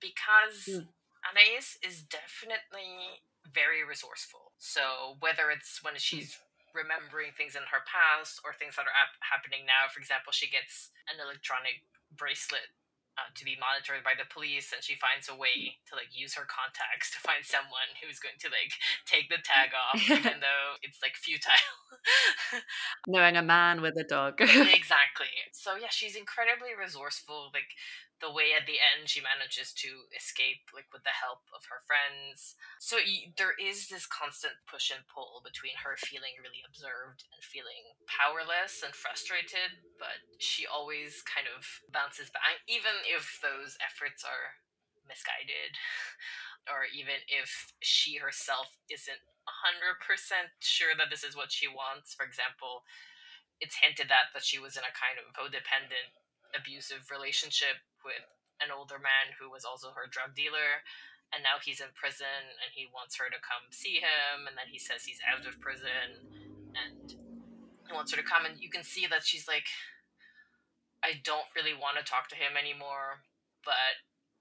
because 0.00 0.66
mm. 0.66 0.86
Anais 1.26 1.78
is 1.82 2.02
definitely 2.02 3.22
very 3.46 3.82
resourceful. 3.82 4.52
So 4.58 5.16
whether 5.20 5.50
it's 5.50 5.82
when 5.82 5.94
she's 5.96 6.38
remembering 6.74 7.32
things 7.32 7.56
in 7.56 7.64
her 7.72 7.82
past 7.88 8.42
or 8.44 8.52
things 8.52 8.76
that 8.76 8.86
are 8.86 8.94
ap- 8.94 9.22
happening 9.24 9.64
now, 9.64 9.88
for 9.90 9.98
example, 9.98 10.30
she 10.30 10.46
gets 10.50 10.92
an 11.08 11.18
electronic 11.18 11.82
bracelet 12.12 12.74
uh, 13.18 13.34
to 13.34 13.42
be 13.42 13.58
monitored 13.58 14.06
by 14.06 14.14
the 14.14 14.28
police 14.30 14.70
and 14.70 14.78
she 14.86 14.94
finds 14.94 15.26
a 15.26 15.34
way 15.34 15.82
to 15.90 15.98
like 15.98 16.14
use 16.14 16.38
her 16.38 16.46
contacts 16.46 17.10
to 17.14 17.18
find 17.18 17.42
someone 17.42 17.98
who's 17.98 18.22
going 18.22 18.38
to 18.38 18.46
like 18.46 18.78
take 19.02 19.26
the 19.26 19.42
tag 19.42 19.74
off 19.74 19.98
even 20.22 20.38
though 20.38 20.78
it's 20.86 21.02
like 21.02 21.18
futile. 21.18 21.74
Knowing 23.10 23.34
a 23.36 23.42
man 23.42 23.82
with 23.82 23.98
a 23.98 24.06
dog. 24.06 24.38
Exactly. 24.78 25.50
So 25.52 25.74
yeah 25.74 25.90
she's 25.90 26.14
incredibly 26.14 26.70
resourceful 26.78 27.50
like 27.50 27.74
the 28.18 28.30
way 28.30 28.50
at 28.50 28.66
the 28.66 28.82
end 28.82 29.06
she 29.06 29.22
manages 29.22 29.70
to 29.78 30.10
escape 30.10 30.66
like 30.74 30.90
with 30.90 31.06
the 31.06 31.14
help 31.14 31.46
of 31.54 31.66
her 31.70 31.82
friends. 31.86 32.58
So 32.82 32.98
there 33.38 33.54
is 33.54 33.86
this 33.86 34.10
constant 34.10 34.58
push 34.66 34.90
and 34.90 35.06
pull 35.06 35.42
between 35.46 35.78
her 35.86 35.94
feeling 35.94 36.34
really 36.42 36.62
observed 36.66 37.26
and 37.30 37.42
feeling 37.42 37.94
powerless 38.10 38.82
and 38.82 38.94
frustrated 38.94 39.78
but 39.98 40.22
she 40.42 40.66
always 40.66 41.22
kind 41.22 41.46
of 41.46 41.62
bounces 41.90 42.30
back 42.30 42.62
even 42.66 43.06
if 43.06 43.38
those 43.42 43.78
efforts 43.78 44.26
are 44.26 44.58
misguided 45.06 45.78
or 46.72 46.90
even 46.90 47.22
if 47.30 47.72
she 47.80 48.18
herself 48.18 48.76
isn't 48.90 49.22
100% 49.48 49.96
sure 50.60 50.92
that 50.98 51.08
this 51.08 51.24
is 51.24 51.32
what 51.38 51.54
she 51.54 51.70
wants. 51.70 52.12
For 52.12 52.26
example 52.26 52.82
it's 53.58 53.82
hinted 53.82 54.06
at 54.10 54.30
that 54.34 54.46
she 54.46 54.58
was 54.58 54.78
in 54.78 54.86
a 54.86 54.94
kind 54.94 55.18
of 55.18 55.34
codependent 55.34 56.14
abusive 56.56 57.10
relationship 57.12 57.82
with 58.08 58.24
an 58.64 58.72
older 58.72 58.96
man 58.96 59.36
who 59.36 59.52
was 59.52 59.68
also 59.68 59.92
her 59.92 60.08
drug 60.08 60.32
dealer 60.32 60.82
and 61.28 61.44
now 61.44 61.60
he's 61.60 61.84
in 61.84 61.92
prison 61.92 62.56
and 62.64 62.72
he 62.72 62.88
wants 62.88 63.20
her 63.20 63.28
to 63.28 63.38
come 63.44 63.68
see 63.68 64.00
him 64.00 64.48
and 64.48 64.56
then 64.56 64.72
he 64.72 64.80
says 64.80 65.04
he's 65.04 65.20
out 65.28 65.44
of 65.44 65.60
prison 65.60 66.24
and 66.72 67.12
he 67.84 67.92
wants 67.92 68.10
her 68.10 68.18
to 68.18 68.24
come 68.24 68.48
and 68.48 68.56
you 68.56 68.72
can 68.72 68.82
see 68.82 69.04
that 69.04 69.22
she's 69.22 69.44
like 69.44 69.68
I 71.04 71.20
don't 71.22 71.52
really 71.54 71.76
want 71.76 72.00
to 72.00 72.04
talk 72.04 72.32
to 72.32 72.40
him 72.40 72.56
anymore 72.56 73.22
but 73.62 74.00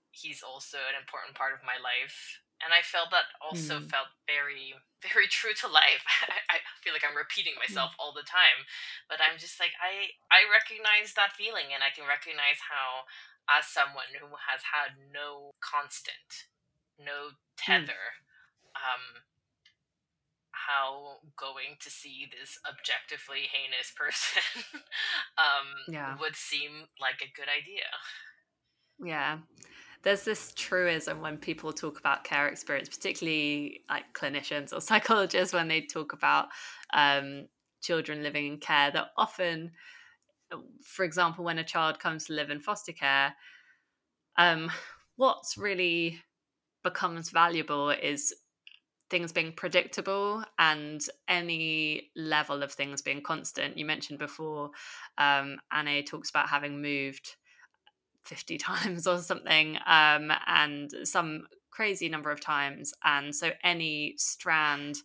he's 0.09 0.41
also 0.41 0.80
an 0.88 0.97
important 0.97 1.36
part 1.36 1.51
of 1.51 1.61
my 1.68 1.78
life 1.78 2.41
and 2.57 2.74
I 2.74 2.82
felt 2.82 3.13
that 3.13 3.30
also 3.38 3.78
mm. 3.78 3.89
felt 3.89 4.09
very, 4.26 4.74
very 5.05 5.30
true 5.38 5.53
to 5.61 5.70
life. 5.70 6.01
I, 6.49 6.57
I, 6.57 6.78
feel 6.82 6.93
like 6.93 7.05
I'm 7.05 7.18
repeating 7.18 7.53
hmm. 7.53 7.63
myself 7.65 7.93
all 8.01 8.13
the 8.15 8.26
time, 8.26 8.65
but 9.05 9.22
I'm 9.22 9.38
just 9.38 9.61
like 9.61 9.78
I, 9.78 10.18
I 10.34 10.47
recognize 10.49 11.13
that 11.13 11.38
feeling, 11.38 11.70
and 11.74 11.86
I 11.86 11.93
can 11.93 12.09
recognize 12.09 12.63
how, 12.65 13.05
as 13.50 13.66
someone 13.68 14.12
who 14.20 14.28
has 14.52 14.62
had 14.76 15.00
no 15.14 15.56
constant, 15.60 16.52
no 17.00 17.32
hmm. 17.32 17.56
tether, 17.58 18.20
mm. 18.62 18.76
um, 18.76 19.24
how 20.52 21.24
going 21.38 21.80
to 21.80 21.89
see 21.89 22.28
this 22.28 22.60
objectively 22.68 23.48
heinous 23.48 23.91
person, 23.95 24.43
um, 25.38 25.68
yeah. 25.88 26.16
would 26.20 26.36
seem 26.36 26.91
like 27.00 27.22
a 27.22 27.34
good 27.36 27.48
idea. 27.48 27.88
Yeah 29.00 29.39
there's 30.04 30.24
this 30.24 30.54
truism 30.56 31.22
when 31.22 31.38
people 31.38 31.74
talk 31.74 32.00
about 32.00 32.24
care 32.24 32.48
experience, 32.48 32.88
particularly 32.88 33.84
like 33.89 34.06
clinicians 34.14 34.74
or 34.74 34.80
psychologists, 34.89 35.54
when 35.54 35.68
they 35.68 35.82
talk 35.82 36.14
about 36.14 36.48
um, 36.93 37.48
children 37.82 38.24
living 38.24 38.48
in 38.48 38.58
care, 38.58 38.91
that 38.91 39.08
often, 39.18 39.72
for 40.84 41.06
example, 41.06 41.43
when 41.43 41.60
a 41.60 41.64
child 41.64 42.00
comes 42.00 42.26
to 42.26 42.34
live 42.34 42.50
in 42.50 42.60
foster 42.60 42.93
care, 42.93 43.34
um, 44.38 44.72
what's 45.16 45.58
really 45.58 46.22
becomes 46.84 47.30
valuable 47.30 47.89
is 47.89 48.34
things 49.10 49.32
being 49.32 49.54
predictable 49.54 50.43
and 50.60 51.02
any 51.28 52.12
level 52.16 52.62
of 52.62 52.72
things 52.72 53.02
being 53.02 53.22
constant. 53.22 53.78
You 53.78 53.86
mentioned 53.86 54.20
before, 54.20 54.72
um, 55.18 55.60
Anne 55.72 56.04
talks 56.04 56.30
about 56.30 56.50
having 56.50 56.82
moved 56.82 57.36
50 58.24 58.58
times 58.58 59.08
or 59.08 59.20
something, 59.20 59.78
um, 59.86 60.32
and 60.45 60.91
some 61.04 61.48
crazy 61.72 62.10
number 62.10 62.32
of 62.32 62.41
times. 62.41 62.93
And 63.04 63.36
so 63.36 63.52
any 63.64 64.16
strand 64.18 64.98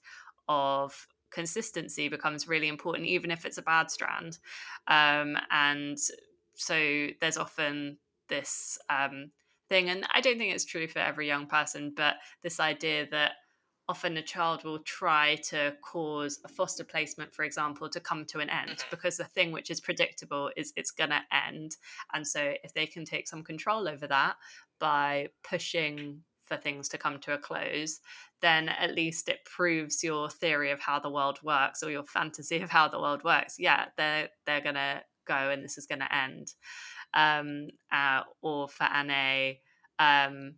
of 0.49 1.07
consistency 1.33 2.09
becomes 2.09 2.49
really 2.49 2.68
important, 2.68 3.07
even 3.07 3.30
if 3.30 3.45
it's 3.45 3.59
a 3.59 3.62
bad 3.62 3.91
strand. 3.91 4.39
Um, 4.87 5.37
and 5.51 5.99
so 6.55 7.09
there's 7.20 7.37
often 7.37 7.99
this 8.28 8.78
um, 8.89 9.30
thing, 9.68 9.91
and 9.91 10.07
I 10.14 10.20
don't 10.20 10.39
think 10.39 10.55
it's 10.55 10.64
true 10.64 10.87
for 10.87 11.01
every 11.01 11.26
young 11.26 11.47
person, 11.47 11.93
but 11.97 12.16
this 12.43 12.61
idea 12.61 13.07
that 13.11 13.33
often 13.89 14.16
a 14.16 14.22
child 14.22 14.64
will 14.64 14.78
try 14.80 15.37
to 15.37 15.74
cause 15.83 16.41
a 16.45 16.49
foster 16.49 16.85
placement, 16.85 17.35
for 17.35 17.45
example, 17.45 17.89
to 17.89 18.01
come 18.01 18.24
to 18.26 18.39
an 18.39 18.49
end 18.49 18.70
mm-hmm. 18.70 18.89
because 18.91 19.16
the 19.16 19.24
thing 19.24 19.53
which 19.53 19.70
is 19.70 19.80
predictable 19.80 20.51
is 20.57 20.72
it's 20.76 20.93
going 20.93 21.11
to 21.11 21.20
end. 21.47 21.76
And 22.14 22.26
so, 22.26 22.55
if 22.62 22.72
they 22.74 22.87
can 22.87 23.05
take 23.05 23.28
some 23.28 23.43
control 23.43 23.89
over 23.89 24.07
that 24.07 24.37
by 24.78 25.28
pushing 25.43 26.22
for 26.53 26.61
things 26.61 26.88
to 26.90 26.98
come 26.98 27.18
to 27.20 27.32
a 27.32 27.38
close, 27.38 28.00
then 28.42 28.68
at 28.68 28.94
least 28.94 29.28
it 29.28 29.44
proves 29.44 30.05
your 30.05 30.28
theory 30.28 30.70
of 30.70 30.80
how 30.80 30.98
the 30.98 31.11
world 31.11 31.38
works 31.42 31.82
or 31.82 31.90
your 31.90 32.05
fantasy 32.05 32.61
of 32.61 32.70
how 32.70 32.88
the 32.88 33.00
world 33.00 33.24
works. 33.24 33.57
Yeah, 33.59 33.86
they're 33.96 34.28
they're 34.44 34.61
gonna 34.61 35.03
go 35.24 35.34
and 35.34 35.64
this 35.64 35.78
is 35.78 35.86
gonna 35.86 36.09
end. 36.12 36.53
Um, 37.14 37.68
uh, 37.90 38.22
or 38.42 38.68
for 38.68 38.84
Anne, 38.84 39.57
um, 39.98 40.55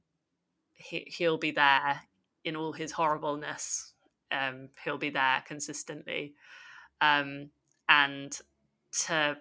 he, 0.72 1.06
he'll 1.16 1.38
be 1.38 1.52
there 1.52 2.00
in 2.44 2.56
all 2.56 2.72
his 2.72 2.92
horribleness, 2.92 3.92
um, 4.32 4.68
he'll 4.84 4.98
be 4.98 5.10
there 5.10 5.42
consistently. 5.46 6.34
Um, 7.00 7.50
and 7.88 8.36
to 9.06 9.36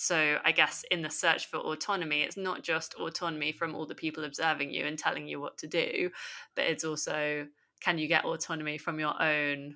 so 0.00 0.38
I 0.44 0.52
guess 0.52 0.84
in 0.92 1.02
the 1.02 1.10
search 1.10 1.46
for 1.46 1.56
autonomy, 1.56 2.22
it's 2.22 2.36
not 2.36 2.62
just 2.62 2.94
autonomy 2.94 3.50
from 3.50 3.74
all 3.74 3.84
the 3.84 3.96
people 3.96 4.22
observing 4.22 4.72
you 4.72 4.86
and 4.86 4.96
telling 4.96 5.26
you 5.26 5.40
what 5.40 5.58
to 5.58 5.66
do, 5.66 6.10
but 6.54 6.66
it's 6.66 6.84
also 6.84 7.48
can 7.80 7.98
you 7.98 8.06
get 8.06 8.24
autonomy 8.24 8.78
from 8.78 9.00
your 9.00 9.20
own 9.20 9.74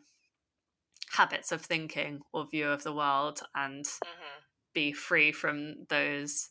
habits 1.10 1.50
of 1.50 1.60
thinking 1.60 2.20
or 2.32 2.46
view 2.46 2.68
of 2.68 2.84
the 2.84 2.92
world 2.92 3.40
and 3.56 3.84
mm-hmm. 3.84 4.38
be 4.72 4.92
free 4.92 5.32
from 5.32 5.74
those 5.88 6.50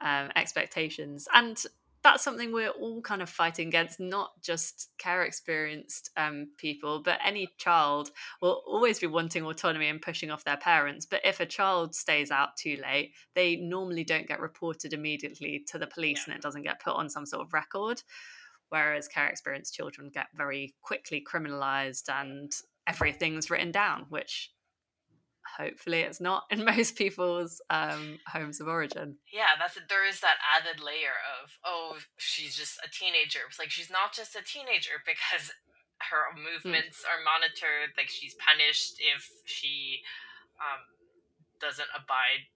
um, 0.00 0.30
expectations 0.34 1.28
and 1.32 1.62
that's 2.08 2.24
something 2.24 2.52
we're 2.52 2.70
all 2.70 3.02
kind 3.02 3.20
of 3.20 3.28
fighting 3.28 3.68
against, 3.68 4.00
not 4.00 4.30
just 4.42 4.88
care 4.96 5.24
experienced 5.24 6.08
um, 6.16 6.48
people, 6.56 7.02
but 7.02 7.18
any 7.22 7.50
child 7.58 8.10
will 8.40 8.62
always 8.66 8.98
be 8.98 9.06
wanting 9.06 9.44
autonomy 9.44 9.88
and 9.88 10.00
pushing 10.00 10.30
off 10.30 10.42
their 10.42 10.56
parents. 10.56 11.04
But 11.04 11.20
if 11.22 11.40
a 11.40 11.44
child 11.44 11.94
stays 11.94 12.30
out 12.30 12.56
too 12.56 12.78
late, 12.82 13.12
they 13.34 13.56
normally 13.56 14.04
don't 14.04 14.26
get 14.26 14.40
reported 14.40 14.94
immediately 14.94 15.64
to 15.68 15.78
the 15.78 15.86
police 15.86 16.22
and 16.26 16.34
it 16.34 16.40
doesn't 16.40 16.62
get 16.62 16.82
put 16.82 16.94
on 16.94 17.10
some 17.10 17.26
sort 17.26 17.46
of 17.46 17.52
record. 17.52 18.02
Whereas 18.70 19.06
care 19.06 19.28
experienced 19.28 19.74
children 19.74 20.10
get 20.12 20.28
very 20.34 20.74
quickly 20.80 21.22
criminalized 21.30 22.08
and 22.08 22.50
everything's 22.86 23.50
written 23.50 23.70
down, 23.70 24.06
which 24.08 24.50
hopefully 25.56 26.00
it's 26.00 26.20
not 26.20 26.44
in 26.50 26.64
most 26.76 26.96
people's 26.96 27.60
um, 27.70 28.18
homes 28.26 28.60
of 28.60 28.68
origin. 28.68 29.16
Yeah, 29.32 29.56
that's 29.58 29.78
there 29.88 30.06
is 30.06 30.20
that 30.20 30.36
added 30.44 30.82
layer 30.82 31.16
of 31.42 31.58
oh 31.64 31.96
she's 32.16 32.56
just 32.56 32.78
a 32.84 32.90
teenager. 32.90 33.40
It's 33.48 33.58
like 33.58 33.70
she's 33.70 33.90
not 33.90 34.12
just 34.12 34.36
a 34.36 34.42
teenager 34.44 35.00
because 35.06 35.52
her 36.10 36.30
hmm. 36.30 36.46
movements 36.46 37.02
mm. 37.02 37.10
are 37.10 37.24
monitored. 37.24 37.96
Like 37.96 38.08
she's 38.08 38.36
punished 38.38 39.00
if 39.02 39.26
she 39.44 40.02
um, 40.62 40.86
doesn't 41.60 41.90
abide 41.94 42.46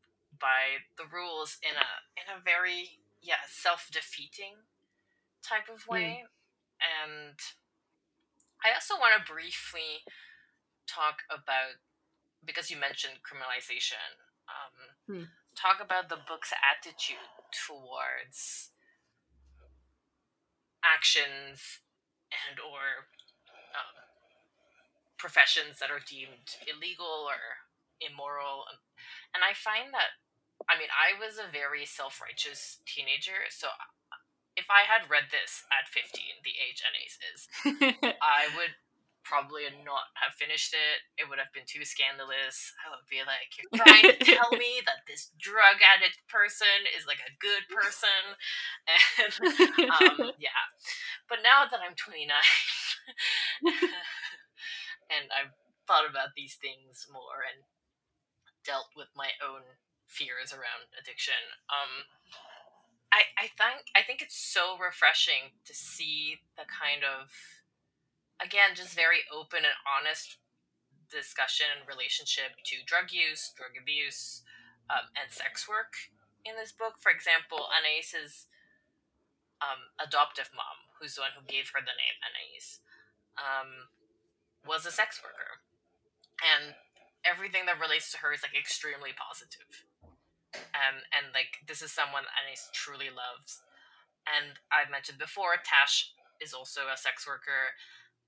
by 0.40 0.82
the 0.96 1.04
rules 1.06 1.58
in 1.62 1.74
a 1.76 1.90
in 2.16 2.26
a 2.30 2.42
very 2.42 2.98
yeah 3.20 3.44
self-defeating 3.46 4.58
type 5.44 5.68
of 5.68 5.86
way 5.86 6.24
mm. 6.24 6.82
and 6.82 7.38
i 8.64 8.72
also 8.72 8.94
want 8.98 9.12
to 9.14 9.32
briefly 9.32 10.02
talk 10.88 11.22
about 11.30 11.78
because 12.44 12.70
you 12.70 12.76
mentioned 12.76 13.22
criminalization 13.22 14.18
um, 14.50 14.74
mm. 15.08 15.26
talk 15.54 15.78
about 15.78 16.08
the 16.08 16.18
book's 16.18 16.52
attitude 16.58 17.30
towards 17.54 18.70
actions 20.82 21.82
and 22.34 22.58
or 22.58 23.06
um, 23.70 23.96
professions 25.16 25.78
that 25.78 25.90
are 25.90 26.02
deemed 26.02 26.58
illegal 26.66 27.30
or 27.30 27.62
immoral 28.02 28.66
and 29.30 29.46
i 29.46 29.54
find 29.54 29.94
that 29.94 30.18
i 30.66 30.74
mean 30.74 30.90
i 30.90 31.14
was 31.14 31.38
a 31.38 31.46
very 31.46 31.86
self-righteous 31.86 32.82
teenager 32.82 33.46
so 33.46 33.70
if 34.58 34.66
i 34.66 34.82
had 34.82 35.06
read 35.06 35.30
this 35.30 35.62
at 35.70 35.86
15 35.86 36.42
the 36.42 36.58
age 36.58 36.82
Anais 36.82 37.14
is 37.30 37.46
i 38.18 38.50
would 38.58 38.74
probably 39.22 39.64
not 39.86 40.10
have 40.18 40.34
finished 40.34 40.74
it 40.74 40.98
it 41.16 41.30
would 41.30 41.38
have 41.38 41.50
been 41.54 41.66
too 41.66 41.86
scandalous 41.86 42.74
i 42.82 42.90
would 42.90 43.06
be 43.06 43.22
like 43.22 43.54
you're 43.54 43.70
trying 43.82 44.02
to 44.02 44.18
tell 44.18 44.50
me 44.58 44.82
that 44.82 45.06
this 45.06 45.30
drug 45.38 45.78
addict 45.78 46.18
person 46.26 46.86
is 46.90 47.06
like 47.06 47.22
a 47.22 47.36
good 47.38 47.64
person 47.70 48.34
and 48.90 49.32
um, 49.88 50.34
yeah 50.42 50.66
but 51.30 51.38
now 51.42 51.62
that 51.70 51.80
i'm 51.80 51.94
29 51.94 52.34
and 55.10 55.28
I've 55.30 55.54
thought 55.86 56.08
about 56.08 56.34
these 56.36 56.56
things 56.56 57.06
more 57.10 57.44
and 57.44 57.66
dealt 58.64 58.94
with 58.96 59.10
my 59.16 59.34
own 59.42 59.78
fears 60.06 60.52
around 60.52 60.92
addiction. 60.96 61.38
Um, 61.68 62.06
I 63.12 63.28
I 63.36 63.46
think 63.52 63.92
I 63.96 64.02
think 64.02 64.22
it's 64.22 64.38
so 64.38 64.78
refreshing 64.78 65.58
to 65.66 65.74
see 65.74 66.40
the 66.56 66.64
kind 66.64 67.02
of 67.04 67.32
again 68.42 68.74
just 68.74 68.94
very 68.98 69.22
open 69.30 69.62
and 69.62 69.78
honest 69.86 70.36
discussion 71.08 71.68
and 71.70 71.86
relationship 71.86 72.58
to 72.64 72.82
drug 72.84 73.12
use, 73.12 73.52
drug 73.54 73.78
abuse, 73.78 74.42
um, 74.90 75.12
and 75.14 75.30
sex 75.30 75.68
work 75.68 76.10
in 76.44 76.58
this 76.58 76.72
book. 76.72 76.98
For 76.98 77.12
example, 77.12 77.70
Anais's 77.70 78.50
um, 79.62 79.94
adoptive 80.02 80.50
mom, 80.56 80.90
who's 80.98 81.14
the 81.14 81.22
one 81.22 81.36
who 81.36 81.44
gave 81.46 81.70
her 81.70 81.80
the 81.84 81.94
name 81.94 82.16
Anais, 82.24 82.82
um, 83.38 83.92
was 84.66 84.88
a 84.88 84.92
sex 84.92 85.22
worker. 85.22 85.62
And 86.42 86.74
everything 87.22 87.70
that 87.70 87.78
relates 87.78 88.10
to 88.12 88.18
her 88.24 88.34
is 88.34 88.42
like 88.42 88.58
extremely 88.58 89.14
positive. 89.14 89.86
Um, 90.74 91.00
and 91.14 91.30
like 91.32 91.62
this 91.68 91.80
is 91.80 91.94
someone 91.94 92.26
Anais 92.34 92.66
truly 92.74 93.08
loves. 93.08 93.62
And 94.26 94.58
I've 94.70 94.90
mentioned 94.90 95.18
before, 95.18 95.58
Tash 95.62 96.12
is 96.42 96.52
also 96.52 96.90
a 96.90 96.98
sex 96.98 97.26
worker. 97.26 97.78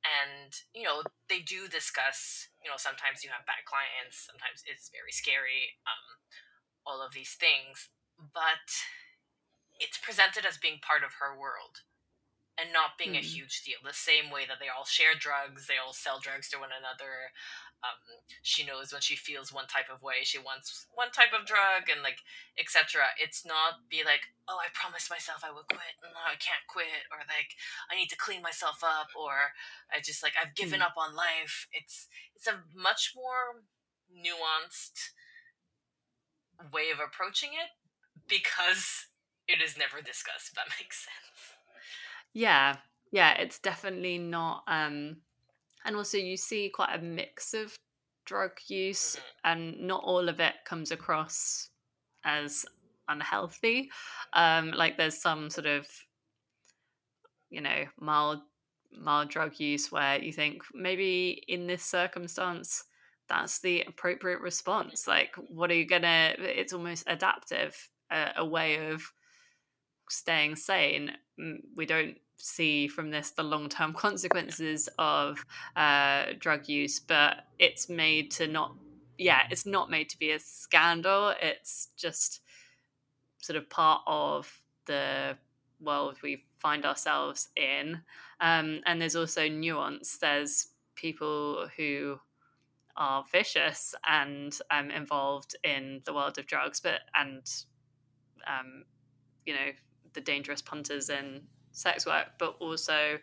And, 0.04 0.52
you 0.76 0.84
know, 0.84 1.00
they 1.32 1.40
do 1.40 1.66
discuss, 1.66 2.48
you 2.60 2.68
know, 2.68 2.76
sometimes 2.76 3.24
you 3.24 3.32
have 3.32 3.48
bad 3.48 3.64
clients, 3.64 4.20
sometimes 4.20 4.60
it's 4.68 4.92
very 4.92 5.10
scary, 5.10 5.80
um, 5.88 6.20
all 6.84 7.00
of 7.00 7.16
these 7.16 7.32
things. 7.40 7.88
But 8.20 8.68
it's 9.80 9.96
presented 9.98 10.44
as 10.44 10.60
being 10.60 10.78
part 10.84 11.02
of 11.02 11.18
her 11.24 11.32
world 11.32 11.82
and 12.54 12.70
not 12.70 12.94
being 12.98 13.18
mm. 13.18 13.22
a 13.22 13.24
huge 13.24 13.66
deal. 13.66 13.82
The 13.82 13.94
same 13.94 14.30
way 14.30 14.46
that 14.46 14.62
they 14.62 14.70
all 14.70 14.86
share 14.86 15.18
drugs, 15.18 15.66
they 15.66 15.78
all 15.78 15.92
sell 15.92 16.22
drugs 16.22 16.48
to 16.50 16.58
one 16.62 16.70
another. 16.70 17.34
Um, 17.84 18.00
she 18.40 18.64
knows 18.64 18.94
when 18.94 19.04
she 19.04 19.18
feels 19.18 19.52
one 19.52 19.68
type 19.68 19.92
of 19.92 20.00
way, 20.00 20.24
she 20.24 20.40
wants 20.40 20.86
one 20.94 21.12
type 21.12 21.36
of 21.36 21.44
drug, 21.44 21.92
and 21.92 22.00
like 22.00 22.24
etc. 22.56 23.12
It's 23.20 23.44
not 23.44 23.84
be 23.90 24.00
like, 24.06 24.24
oh, 24.48 24.56
I 24.56 24.72
promised 24.72 25.12
myself 25.12 25.44
I 25.44 25.52
would 25.52 25.68
quit, 25.68 25.98
and 26.00 26.14
now 26.16 26.32
I 26.32 26.40
can't 26.40 26.64
quit, 26.70 27.04
or 27.12 27.20
like 27.28 27.52
I 27.92 27.98
need 27.98 28.08
to 28.08 28.16
clean 28.16 28.40
myself 28.40 28.80
up, 28.80 29.12
or 29.12 29.52
I 29.92 30.00
just 30.00 30.24
like 30.24 30.32
I've 30.38 30.56
given 30.56 30.80
mm. 30.80 30.88
up 30.88 30.96
on 30.96 31.12
life. 31.12 31.68
It's 31.76 32.08
it's 32.32 32.48
a 32.48 32.64
much 32.72 33.12
more 33.12 33.68
nuanced 34.08 35.12
way 36.72 36.88
of 36.88 37.02
approaching 37.02 37.52
it 37.52 37.74
because 38.28 39.10
it 39.44 39.60
is 39.60 39.76
never 39.76 40.00
discussed. 40.00 40.48
If 40.48 40.56
that 40.56 40.72
makes 40.80 41.04
sense. 41.04 41.53
Yeah, 42.34 42.76
yeah, 43.12 43.34
it's 43.34 43.60
definitely 43.60 44.18
not. 44.18 44.64
Um, 44.66 45.18
and 45.84 45.96
also, 45.96 46.18
you 46.18 46.36
see 46.36 46.68
quite 46.68 46.94
a 46.98 47.02
mix 47.02 47.54
of 47.54 47.78
drug 48.26 48.52
use, 48.66 49.16
mm-hmm. 49.16 49.50
and 49.52 49.80
not 49.80 50.02
all 50.04 50.28
of 50.28 50.40
it 50.40 50.54
comes 50.64 50.90
across 50.90 51.70
as 52.24 52.66
unhealthy. 53.08 53.90
Um, 54.32 54.72
like 54.72 54.96
there's 54.96 55.20
some 55.20 55.48
sort 55.48 55.66
of, 55.66 55.86
you 57.50 57.60
know, 57.60 57.84
mild 58.00 58.40
mild 58.96 59.28
drug 59.28 59.58
use 59.58 59.90
where 59.90 60.22
you 60.22 60.32
think 60.32 60.62
maybe 60.72 61.42
in 61.48 61.66
this 61.66 61.82
circumstance 61.82 62.84
that's 63.28 63.58
the 63.60 63.82
appropriate 63.88 64.40
response 64.40 65.08
like 65.08 65.34
what 65.48 65.68
are 65.68 65.74
you 65.74 65.84
gonna 65.84 66.34
it's 66.38 66.72
almost 66.72 67.02
adaptive 67.08 67.90
a, 68.12 68.28
a 68.36 68.44
way 68.44 68.90
of 68.90 69.02
staying 70.14 70.56
sane 70.56 71.12
we 71.76 71.86
don't 71.86 72.16
see 72.36 72.88
from 72.88 73.10
this 73.10 73.30
the 73.30 73.42
long 73.42 73.68
term 73.68 73.92
consequences 73.94 74.88
of 74.98 75.44
uh, 75.76 76.26
drug 76.38 76.68
use, 76.68 77.00
but 77.00 77.44
it's 77.58 77.88
made 77.88 78.30
to 78.32 78.46
not, 78.46 78.74
yeah, 79.18 79.42
it's 79.50 79.66
not 79.66 79.90
made 79.90 80.08
to 80.10 80.18
be 80.18 80.30
a 80.32 80.38
scandal. 80.38 81.34
It's 81.40 81.88
just 81.96 82.40
sort 83.40 83.56
of 83.56 83.68
part 83.68 84.02
of 84.06 84.60
the 84.86 85.36
world 85.80 86.16
we 86.22 86.44
find 86.58 86.84
ourselves 86.84 87.48
in. 87.56 88.00
Um, 88.40 88.80
and 88.86 89.00
there's 89.00 89.16
also 89.16 89.48
nuance. 89.48 90.18
There's 90.18 90.68
people 90.94 91.68
who 91.76 92.18
are 92.96 93.24
vicious 93.30 93.94
and 94.08 94.56
um, 94.70 94.90
involved 94.90 95.56
in 95.64 96.00
the 96.04 96.14
world 96.14 96.38
of 96.38 96.46
drugs, 96.46 96.80
but 96.80 97.00
and 97.14 97.42
um, 98.46 98.84
you 99.44 99.54
know 99.54 99.70
the 100.14 100.20
dangerous 100.20 100.62
punters 100.62 101.10
in 101.10 101.42
sex 101.72 102.06
work, 102.06 102.26
but 102.38 102.56
also, 102.60 103.18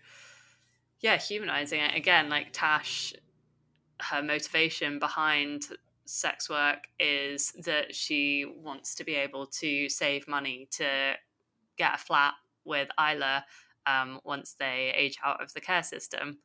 yeah, 1.00 1.18
humanizing 1.18 1.80
it. 1.80 1.96
Again, 1.96 2.30
like 2.30 2.48
Tash, 2.52 3.14
her 4.02 4.22
motivation 4.22 5.00
behind 5.00 5.68
sex 6.06 6.50
work 6.50 6.88
is 7.00 7.54
that 7.64 7.96
she 7.96 8.46
wants 8.46 8.96
to 8.96 9.04
be 9.04 9.16
able 9.16 9.46
to 9.48 9.88
save 9.90 10.28
money 10.28 10.68
to 10.72 11.14
get 11.78 11.96
a 11.96 11.98
flat 11.98 12.34
with 12.66 12.90
Isla 13.00 13.46
um, 13.88 14.20
once 14.24 14.56
they 14.60 14.94
age 14.96 15.18
out 15.24 15.42
of 15.42 15.54
the 15.54 15.62
care 15.62 15.84
system. 15.84 16.40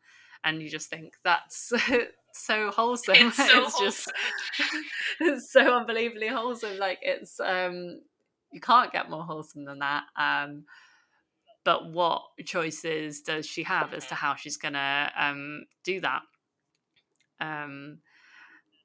And 0.45 0.63
you 0.63 0.71
just 0.71 0.89
think 0.89 1.15
that's 1.25 1.73
so 2.33 2.71
wholesome. 2.71 3.17
It's, 3.19 3.37
so 3.37 3.45
it's 3.65 3.75
wholesome. 3.75 3.85
just 3.85 4.13
it's 5.21 5.53
so 5.53 5.61
unbelievably 5.61 6.29
wholesome. 6.29 6.79
Like 6.79 6.99
it's 7.03 7.41
um 7.41 8.01
you 8.57 8.61
can't 8.61 8.93
get 8.93 9.09
more 9.09 9.23
wholesome 9.23 9.65
than 9.65 9.79
that. 9.79 10.03
Um 10.17 10.65
but 11.67 11.91
what 11.91 12.23
choices 12.45 13.23
does 13.23 13.45
she 13.45 13.65
have 13.65 13.93
as 13.93 14.07
to 14.07 14.15
how 14.15 14.37
she's 14.37 14.57
going 14.57 14.75
to 14.75 15.11
um, 15.19 15.65
do 15.83 16.01
that? 16.01 16.23
Um, 17.41 17.99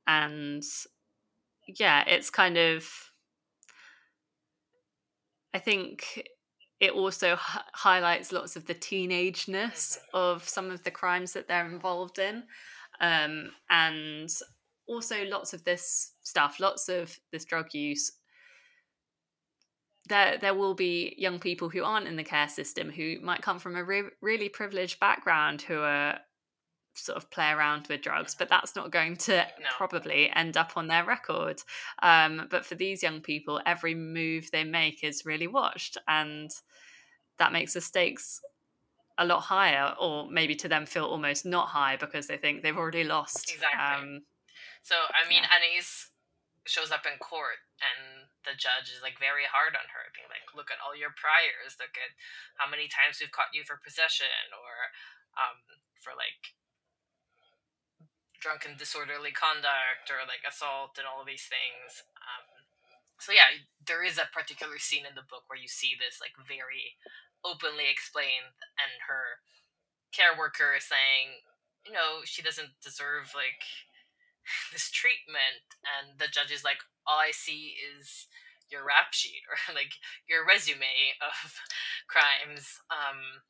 and 0.08 0.64
yeah, 1.68 2.04
it's 2.08 2.32
kind 2.32 2.58
of, 2.58 2.90
I 5.54 5.60
think 5.60 6.24
it 6.80 6.94
also 6.94 7.34
h- 7.34 7.62
highlights 7.76 8.32
lots 8.32 8.56
of 8.56 8.66
the 8.66 8.74
teenageness 8.74 10.00
mm-hmm. 10.00 10.18
of 10.18 10.50
some 10.50 10.72
of 10.72 10.84
the 10.84 10.90
crimes 10.90 11.34
that 11.34 11.48
they're 11.48 11.70
involved 11.70 12.18
in. 12.18 12.46
Um, 13.00 13.52
and 13.70 14.28
also 14.88 15.24
lots 15.26 15.54
of 15.54 15.64
this 15.66 16.14
stuff, 16.24 16.60
lots 16.60 16.90
of 16.90 17.16
this 17.32 17.46
drug 17.46 17.76
use 17.76 18.12
there 20.12 20.38
there 20.38 20.54
will 20.54 20.76
be 20.76 21.16
young 21.18 21.40
people 21.40 21.70
who 21.70 21.84
aren't 21.84 22.08
in 22.08 22.18
the 22.18 22.24
care 22.24 22.50
system 22.50 22.92
who 22.92 23.16
might 23.22 23.42
come 23.42 23.58
from 23.58 23.76
a 23.76 23.84
re- 23.84 24.12
really 24.22 24.50
privileged 24.50 25.00
background 25.00 25.62
who 25.62 25.80
are 25.80 26.20
sort 26.94 27.18
of 27.18 27.32
play 27.32 27.50
around 27.50 27.88
with 27.88 28.02
drugs 28.02 28.36
but 28.38 28.50
that's 28.50 28.76
not 28.76 28.92
going 28.92 29.16
to 29.16 29.38
no. 29.38 29.68
probably 29.78 30.30
end 30.36 30.58
up 30.58 30.74
on 30.76 30.88
their 30.88 31.06
record 31.06 31.62
um, 32.04 32.48
but 32.52 32.66
for 32.66 32.76
these 32.76 33.02
young 33.02 33.22
people 33.22 33.62
every 33.66 33.96
move 33.96 34.52
they 34.52 34.66
make 34.66 35.04
is 35.04 35.26
really 35.26 35.48
watched 35.48 35.98
and 36.10 36.52
that 37.40 37.54
makes 37.54 37.74
the 37.74 37.82
stakes 37.82 38.42
a 39.18 39.26
lot 39.26 39.40
higher 39.40 39.94
or 40.00 40.30
maybe 40.30 40.54
to 40.54 40.68
them 40.68 40.86
feel 40.86 41.06
almost 41.06 41.46
not 41.46 41.70
high 41.70 41.96
because 41.96 42.28
they 42.28 42.38
think 42.38 42.62
they've 42.62 42.78
already 42.78 43.06
lost 43.06 43.50
exactly 43.54 44.10
um, 44.10 44.22
so 44.84 44.96
i 45.16 45.28
mean 45.30 45.44
yeah. 45.44 45.50
Anais 45.56 46.10
shows 46.66 46.92
up 46.92 47.06
in 47.12 47.18
court 47.20 47.58
and 47.80 48.21
the 48.44 48.58
judge 48.58 48.90
is 48.90 49.06
like 49.06 49.22
very 49.22 49.46
hard 49.46 49.78
on 49.78 49.86
her 49.94 50.10
being 50.18 50.30
like 50.30 50.44
look 50.58 50.74
at 50.74 50.82
all 50.82 50.98
your 50.98 51.14
priors 51.14 51.78
look 51.78 51.94
at 52.00 52.14
how 52.58 52.66
many 52.66 52.90
times 52.90 53.22
we've 53.22 53.34
caught 53.34 53.54
you 53.54 53.62
for 53.62 53.78
possession 53.78 54.50
or 54.54 54.92
um, 55.38 55.62
for 56.02 56.18
like 56.18 56.58
drunken 58.42 58.74
disorderly 58.76 59.30
conduct 59.32 60.10
or 60.10 60.26
like 60.26 60.42
assault 60.42 60.98
and 60.98 61.06
all 61.06 61.22
of 61.22 61.30
these 61.30 61.46
things. 61.46 62.02
Um, 62.18 62.50
so 63.22 63.30
yeah, 63.30 63.62
there 63.86 64.02
is 64.02 64.18
a 64.18 64.34
particular 64.34 64.82
scene 64.82 65.06
in 65.06 65.14
the 65.14 65.24
book 65.30 65.46
where 65.46 65.62
you 65.62 65.70
see 65.70 65.94
this 65.94 66.18
like 66.18 66.34
very 66.42 66.98
openly 67.46 67.86
explained, 67.86 68.58
and 68.82 69.06
her 69.06 69.46
care 70.10 70.34
worker 70.34 70.74
is 70.74 70.90
saying, 70.90 71.46
you 71.86 71.94
know, 71.94 72.26
she 72.26 72.42
doesn't 72.42 72.82
deserve 72.82 73.38
like 73.38 73.62
this 74.72 74.90
treatment, 74.92 75.78
and 75.84 76.20
the 76.20 76.32
judge 76.32 76.52
is 76.52 76.64
like, 76.64 76.84
all 77.06 77.20
I 77.20 77.32
see 77.32 77.76
is 77.78 78.28
your 78.70 78.86
rap 78.86 79.12
sheet 79.12 79.44
or 79.52 79.76
like 79.76 80.00
your 80.30 80.48
resume 80.48 81.18
of 81.20 81.60
crimes 82.08 82.80
um, 82.90 83.44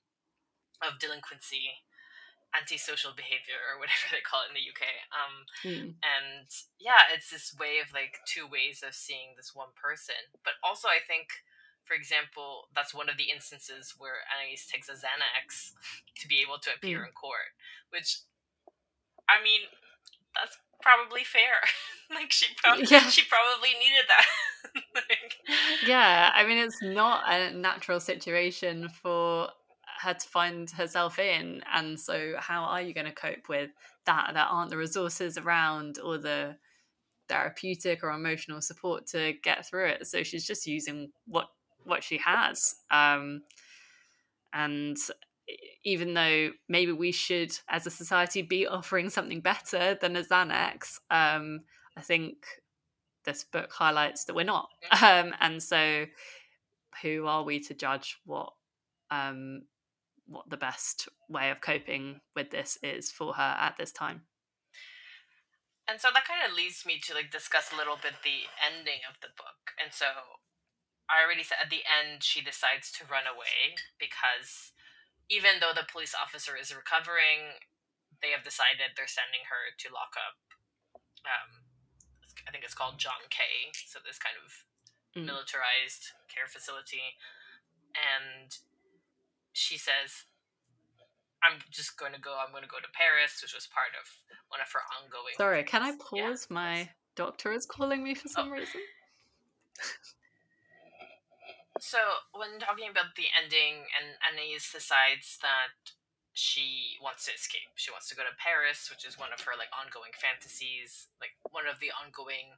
of 0.81 0.99
delinquency 0.99 1.85
antisocial 2.51 3.15
behavior 3.15 3.59
or 3.71 3.79
whatever 3.79 4.11
they 4.11 4.23
call 4.23 4.43
it 4.43 4.51
in 4.51 4.57
the 4.59 4.67
UK. 4.67 4.83
Um, 5.15 5.35
mm. 5.63 5.87
And 6.03 6.47
yeah, 6.79 7.07
it's 7.15 7.31
this 7.31 7.55
way 7.55 7.79
of 7.79 7.95
like 7.95 8.19
two 8.27 8.43
ways 8.43 8.83
of 8.83 8.95
seeing 8.95 9.35
this 9.35 9.55
one 9.55 9.71
person. 9.75 10.19
But 10.43 10.59
also, 10.59 10.91
I 10.91 10.99
think, 10.99 11.31
for 11.87 11.95
example, 11.95 12.67
that's 12.75 12.93
one 12.93 13.07
of 13.07 13.15
the 13.15 13.31
instances 13.31 13.95
where 13.95 14.27
Anais 14.27 14.67
takes 14.67 14.91
a 14.91 14.99
Xanax 14.99 15.71
to 16.19 16.27
be 16.27 16.43
able 16.43 16.59
to 16.59 16.75
appear 16.75 17.01
mm. 17.01 17.07
in 17.07 17.13
court, 17.15 17.55
which, 17.89 18.27
I 19.31 19.39
mean, 19.39 19.71
that's 20.35 20.59
probably 20.81 21.23
fair. 21.23 21.61
like 22.13 22.31
she 22.31 22.47
probably 22.61 22.85
yeah. 22.89 23.07
she 23.09 23.23
probably 23.25 23.69
needed 23.69 24.05
that. 24.07 24.25
like, 24.95 25.37
yeah, 25.87 26.31
I 26.33 26.45
mean 26.45 26.57
it's 26.57 26.81
not 26.81 27.23
a 27.27 27.53
natural 27.53 27.99
situation 27.99 28.89
for 28.89 29.49
her 30.01 30.13
to 30.13 30.27
find 30.27 30.69
herself 30.71 31.19
in 31.19 31.61
and 31.71 31.99
so 31.99 32.33
how 32.37 32.63
are 32.63 32.81
you 32.81 32.93
going 32.93 33.05
to 33.05 33.11
cope 33.11 33.47
with 33.47 33.69
that 34.05 34.31
there 34.33 34.43
aren't 34.43 34.71
the 34.71 34.77
resources 34.77 35.37
around 35.37 35.99
or 36.03 36.17
the 36.17 36.55
therapeutic 37.29 38.03
or 38.03 38.09
emotional 38.09 38.61
support 38.61 39.05
to 39.05 39.33
get 39.43 39.65
through 39.67 39.87
it 39.87 40.07
so 40.07 40.23
she's 40.23 40.45
just 40.45 40.65
using 40.65 41.11
what 41.27 41.49
what 41.83 42.03
she 42.03 42.17
has 42.17 42.75
um 42.89 43.41
and 44.53 44.97
even 45.83 46.13
though 46.13 46.51
maybe 46.67 46.91
we 46.91 47.11
should, 47.11 47.57
as 47.69 47.85
a 47.85 47.91
society, 47.91 48.41
be 48.41 48.67
offering 48.67 49.09
something 49.09 49.41
better 49.41 49.97
than 49.99 50.15
a 50.15 50.23
Xanax, 50.23 50.99
um, 51.09 51.61
I 51.97 52.01
think 52.01 52.45
this 53.25 53.43
book 53.43 53.71
highlights 53.71 54.25
that 54.25 54.35
we're 54.35 54.43
not. 54.43 54.69
Um, 55.01 55.33
and 55.39 55.63
so, 55.63 56.05
who 57.01 57.25
are 57.25 57.43
we 57.43 57.59
to 57.61 57.73
judge 57.73 58.19
what 58.25 58.53
um, 59.09 59.63
what 60.27 60.49
the 60.49 60.57
best 60.57 61.09
way 61.29 61.49
of 61.49 61.61
coping 61.61 62.21
with 62.35 62.51
this 62.51 62.77
is 62.83 63.11
for 63.11 63.33
her 63.33 63.55
at 63.59 63.77
this 63.77 63.91
time? 63.91 64.23
And 65.87 65.99
so 65.99 66.09
that 66.13 66.27
kind 66.27 66.39
of 66.47 66.55
leads 66.55 66.85
me 66.85 66.99
to 67.03 67.13
like 67.13 67.31
discuss 67.31 67.71
a 67.73 67.75
little 67.75 67.97
bit 68.01 68.13
the 68.23 68.47
ending 68.63 69.03
of 69.09 69.19
the 69.21 69.33
book. 69.35 69.75
And 69.81 69.91
so 69.91 70.05
I 71.09 71.19
already 71.19 71.43
said 71.43 71.59
at 71.59 71.69
the 71.69 71.83
end 71.83 72.23
she 72.23 72.39
decides 72.39 72.91
to 72.95 73.09
run 73.09 73.27
away 73.27 73.75
because 73.99 74.71
even 75.31 75.63
though 75.63 75.71
the 75.71 75.87
police 75.87 76.11
officer 76.11 76.59
is 76.59 76.75
recovering, 76.75 77.55
they 78.19 78.35
have 78.35 78.43
decided 78.43 78.99
they're 78.99 79.09
sending 79.09 79.47
her 79.47 79.71
to 79.79 79.87
lock 79.87 80.19
up. 80.19 80.35
Um, 81.23 81.63
I 82.43 82.51
think 82.51 82.67
it's 82.67 82.75
called 82.75 82.99
John 82.99 83.31
K. 83.31 83.71
So 83.87 84.03
this 84.03 84.19
kind 84.19 84.35
of 84.35 84.51
mm. 85.15 85.23
militarized 85.23 86.11
care 86.27 86.51
facility, 86.51 87.15
and 87.95 88.51
she 89.55 89.79
says, 89.79 90.27
"I'm 91.39 91.63
just 91.71 91.95
going 91.95 92.11
to 92.11 92.21
go. 92.21 92.35
I'm 92.35 92.51
going 92.51 92.67
to 92.67 92.69
go 92.69 92.83
to 92.83 92.91
Paris," 92.91 93.39
which 93.39 93.55
was 93.55 93.71
part 93.71 93.95
of 93.95 94.05
one 94.51 94.59
of 94.59 94.67
her 94.75 94.83
ongoing. 94.99 95.39
Sorry, 95.39 95.63
can 95.63 95.81
I 95.81 95.95
pause? 95.95 96.19
Yeah, 96.19 96.35
My 96.51 96.91
doctor 97.15 97.55
is 97.55 97.65
calling 97.65 98.03
me 98.03 98.19
for 98.19 98.27
some 98.27 98.51
oh. 98.51 98.59
reason. 98.59 98.83
So 101.81 101.97
when 102.29 102.61
talking 102.61 102.93
about 102.93 103.17
the 103.17 103.33
ending, 103.33 103.89
and 103.97 104.13
Anais 104.21 104.69
decides 104.69 105.41
that 105.41 105.97
she 106.37 107.01
wants 107.01 107.25
to 107.25 107.33
escape. 107.33 107.73
She 107.73 107.89
wants 107.89 108.05
to 108.13 108.15
go 108.15 108.21
to 108.21 108.37
Paris, 108.37 108.85
which 108.87 109.01
is 109.01 109.17
one 109.17 109.33
of 109.33 109.41
her 109.49 109.57
like 109.57 109.73
ongoing 109.73 110.13
fantasies. 110.13 111.09
Like 111.17 111.33
one 111.49 111.65
of 111.65 111.81
the 111.81 111.89
ongoing 111.89 112.53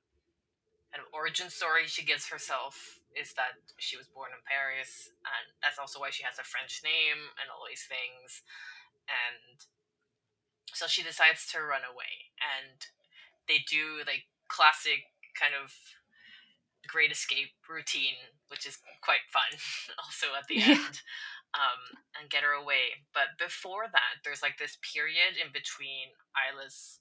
kind 0.91 0.99
of 0.99 1.07
origin 1.15 1.47
story 1.47 1.87
she 1.87 2.03
gives 2.03 2.27
herself 2.27 2.99
is 3.15 3.31
that 3.39 3.63
she 3.79 3.95
was 3.95 4.11
born 4.11 4.35
in 4.35 4.43
Paris, 4.43 5.15
and 5.23 5.55
that's 5.63 5.79
also 5.79 6.03
why 6.03 6.11
she 6.11 6.27
has 6.27 6.35
a 6.35 6.43
French 6.45 6.83
name 6.83 7.31
and 7.39 7.47
all 7.47 7.63
these 7.63 7.87
things. 7.87 8.43
And 9.07 9.63
so 10.75 10.85
she 10.85 10.99
decides 10.99 11.47
to 11.55 11.63
run 11.63 11.87
away, 11.87 12.35
and 12.43 12.75
they 13.47 13.63
do 13.71 14.03
like 14.03 14.27
classic 14.51 15.07
kind 15.31 15.55
of 15.55 15.71
Great 16.87 17.11
Escape 17.11 17.55
routine, 17.69 18.35
which 18.47 18.67
is 18.67 18.79
quite 19.01 19.23
fun 19.31 19.47
also 20.03 20.35
at 20.35 20.47
the 20.47 20.59
end, 20.59 21.01
um, 21.55 21.81
and 22.19 22.29
get 22.29 22.43
her 22.43 22.51
away. 22.51 23.07
But 23.13 23.39
before 23.39 23.87
that, 23.87 24.23
there's 24.23 24.43
like 24.43 24.57
this 24.59 24.77
period 24.83 25.39
in 25.39 25.51
between 25.51 26.15
Isla's. 26.35 26.99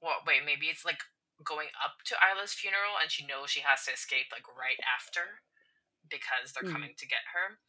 Well, 0.00 0.24
wait, 0.26 0.44
maybe 0.44 0.68
it's 0.68 0.84
like 0.84 1.00
going 1.44 1.72
up 1.80 2.04
to 2.08 2.20
Isla's 2.20 2.56
funeral, 2.56 2.96
and 3.00 3.12
she 3.12 3.24
knows 3.24 3.52
she 3.52 3.64
has 3.64 3.84
to 3.84 3.92
escape 3.92 4.32
like 4.32 4.48
right 4.48 4.80
after 4.84 5.44
because 6.08 6.52
they're 6.52 6.68
mm. 6.68 6.72
coming 6.72 6.96
to 6.96 7.08
get 7.08 7.32
her. 7.32 7.60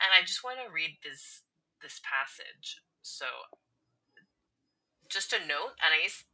And 0.00 0.12
I 0.12 0.24
just 0.24 0.44
want 0.44 0.60
to 0.60 0.72
read 0.72 1.00
this 1.00 1.44
this 1.80 2.00
passage. 2.04 2.80
So, 3.00 3.48
just 5.08 5.32
a 5.32 5.40
note, 5.40 5.80
Anais 5.80 6.24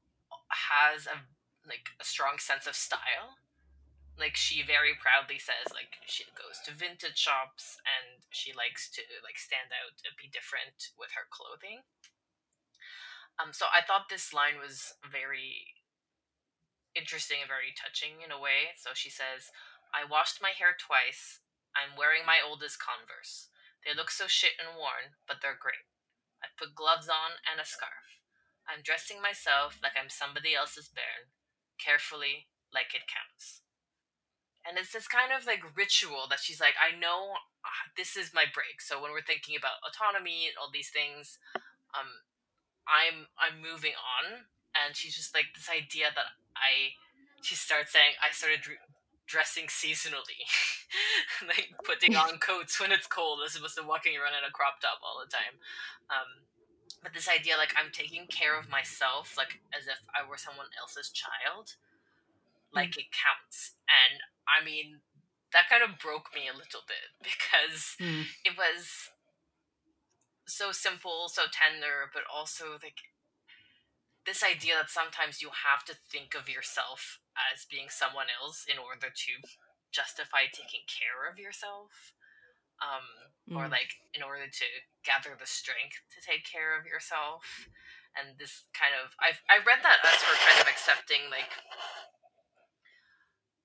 has 0.51 1.07
a 1.07 1.27
like 1.67 1.95
a 2.01 2.05
strong 2.05 2.39
sense 2.39 2.67
of 2.67 2.75
style 2.75 3.39
like 4.19 4.37
she 4.37 4.61
very 4.61 4.93
proudly 5.01 5.41
says 5.41 5.73
like 5.73 5.97
she 6.05 6.25
goes 6.37 6.61
to 6.65 6.75
vintage 6.75 7.17
shops 7.17 7.81
and 7.89 8.25
she 8.29 8.53
likes 8.53 8.93
to 8.93 9.01
like 9.25 9.41
stand 9.41 9.73
out 9.73 9.97
and 10.05 10.13
be 10.21 10.29
different 10.29 10.93
with 11.01 11.17
her 11.17 11.25
clothing. 11.33 11.85
Um 13.41 13.57
so 13.57 13.67
i 13.73 13.81
thought 13.81 14.13
this 14.13 14.37
line 14.37 14.61
was 14.61 14.93
very 15.01 15.81
interesting 16.93 17.41
and 17.41 17.49
very 17.49 17.73
touching 17.73 18.21
in 18.21 18.29
a 18.29 18.41
way. 18.41 18.77
So 18.77 18.93
she 18.93 19.09
says 19.09 19.49
i 19.97 20.05
washed 20.05 20.45
my 20.45 20.53
hair 20.53 20.77
twice. 20.77 21.41
I'm 21.73 21.97
wearing 21.97 22.29
my 22.29 22.45
oldest 22.45 22.77
converse. 22.77 23.49
They 23.81 23.97
look 23.97 24.13
so 24.13 24.29
shit 24.29 24.61
and 24.61 24.77
worn 24.77 25.17
but 25.25 25.41
they're 25.41 25.57
great. 25.57 25.89
I 26.45 26.53
put 26.61 26.77
gloves 26.77 27.09
on 27.09 27.41
and 27.49 27.57
a 27.57 27.65
scarf. 27.65 28.21
I'm 28.69 28.85
dressing 28.85 29.25
myself 29.25 29.81
like 29.81 29.97
i'm 29.97 30.13
somebody 30.13 30.53
else's 30.53 30.93
bairn. 30.93 31.33
Carefully 31.81 32.53
like 32.69 32.93
it 32.93 33.09
counts 33.09 33.62
and 34.63 34.79
it's 34.79 34.93
this 34.93 35.09
kind 35.09 35.35
of 35.35 35.47
like 35.47 35.63
ritual 35.77 36.31
that 36.31 36.41
she's 36.41 36.61
like 36.61 36.75
i 36.79 36.95
know 36.95 37.35
uh, 37.63 37.87
this 37.97 38.17
is 38.17 38.35
my 38.35 38.45
break. 38.51 38.83
So 38.83 38.99
when 39.01 39.15
we're 39.15 39.23
thinking 39.27 39.55
about 39.55 39.83
autonomy 39.87 40.51
and 40.51 40.59
all 40.59 40.71
these 40.71 40.91
things 40.91 41.39
um 41.95 42.11
i'm 42.87 43.31
i'm 43.39 43.63
moving 43.63 43.95
on. 43.95 44.51
And 44.73 44.97
she's 44.97 45.15
just 45.15 45.35
like 45.35 45.53
this 45.55 45.71
idea 45.71 46.11
that 46.15 46.35
i 46.59 46.99
she 47.43 47.55
starts 47.55 47.93
saying 47.95 48.19
i 48.19 48.33
started 48.35 48.63
dr- 48.63 48.83
dressing 49.27 49.67
seasonally. 49.71 50.43
Like 51.41 51.73
putting 51.89 52.15
on 52.15 52.37
coats 52.45 52.77
when 52.79 52.93
it's 52.93 53.09
cold 53.09 53.41
as 53.41 53.57
opposed 53.57 53.81
to 53.81 53.83
walking 53.83 54.13
around 54.15 54.37
in 54.37 54.45
a 54.45 54.53
crop 54.53 54.85
top 54.85 55.01
all 55.01 55.17
the 55.17 55.33
time. 55.33 55.57
Um 56.13 56.45
but 57.01 57.17
this 57.17 57.33
idea 57.33 57.57
like 57.57 57.73
i'm 57.75 57.91
taking 57.91 58.29
care 58.29 58.55
of 58.55 58.69
myself 58.69 59.35
like 59.35 59.59
as 59.73 59.89
if 59.89 59.99
i 60.13 60.21
were 60.21 60.37
someone 60.37 60.69
else's 60.77 61.09
child. 61.09 61.81
Like 62.77 62.93
mm. 62.93 63.09
it 63.09 63.09
counts. 63.17 63.81
And 63.89 64.21
I 64.49 64.65
mean, 64.65 65.01
that 65.53 65.69
kind 65.69 65.85
of 65.85 66.01
broke 66.01 66.33
me 66.35 66.49
a 66.49 66.57
little 66.57 66.83
bit 66.89 67.13
because 67.23 67.97
mm. 68.01 68.27
it 68.45 68.57
was 68.57 69.13
so 70.49 70.73
simple, 70.73 71.29
so 71.29 71.49
tender, 71.53 72.11
but 72.13 72.27
also 72.27 72.77
like 72.83 73.13
this 74.27 74.43
idea 74.43 74.79
that 74.79 74.91
sometimes 74.91 75.43
you 75.43 75.51
have 75.51 75.83
to 75.87 75.99
think 76.11 76.35
of 76.35 76.49
yourself 76.49 77.19
as 77.35 77.67
being 77.67 77.91
someone 77.91 78.31
else 78.31 78.67
in 78.69 78.79
order 78.79 79.11
to 79.11 79.33
justify 79.91 80.47
taking 80.49 80.87
care 80.89 81.27
of 81.27 81.39
yourself. 81.39 82.15
Um, 82.83 83.07
mm. 83.47 83.55
or 83.55 83.71
like 83.71 83.95
in 84.11 84.27
order 84.27 84.51
to 84.51 84.67
gather 85.07 85.39
the 85.39 85.47
strength 85.47 86.03
to 86.11 86.19
take 86.19 86.43
care 86.43 86.75
of 86.75 86.83
yourself. 86.83 87.71
And 88.19 88.35
this 88.43 88.67
kind 88.75 88.91
of 88.93 89.15
I've 89.23 89.39
I 89.47 89.63
read 89.63 89.81
that 89.87 90.03
as 90.03 90.19
her 90.21 90.35
kind 90.35 90.59
of 90.61 90.69
accepting 90.69 91.31
like 91.31 91.49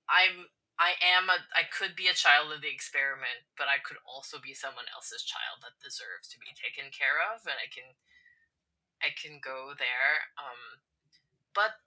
I'm 0.06 0.48
I 0.78 0.94
am 1.02 1.30
a 1.30 1.42
I 1.58 1.66
could 1.66 1.98
be 1.98 2.06
a 2.06 2.18
child 2.18 2.54
of 2.54 2.62
the 2.62 2.70
experiment, 2.70 3.50
but 3.58 3.66
I 3.66 3.82
could 3.82 3.98
also 4.06 4.38
be 4.38 4.54
someone 4.54 4.86
else's 4.94 5.26
child 5.26 5.66
that 5.66 5.82
deserves 5.82 6.30
to 6.30 6.38
be 6.38 6.54
taken 6.54 6.94
care 6.94 7.18
of 7.18 7.42
and 7.50 7.58
I 7.58 7.66
can 7.66 7.98
I 9.02 9.10
can 9.10 9.42
go 9.42 9.74
there. 9.74 10.30
Um 10.38 10.86
but 11.58 11.82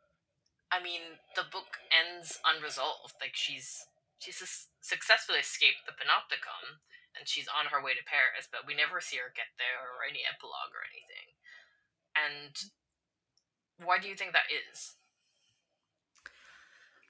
I 0.75 0.83
mean, 0.83 1.23
the 1.39 1.47
book 1.47 1.79
ends 1.91 2.43
unresolved. 2.43 3.15
Like 3.23 3.39
she's 3.39 3.87
she's 4.19 4.43
successfully 4.83 5.39
escaped 5.39 5.87
the 5.87 5.95
panopticon 5.95 6.83
and 7.15 7.31
she's 7.31 7.47
on 7.47 7.71
her 7.71 7.79
way 7.79 7.95
to 7.95 8.03
Paris, 8.03 8.51
but 8.51 8.67
we 8.67 8.75
never 8.75 8.99
see 8.99 9.23
her 9.23 9.31
get 9.31 9.55
there 9.55 9.83
or 9.87 10.03
any 10.03 10.27
epilogue 10.27 10.75
or 10.75 10.83
anything. 10.83 11.39
And 12.15 12.55
why 13.79 13.99
do 13.99 14.11
you 14.11 14.19
think 14.19 14.35
that 14.35 14.51
is? 14.51 14.99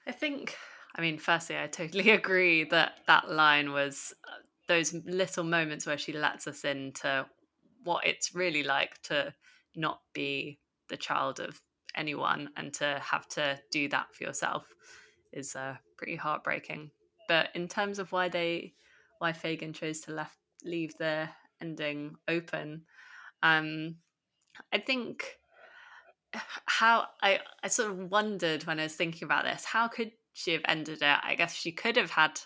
I 0.05 0.11
think 0.11 0.57
I 0.95 1.01
mean, 1.01 1.17
firstly, 1.17 1.57
I 1.57 1.67
totally 1.67 2.09
agree 2.21 2.63
that 2.65 2.93
that 3.07 3.29
line 3.29 3.71
was 3.71 4.13
uh, 4.27 4.41
those 4.67 4.93
little 5.05 5.43
moments 5.43 5.85
where 5.85 5.97
she 5.97 6.13
lets 6.13 6.47
us 6.47 6.63
into 6.63 7.25
what 7.83 8.05
it's 8.05 8.35
really 8.35 8.63
like 8.63 9.01
to 9.03 9.33
not 9.75 10.01
be 10.13 10.59
the 10.89 10.97
child 10.97 11.39
of 11.39 11.59
anyone 11.95 12.49
and 12.57 12.73
to 12.73 12.99
have 13.03 13.27
to 13.27 13.59
do 13.71 13.87
that 13.89 14.13
for 14.13 14.23
yourself 14.23 14.65
is 15.33 15.55
uh, 15.55 15.75
pretty 15.97 16.15
heartbreaking. 16.15 16.91
But 17.27 17.49
in 17.55 17.67
terms 17.67 17.99
of 17.99 18.11
why 18.11 18.29
they, 18.29 18.73
why 19.19 19.33
Fagan 19.33 19.73
chose 19.73 20.01
to 20.01 20.11
left 20.11 20.37
leave 20.63 20.93
the 20.97 21.29
ending 21.61 22.15
open, 22.27 22.83
um, 23.41 23.95
I 24.73 24.79
think 24.79 25.37
how 26.65 27.07
I 27.21 27.39
I 27.63 27.67
sort 27.67 27.91
of 27.91 28.11
wondered 28.11 28.65
when 28.65 28.79
I 28.79 28.83
was 28.83 28.95
thinking 28.95 29.25
about 29.25 29.45
this, 29.45 29.65
how 29.65 29.87
could 29.87 30.11
she 30.33 30.53
have 30.53 30.61
ended 30.65 31.01
it? 31.01 31.17
I 31.23 31.35
guess 31.35 31.53
she 31.53 31.71
could 31.71 31.97
have 31.97 32.11
had 32.11 32.39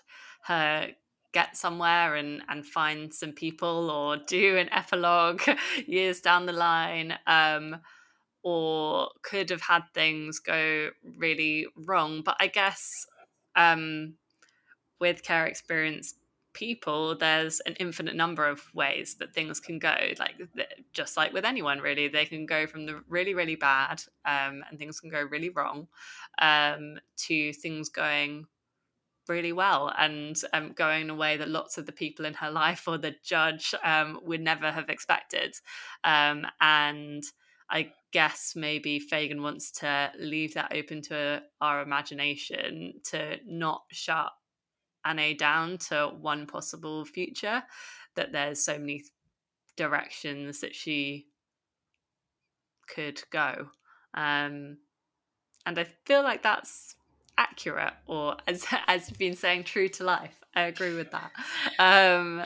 her 0.48 0.90
get 1.36 1.58
somewhere 1.58 2.16
and 2.16 2.42
and 2.48 2.66
find 2.66 3.14
some 3.14 3.34
people 3.34 3.92
or 3.92 4.16
do 4.16 4.58
an 4.58 4.70
epilogue 4.72 5.42
years 5.86 6.22
down 6.22 6.46
the 6.46 6.54
line 6.54 7.14
um, 7.28 7.76
or 8.42 9.10
could 9.22 9.50
have 9.50 9.62
had 9.62 9.84
things 9.94 10.40
go 10.40 10.90
really 11.18 11.68
wrong 11.86 12.22
but 12.24 12.38
i 12.40 12.48
guess 12.48 13.06
um, 13.58 14.14
with 15.02 15.24
care 15.24 15.46
experience 15.46 16.14
people 16.56 17.16
there's 17.18 17.60
an 17.62 17.76
infinite 17.80 18.16
number 18.16 18.48
of 18.48 18.74
ways 18.74 19.16
that 19.16 19.34
things 19.34 19.60
can 19.60 19.78
go 19.78 19.96
like 20.18 20.34
just 20.94 21.18
like 21.18 21.34
with 21.34 21.46
anyone 21.46 21.80
really 21.80 22.08
they 22.08 22.26
can 22.26 22.46
go 22.46 22.66
from 22.66 22.86
the 22.86 23.02
really 23.08 23.36
really 23.36 23.56
bad 23.56 24.02
um, 24.26 24.64
and 24.70 24.80
things 24.80 25.00
can 25.00 25.10
go 25.12 25.22
really 25.22 25.50
wrong 25.50 25.88
um, 26.42 26.98
to 27.18 27.54
things 27.54 27.90
going 27.90 28.48
really 29.28 29.54
well 29.54 29.92
and 29.98 30.42
um, 30.54 30.72
going 30.74 31.04
in 31.04 31.10
a 31.10 31.16
way 31.16 31.38
that 31.38 31.50
lots 31.50 31.78
of 31.78 31.86
the 31.86 31.92
people 31.92 32.26
in 32.26 32.34
her 32.34 32.52
life 32.52 32.88
or 32.88 32.98
the 32.98 33.16
judge 33.24 33.74
um, 33.84 34.20
would 34.24 34.42
never 34.42 34.72
have 34.72 34.90
expected. 34.90 35.56
Um, 36.04 36.46
and 36.62 37.24
I 37.70 37.92
guess 38.12 38.54
maybe 38.56 39.00
Fagan 39.00 39.42
wants 39.42 39.72
to 39.72 40.12
leave 40.20 40.54
that 40.54 40.72
open 40.74 41.02
to 41.04 41.42
our 41.62 41.82
imagination 41.82 42.94
to 43.06 43.38
not 43.46 43.84
shut 43.92 44.32
Anne 45.06 45.38
down 45.38 45.78
to 45.78 46.12
one 46.20 46.46
possible 46.48 47.06
future, 47.06 47.64
that 48.16 48.32
there's 48.32 48.64
so 48.64 48.78
many 48.78 49.04
directions 49.78 50.62
that 50.62 50.76
she 50.76 51.28
could 52.88 53.22
go. 53.32 53.68
Um, 54.14 54.78
and 55.66 55.80
I 55.80 55.86
feel 56.06 56.24
like 56.24 56.44
that's 56.44 56.96
accurate 57.38 57.94
or 58.08 58.38
as 58.48 58.66
as 58.88 59.10
you've 59.10 59.20
been 59.20 59.36
saying 59.36 59.64
true 59.64 59.90
to 59.90 60.04
life 60.04 60.40
i 60.56 60.64
agree 60.64 60.96
with 60.96 61.12
that 61.12 61.32
um 61.80 62.42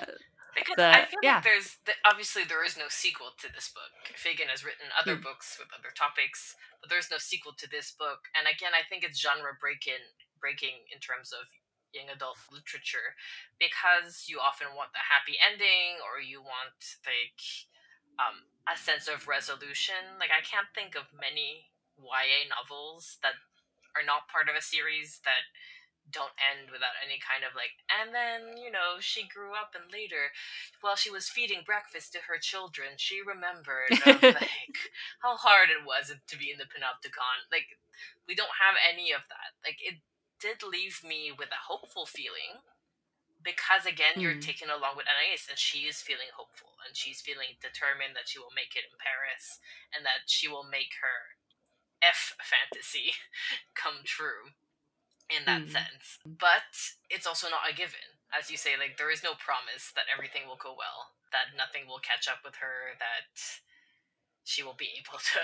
because 0.55 0.81
I 0.81 1.05
feel 1.05 1.23
yeah. 1.23 1.39
like 1.39 1.47
there's 1.47 1.77
obviously 2.03 2.43
there 2.43 2.65
is 2.65 2.75
no 2.75 2.89
sequel 2.89 3.31
to 3.39 3.47
this 3.53 3.71
book. 3.71 4.11
Fagan 4.17 4.51
has 4.51 4.65
written 4.65 4.91
other 4.91 5.15
mm. 5.15 5.23
books 5.23 5.55
with 5.55 5.71
other 5.71 5.93
topics, 5.95 6.57
but 6.81 6.89
there's 6.89 7.07
no 7.07 7.21
sequel 7.21 7.53
to 7.55 7.69
this 7.69 7.95
book. 7.95 8.27
And 8.35 8.43
again, 8.43 8.75
I 8.75 8.83
think 8.83 9.05
it's 9.07 9.21
genre 9.21 9.55
breaking 9.55 10.03
breaking 10.41 10.83
in 10.91 10.99
terms 10.99 11.31
of 11.31 11.47
young 11.93 12.09
adult 12.09 12.37
literature 12.51 13.17
because 13.57 14.29
you 14.29 14.37
often 14.39 14.75
want 14.77 14.93
the 14.93 15.09
happy 15.09 15.37
ending 15.39 15.97
or 16.05 16.21
you 16.21 16.41
want 16.41 16.77
like 17.05 17.41
um, 18.19 18.45
a 18.67 18.75
sense 18.77 19.07
of 19.07 19.27
resolution. 19.27 20.19
Like 20.19 20.33
I 20.33 20.43
can't 20.43 20.69
think 20.75 20.93
of 20.93 21.09
many 21.15 21.71
YA 21.97 22.47
novels 22.47 23.17
that 23.23 23.35
are 23.95 24.05
not 24.05 24.29
part 24.29 24.47
of 24.47 24.55
a 24.55 24.63
series 24.63 25.19
that 25.25 25.49
don't 26.09 26.33
end 26.41 26.73
without 26.73 26.97
any 27.05 27.21
kind 27.21 27.45
of 27.45 27.53
like 27.53 27.85
and 27.85 28.09
then 28.09 28.57
you 28.57 28.73
know 28.73 28.97
she 28.97 29.29
grew 29.29 29.53
up 29.53 29.77
and 29.77 29.85
later 29.93 30.33
while 30.81 30.97
she 30.97 31.13
was 31.13 31.29
feeding 31.29 31.61
breakfast 31.61 32.13
to 32.13 32.25
her 32.25 32.41
children 32.41 32.97
she 32.97 33.21
remembered 33.21 33.93
of, 34.09 34.17
like 34.41 34.77
how 35.21 35.37
hard 35.37 35.69
it 35.69 35.85
was 35.85 36.09
to 36.25 36.33
be 36.37 36.49
in 36.49 36.57
the 36.57 36.65
panopticon 36.65 37.45
like 37.53 37.77
we 38.25 38.33
don't 38.33 38.57
have 38.57 38.73
any 38.81 39.13
of 39.13 39.21
that 39.29 39.53
like 39.61 39.77
it 39.85 40.01
did 40.39 40.63
leave 40.63 41.03
me 41.03 41.31
with 41.31 41.51
a 41.51 41.67
hopeful 41.67 42.07
feeling 42.07 42.63
because 43.39 43.87
again 43.87 44.19
mm. 44.19 44.21
you're 44.23 44.39
hmm. 44.39 44.43
taken 44.43 44.67
along 44.67 44.99
with 44.99 45.07
Anais 45.07 45.47
and 45.47 45.55
she 45.55 45.87
is 45.87 46.03
feeling 46.03 46.27
hopeful 46.35 46.75
and 46.83 46.91
she's 46.91 47.23
feeling 47.23 47.55
determined 47.63 48.15
that 48.15 48.27
she 48.27 48.39
will 48.39 48.51
make 48.51 48.75
it 48.75 48.87
in 48.91 48.99
Paris 48.99 49.63
and 49.95 50.03
that 50.03 50.27
she 50.27 50.51
will 50.51 50.67
make 50.67 50.99
her 50.99 51.39
F 52.03 52.35
fantasy 52.43 53.15
come 53.79 54.03
true 54.03 54.55
in 55.31 55.45
that 55.45 55.69
mm. 55.69 55.71
sense. 55.71 56.19
But 56.25 56.73
it's 57.07 57.29
also 57.29 57.47
not 57.47 57.69
a 57.69 57.75
given. 57.75 58.17
As 58.33 58.49
you 58.49 58.57
say, 58.57 58.75
like 58.75 58.97
there 58.97 59.13
is 59.13 59.23
no 59.23 59.37
promise 59.37 59.93
that 59.93 60.09
everything 60.11 60.45
will 60.45 60.59
go 60.59 60.73
well, 60.75 61.15
that 61.31 61.55
nothing 61.55 61.85
will 61.85 62.01
catch 62.01 62.27
up 62.27 62.41
with 62.43 62.59
her, 62.59 62.97
that 62.97 63.31
she 64.43 64.65
will 64.65 64.77
be 64.77 64.97
able 64.97 65.21
to 65.33 65.41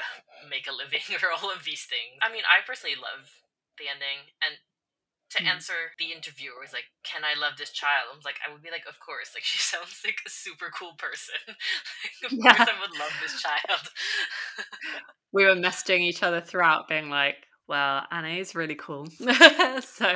make 0.50 0.66
a 0.66 0.76
living 0.76 1.06
or 1.24 1.32
all 1.32 1.54
of 1.54 1.64
these 1.64 1.86
things. 1.86 2.18
I 2.20 2.34
mean, 2.34 2.44
I 2.44 2.66
personally 2.66 2.98
love 2.98 3.30
the 3.78 3.92
ending 3.92 4.32
and 4.42 4.58
to 5.32 5.44
mm. 5.44 5.48
answer 5.48 5.96
the 5.98 6.12
interviewer 6.14 6.62
was 6.62 6.74
like, 6.74 6.92
"Can 7.04 7.24
I 7.26 7.40
love 7.40 7.58
this 7.58 7.72
child?" 7.72 8.14
I 8.14 8.16
was 8.16 8.26
like, 8.26 8.40
I 8.46 8.52
would 8.52 8.62
be 8.62 8.72
like, 8.72 8.86
"Of 8.88 9.00
course!" 9.00 9.32
Like 9.34 9.44
she 9.48 9.58
sounds 9.58 10.02
like 10.06 10.22
a 10.26 10.30
super 10.30 10.70
cool 10.70 10.94
person. 10.98 11.40
like, 12.22 12.32
of 12.32 12.38
yeah. 12.38 12.56
course, 12.56 12.70
I 12.70 12.80
would 12.82 13.00
love 13.00 13.16
this 13.22 13.42
child. 13.42 13.84
we 15.34 15.46
were 15.46 15.56
messaging 15.56 16.02
each 16.02 16.24
other 16.24 16.42
throughout, 16.42 16.88
being 16.88 17.10
like, 17.10 17.48
"Well, 17.68 18.06
Anna 18.12 18.30
is 18.38 18.56
really 18.56 18.76
cool." 18.76 19.08
so, 19.18 20.10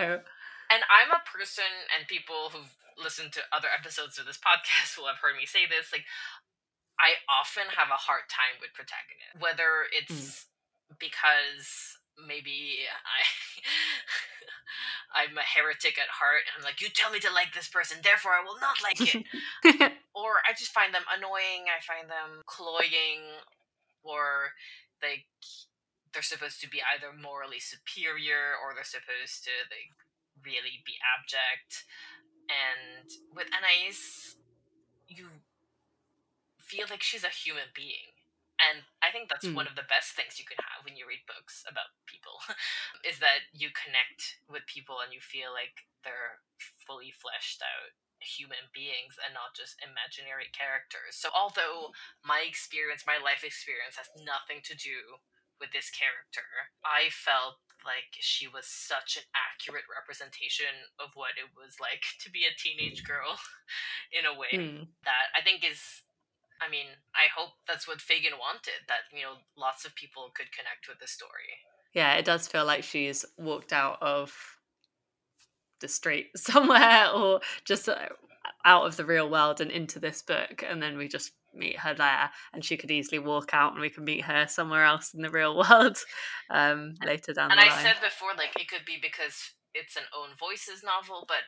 and 0.69 0.81
I'm 0.85 1.11
a 1.11 1.25
person, 1.25 1.71
and 1.97 2.07
people 2.07 2.53
who've 2.53 2.75
listened 3.01 3.31
to 3.33 3.41
other 3.55 3.69
episodes 3.71 4.19
of 4.19 4.25
this 4.25 4.37
podcast 4.37 4.97
will 4.97 5.07
have 5.07 5.23
heard 5.23 5.37
me 5.37 5.45
say 5.45 5.65
this. 5.65 5.91
Like, 5.91 6.05
I 6.99 7.17
often 7.31 7.63
have 7.75 7.89
a 7.89 7.97
hard 7.97 8.27
time 8.29 8.59
with 8.59 8.75
protagonists, 8.75 9.39
whether 9.39 9.87
it's 9.89 10.11
mm. 10.11 10.99
because 10.99 11.98
maybe 12.27 12.85
I 13.05 13.19
I'm 15.09 15.37
a 15.37 15.45
heretic 15.45 15.97
at 15.97 16.09
heart 16.09 16.45
and 16.45 16.53
I'm 16.61 16.65
like, 16.65 16.81
you 16.81 16.89
tell 16.93 17.09
me 17.09 17.19
to 17.19 17.33
like 17.33 17.53
this 17.53 17.67
person, 17.67 17.97
therefore 18.03 18.37
I 18.37 18.45
will 18.45 18.61
not 18.61 18.77
like 18.85 19.01
it. 19.01 19.25
or 20.13 20.45
I 20.45 20.53
just 20.53 20.71
find 20.71 20.93
them 20.93 21.05
annoying, 21.09 21.65
I 21.65 21.81
find 21.81 22.05
them 22.05 22.45
cloying, 22.45 23.41
or 24.05 24.53
like 25.01 25.25
they're 26.13 26.25
supposed 26.25 26.61
to 26.61 26.69
be 26.69 26.81
either 26.85 27.09
morally 27.09 27.59
superior 27.59 28.53
or 28.61 28.73
they're 28.73 28.85
supposed 28.85 29.45
to 29.49 29.53
like 29.73 29.97
really 30.45 30.85
be 30.85 30.97
abject. 31.01 31.85
And 32.49 33.09
with 33.33 33.49
Anais, 33.49 34.37
you 35.07 35.41
feel 36.57 36.85
like 36.89 37.01
she's 37.01 37.25
a 37.25 37.33
human 37.33 37.73
being 37.73 38.18
and 38.59 38.83
i 38.99 39.09
think 39.09 39.31
that's 39.31 39.47
mm. 39.47 39.55
one 39.55 39.67
of 39.67 39.75
the 39.79 39.87
best 39.87 40.13
things 40.13 40.37
you 40.37 40.47
can 40.47 40.59
have 40.59 40.83
when 40.83 40.99
you 40.99 41.07
read 41.07 41.23
books 41.25 41.63
about 41.65 41.95
people 42.05 42.37
is 43.09 43.19
that 43.23 43.47
you 43.55 43.71
connect 43.71 44.39
with 44.51 44.67
people 44.67 44.99
and 44.99 45.15
you 45.15 45.23
feel 45.23 45.55
like 45.55 45.87
they're 46.03 46.43
fully 46.83 47.11
fleshed 47.11 47.63
out 47.63 47.95
human 48.19 48.67
beings 48.75 49.15
and 49.23 49.31
not 49.31 49.55
just 49.55 49.79
imaginary 49.79 50.51
characters 50.51 51.15
so 51.15 51.31
although 51.31 51.95
my 52.27 52.43
experience 52.43 53.07
my 53.07 53.15
life 53.15 53.47
experience 53.47 53.95
has 53.95 54.11
nothing 54.19 54.59
to 54.59 54.75
do 54.75 55.23
with 55.55 55.71
this 55.71 55.87
character 55.87 56.43
i 56.83 57.07
felt 57.07 57.63
like 57.87 58.11
she 58.19 58.43
was 58.43 58.67
such 58.67 59.15
an 59.15 59.23
accurate 59.31 59.87
representation 59.87 60.83
of 60.99 61.15
what 61.15 61.39
it 61.39 61.47
was 61.55 61.79
like 61.79 62.03
to 62.19 62.27
be 62.27 62.43
a 62.43 62.51
teenage 62.59 63.07
girl 63.07 63.39
in 64.17 64.27
a 64.27 64.35
way 64.35 64.51
mm. 64.51 64.83
that 65.07 65.31
i 65.31 65.39
think 65.39 65.63
is 65.63 66.03
I 66.61 66.69
mean, 66.69 66.87
I 67.15 67.27
hope 67.33 67.53
that's 67.67 67.87
what 67.87 68.01
Fagan 68.01 68.33
wanted, 68.39 68.85
that, 68.87 69.07
you 69.13 69.23
know, 69.23 69.35
lots 69.57 69.85
of 69.85 69.95
people 69.95 70.31
could 70.35 70.51
connect 70.51 70.87
with 70.87 70.99
the 70.99 71.07
story. 71.07 71.63
Yeah, 71.93 72.13
it 72.15 72.25
does 72.25 72.47
feel 72.47 72.65
like 72.65 72.83
she's 72.83 73.25
walked 73.37 73.73
out 73.73 73.97
of 74.01 74.35
the 75.79 75.87
street 75.87 76.27
somewhere 76.35 77.09
or 77.13 77.41
just 77.65 77.87
uh, 77.87 77.95
out 78.65 78.85
of 78.85 78.97
the 78.97 79.05
real 79.05 79.29
world 79.29 79.61
and 79.61 79.71
into 79.71 79.99
this 79.99 80.21
book. 80.21 80.63
And 80.67 80.81
then 80.81 80.97
we 80.97 81.07
just 81.07 81.31
meet 81.53 81.79
her 81.79 81.93
there 81.93 82.29
and 82.53 82.63
she 82.63 82.77
could 82.77 82.91
easily 82.91 83.17
walk 83.17 83.49
out 83.53 83.71
and 83.71 83.81
we 83.81 83.89
can 83.89 84.05
meet 84.05 84.25
her 84.25 84.45
somewhere 84.47 84.85
else 84.85 85.13
in 85.13 85.21
the 85.21 85.29
real 85.29 85.57
world 85.69 85.97
um, 86.49 86.93
later 87.03 87.33
down 87.33 87.51
and 87.51 87.59
the 87.59 87.65
line. 87.65 87.71
And 87.71 87.79
I 87.79 87.83
said 87.83 88.01
before, 88.01 88.29
like, 88.37 88.59
it 88.59 88.67
could 88.67 88.85
be 88.85 88.97
because 89.01 89.55
it's 89.73 89.95
an 89.95 90.03
own 90.15 90.35
voices 90.37 90.83
novel, 90.83 91.25
but 91.27 91.47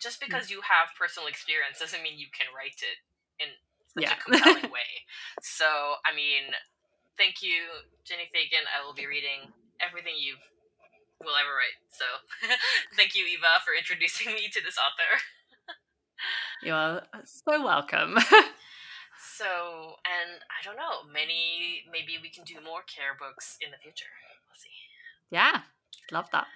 just 0.00 0.20
mm. 0.20 0.26
because 0.26 0.50
you 0.50 0.62
have 0.62 0.96
personal 0.98 1.28
experience 1.28 1.78
doesn't 1.78 2.02
mean 2.02 2.18
you 2.18 2.28
can 2.32 2.46
write 2.56 2.80
it 2.80 2.98
in 3.42 3.50
such 3.94 4.04
yeah. 4.04 4.16
a 4.16 4.22
compelling 4.22 4.70
way. 4.78 4.90
So, 5.40 5.66
I 6.04 6.14
mean, 6.14 6.52
thank 7.16 7.42
you, 7.42 7.84
Jenni 8.04 8.28
Fagan. 8.32 8.64
I 8.68 8.84
will 8.84 8.94
be 8.94 9.06
reading 9.06 9.52
everything 9.80 10.16
you 10.18 10.36
will 11.20 11.36
ever 11.36 11.52
write. 11.52 11.78
So, 11.92 12.04
thank 12.96 13.14
you, 13.14 13.24
Eva, 13.24 13.60
for 13.64 13.76
introducing 13.76 14.32
me 14.34 14.48
to 14.52 14.60
this 14.62 14.76
author. 14.78 15.12
you 16.66 16.72
are 16.72 17.02
so 17.24 17.62
welcome. 17.62 18.18
so, 19.38 20.00
and 20.06 20.40
I 20.48 20.60
don't 20.64 20.76
know, 20.76 21.06
many 21.12 21.84
maybe 21.90 22.18
we 22.20 22.28
can 22.28 22.44
do 22.44 22.56
more 22.64 22.82
care 22.88 23.14
books 23.18 23.58
in 23.60 23.70
the 23.70 23.78
future. 23.78 24.12
We'll 24.48 24.58
see. 24.58 24.76
Yeah, 25.30 25.62
love 26.10 26.28
that. 26.32 26.46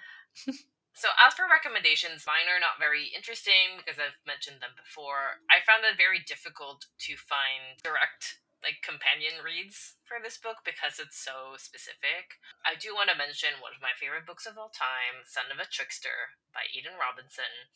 So, 0.97 1.13
as 1.21 1.37
for 1.37 1.45
recommendations, 1.45 2.25
mine 2.25 2.49
are 2.49 2.57
not 2.57 2.81
very 2.81 3.13
interesting 3.13 3.77
because 3.77 4.01
I've 4.01 4.17
mentioned 4.25 4.65
them 4.65 4.73
before. 4.73 5.45
I 5.45 5.61
found 5.61 5.85
it 5.85 5.93
very 5.93 6.17
difficult 6.17 6.89
to 7.05 7.13
find 7.13 7.77
direct 7.85 8.41
like 8.65 8.81
companion 8.81 9.37
reads 9.45 10.01
for 10.09 10.17
this 10.17 10.41
book 10.41 10.65
because 10.65 10.97
it's 10.97 11.21
so 11.21 11.53
specific. 11.61 12.41
I 12.65 12.73
do 12.73 12.97
want 12.97 13.13
to 13.13 13.15
mention 13.15 13.61
one 13.61 13.77
of 13.77 13.85
my 13.85 13.93
favorite 13.93 14.25
books 14.25 14.49
of 14.49 14.57
all 14.57 14.73
time, 14.73 15.21
Son 15.29 15.53
of 15.53 15.61
a 15.61 15.69
Trickster 15.69 16.33
by 16.49 16.65
Eden 16.73 16.97
Robinson. 16.97 17.69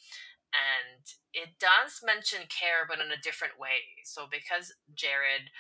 And 0.50 1.06
it 1.30 1.62
does 1.62 2.02
mention 2.02 2.50
care, 2.50 2.90
but 2.90 2.98
in 2.98 3.14
a 3.14 3.22
different 3.22 3.62
way. 3.62 4.02
So, 4.02 4.26
because 4.26 4.74
Jared 4.98 5.54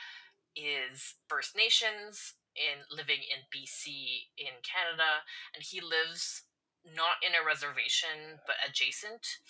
is 0.57 1.21
First 1.29 1.53
Nations 1.53 2.41
in 2.57 2.89
living 2.89 3.21
in 3.21 3.45
BC 3.53 4.33
in 4.35 4.65
Canada, 4.65 5.29
and 5.53 5.61
he 5.61 5.77
lives 5.77 6.49
not 6.85 7.21
in 7.21 7.33
a 7.37 7.45
reservation 7.45 8.41
but 8.45 8.57
adjacent. 8.63 9.41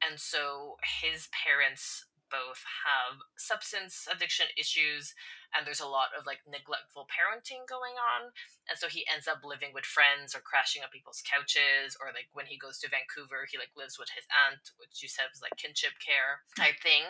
And 0.00 0.18
so 0.18 0.76
his 1.02 1.28
parents 1.30 2.06
both 2.30 2.62
have 2.86 3.20
substance 3.36 4.06
addiction 4.06 4.46
issues 4.54 5.12
and 5.50 5.66
there's 5.66 5.82
a 5.82 5.90
lot 5.98 6.14
of 6.14 6.24
like 6.24 6.38
neglectful 6.46 7.10
parenting 7.10 7.66
going 7.66 7.98
on 7.98 8.30
and 8.70 8.78
so 8.78 8.86
he 8.86 9.02
ends 9.10 9.26
up 9.26 9.42
living 9.42 9.74
with 9.74 9.82
friends 9.82 10.32
or 10.32 10.40
crashing 10.40 10.80
on 10.80 10.88
people's 10.94 11.26
couches 11.26 11.98
or 11.98 12.14
like 12.14 12.30
when 12.32 12.46
he 12.46 12.54
goes 12.54 12.78
to 12.78 12.86
vancouver 12.86 13.50
he 13.50 13.58
like 13.58 13.74
lives 13.74 13.98
with 13.98 14.08
his 14.14 14.24
aunt 14.46 14.62
which 14.78 15.02
you 15.02 15.10
said 15.10 15.26
was 15.34 15.42
like 15.42 15.58
kinship 15.58 15.98
care 15.98 16.46
type 16.54 16.78
thing 16.78 17.02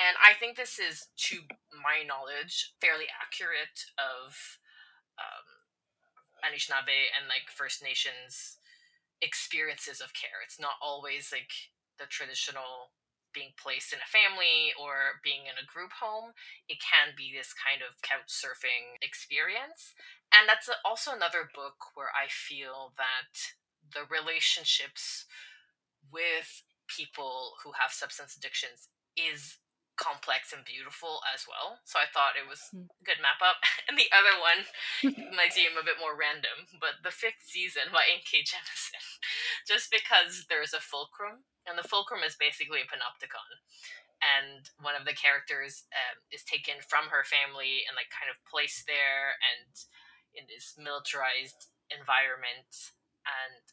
and 0.00 0.16
i 0.24 0.32
think 0.32 0.56
this 0.56 0.80
is 0.80 1.12
to 1.20 1.44
my 1.76 2.00
knowledge 2.00 2.72
fairly 2.80 3.06
accurate 3.20 3.92
of 4.00 4.32
um, 5.20 5.46
anishinaabe 6.40 7.12
and 7.12 7.28
like 7.28 7.52
first 7.52 7.84
nations 7.84 8.56
experiences 9.22 10.00
of 10.00 10.14
care. 10.14 10.42
It's 10.44 10.60
not 10.60 10.80
always 10.82 11.30
like 11.32 11.70
the 11.98 12.06
traditional 12.06 12.94
being 13.34 13.50
placed 13.58 13.92
in 13.92 13.98
a 13.98 14.06
family 14.06 14.70
or 14.78 15.18
being 15.26 15.50
in 15.50 15.58
a 15.58 15.66
group 15.66 15.90
home. 15.98 16.32
It 16.70 16.78
can 16.78 17.18
be 17.18 17.34
this 17.34 17.50
kind 17.50 17.82
of 17.82 17.98
couch 18.00 18.30
surfing 18.30 18.94
experience. 19.02 19.92
And 20.30 20.46
that's 20.46 20.70
also 20.86 21.10
another 21.10 21.50
book 21.50 21.98
where 21.98 22.14
I 22.14 22.30
feel 22.30 22.94
that 22.96 23.58
the 23.90 24.06
relationships 24.06 25.26
with 26.08 26.62
people 26.86 27.58
who 27.66 27.74
have 27.74 27.90
substance 27.90 28.38
addictions 28.38 28.88
is 29.18 29.58
complex 29.96 30.52
and 30.52 30.64
beautiful 30.66 31.22
as 31.30 31.46
well. 31.46 31.78
So 31.86 31.98
I 32.02 32.06
thought 32.10 32.38
it 32.38 32.48
was 32.48 32.60
Hmm. 32.70 32.90
a 32.90 33.04
good 33.04 33.20
map 33.22 33.40
up. 33.42 33.62
And 33.88 33.98
the 34.00 34.10
other 34.10 34.34
one 34.40 34.64
might 35.36 35.52
seem 35.52 35.76
a 35.76 35.84
bit 35.84 36.00
more 36.00 36.16
random, 36.16 36.66
but 36.80 37.04
the 37.04 37.12
fifth 37.14 37.44
season 37.44 37.92
by 37.92 38.08
N.K. 38.08 38.42
Jemisin, 38.48 39.04
just 39.70 39.92
because 39.92 40.46
there's 40.48 40.72
a 40.72 40.80
fulcrum, 40.80 41.44
and 41.68 41.76
the 41.76 41.86
fulcrum 41.86 42.24
is 42.24 42.34
basically 42.36 42.80
a 42.80 42.88
panopticon. 42.88 43.60
And 44.24 44.70
one 44.80 44.96
of 44.96 45.04
the 45.04 45.12
characters 45.12 45.84
um, 45.92 46.16
is 46.32 46.44
taken 46.48 46.80
from 46.80 47.12
her 47.12 47.24
family 47.28 47.84
and 47.84 47.92
like 47.92 48.08
kind 48.08 48.32
of 48.32 48.40
placed 48.48 48.88
there 48.88 49.36
and 49.42 49.68
in 50.32 50.48
this 50.48 50.74
militarized 50.80 51.68
environment. 51.92 52.72
And 53.24 53.63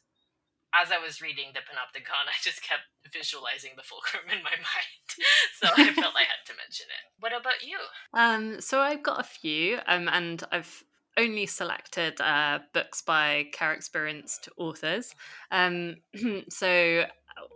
as 0.80 0.90
I 0.90 0.98
was 0.98 1.20
reading 1.20 1.46
the 1.52 1.60
panopticon, 1.60 2.26
I 2.28 2.36
just 2.42 2.62
kept 2.62 2.82
visualizing 3.12 3.72
the 3.76 3.82
fulcrum 3.82 4.24
in 4.30 4.42
my 4.42 4.50
mind. 4.56 5.08
so 5.60 5.68
I 5.68 5.92
felt 5.92 6.14
I 6.16 6.24
had 6.24 6.44
to 6.46 6.54
mention 6.56 6.86
it. 6.86 7.04
What 7.20 7.32
about 7.32 7.62
you? 7.62 7.78
Um, 8.14 8.60
so 8.60 8.80
I've 8.80 9.02
got 9.02 9.20
a 9.20 9.24
few, 9.24 9.78
um, 9.86 10.08
and 10.08 10.42
I've 10.50 10.82
only 11.18 11.46
selected 11.46 12.20
uh, 12.20 12.60
books 12.72 13.02
by 13.02 13.46
care 13.52 13.72
experienced 13.72 14.48
authors. 14.56 15.14
Um, 15.50 15.96
so 16.48 17.04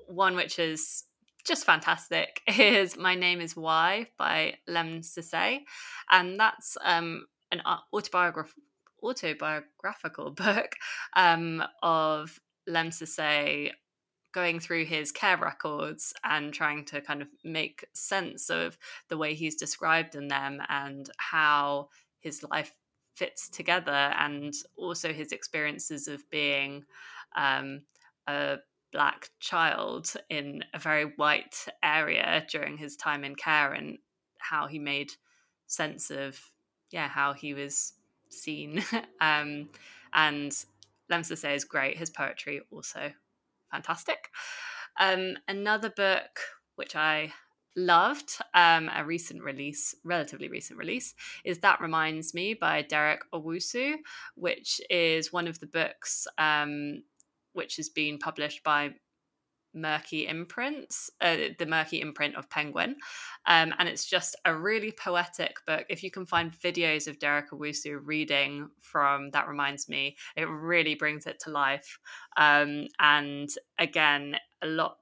one 0.09 0.37
which 0.37 0.59
is 0.59 1.05
just 1.47 1.65
fantastic 1.65 2.41
is 2.59 2.97
My 2.97 3.15
Name 3.15 3.41
is 3.41 3.57
Why 3.57 4.09
by 4.19 4.55
Lemn 4.67 5.01
Sissay. 5.01 5.61
And 6.11 6.39
that's 6.39 6.77
um, 6.85 7.27
an 7.53 7.63
autobiograph- 7.95 8.53
autobiographical 9.03 10.33
book 10.33 10.75
um, 11.15 11.63
of 11.83 12.41
Lemn 12.67 12.91
Sissay 12.91 13.71
going 14.33 14.61
through 14.61 14.85
his 14.85 15.13
care 15.13 15.39
records 15.39 16.13
and 16.23 16.53
trying 16.53 16.85
to 16.85 17.01
kind 17.01 17.23
of 17.23 17.29
make 17.43 17.87
sense 17.95 18.51
of 18.51 18.77
the 19.09 19.17
way 19.17 19.35
he's 19.35 19.57
described 19.57 20.15
in 20.15 20.29
them 20.29 20.61
and 20.69 21.09
how 21.17 21.89
his 22.21 22.43
life 22.43 22.73
fits 23.15 23.49
together 23.49 24.13
and 24.19 24.53
also 24.77 25.13
his 25.13 25.33
experiences 25.33 26.07
of 26.07 26.29
being 26.31 26.85
um, 27.35 27.81
a 28.27 28.57
black 28.93 29.31
child 29.41 30.13
in 30.29 30.63
a 30.75 30.79
very 30.79 31.05
white 31.17 31.67
area 31.83 32.45
during 32.51 32.77
his 32.77 32.95
time 32.97 33.25
in 33.25 33.35
care 33.35 33.73
and 33.73 33.99
how 34.39 34.67
he 34.67 34.79
made 34.79 35.13
sense 35.67 36.11
of 36.11 36.39
yeah 36.91 37.09
how 37.09 37.33
he 37.33 37.55
was 37.55 37.95
seen. 38.31 38.83
Um, 39.21 39.71
and 40.13 40.53
Lemn 41.09 41.23
Sissay 41.23 41.55
is 41.55 41.65
great 41.65 41.97
his 41.97 42.11
poetry 42.11 42.61
also 42.71 43.13
fantastic. 43.71 44.29
Um, 44.99 45.35
another 45.49 45.91
book 45.91 46.41
which 46.77 46.95
i 46.97 47.33
loved 47.77 48.39
um, 48.55 48.91
a 48.95 49.05
recent 49.05 49.43
release 49.43 49.95
relatively 50.05 50.49
recent 50.49 50.79
release 50.79 51.15
is 51.45 51.59
that 51.59 51.81
reminds 51.81 52.33
me 52.33 52.55
by 52.55 52.81
derek 52.81 53.21
owusu 53.35 53.97
which 54.35 54.81
is 54.89 55.31
one 55.31 55.47
of 55.47 55.61
the 55.61 55.67
books 55.67 56.27
um, 56.39 57.03
which 57.53 57.77
has 57.77 57.91
been 57.91 58.19
published 58.19 58.65
by 58.65 58.91
Merky 59.77 60.29
Imprints, 60.29 61.11
uh, 61.21 61.37
the 61.59 61.67
Merky 61.67 62.01
imprint 62.01 62.37
of 62.37 62.49
Penguin. 62.51 62.97
Um, 63.47 63.75
and 63.79 63.89
it's 63.89 64.07
just 64.07 64.37
a 64.45 64.55
really 64.55 64.93
poetic 64.93 65.57
book. 65.67 65.87
If 65.89 66.03
you 66.03 66.11
can 66.11 66.27
find 66.27 66.53
videos 66.53 67.07
of 67.07 67.19
Derek 67.19 67.51
Owusu 67.51 68.01
reading 68.03 68.69
from 68.81 69.31
That 69.31 69.49
Reminds 69.49 69.89
Me, 69.89 70.17
it 70.37 70.45
really 70.45 70.95
brings 70.95 71.27
it 71.27 71.39
to 71.41 71.51
life. 71.51 71.99
Um, 72.37 72.87
and 72.99 73.49
again, 73.79 74.37
a 74.63 74.67
lot 74.67 74.99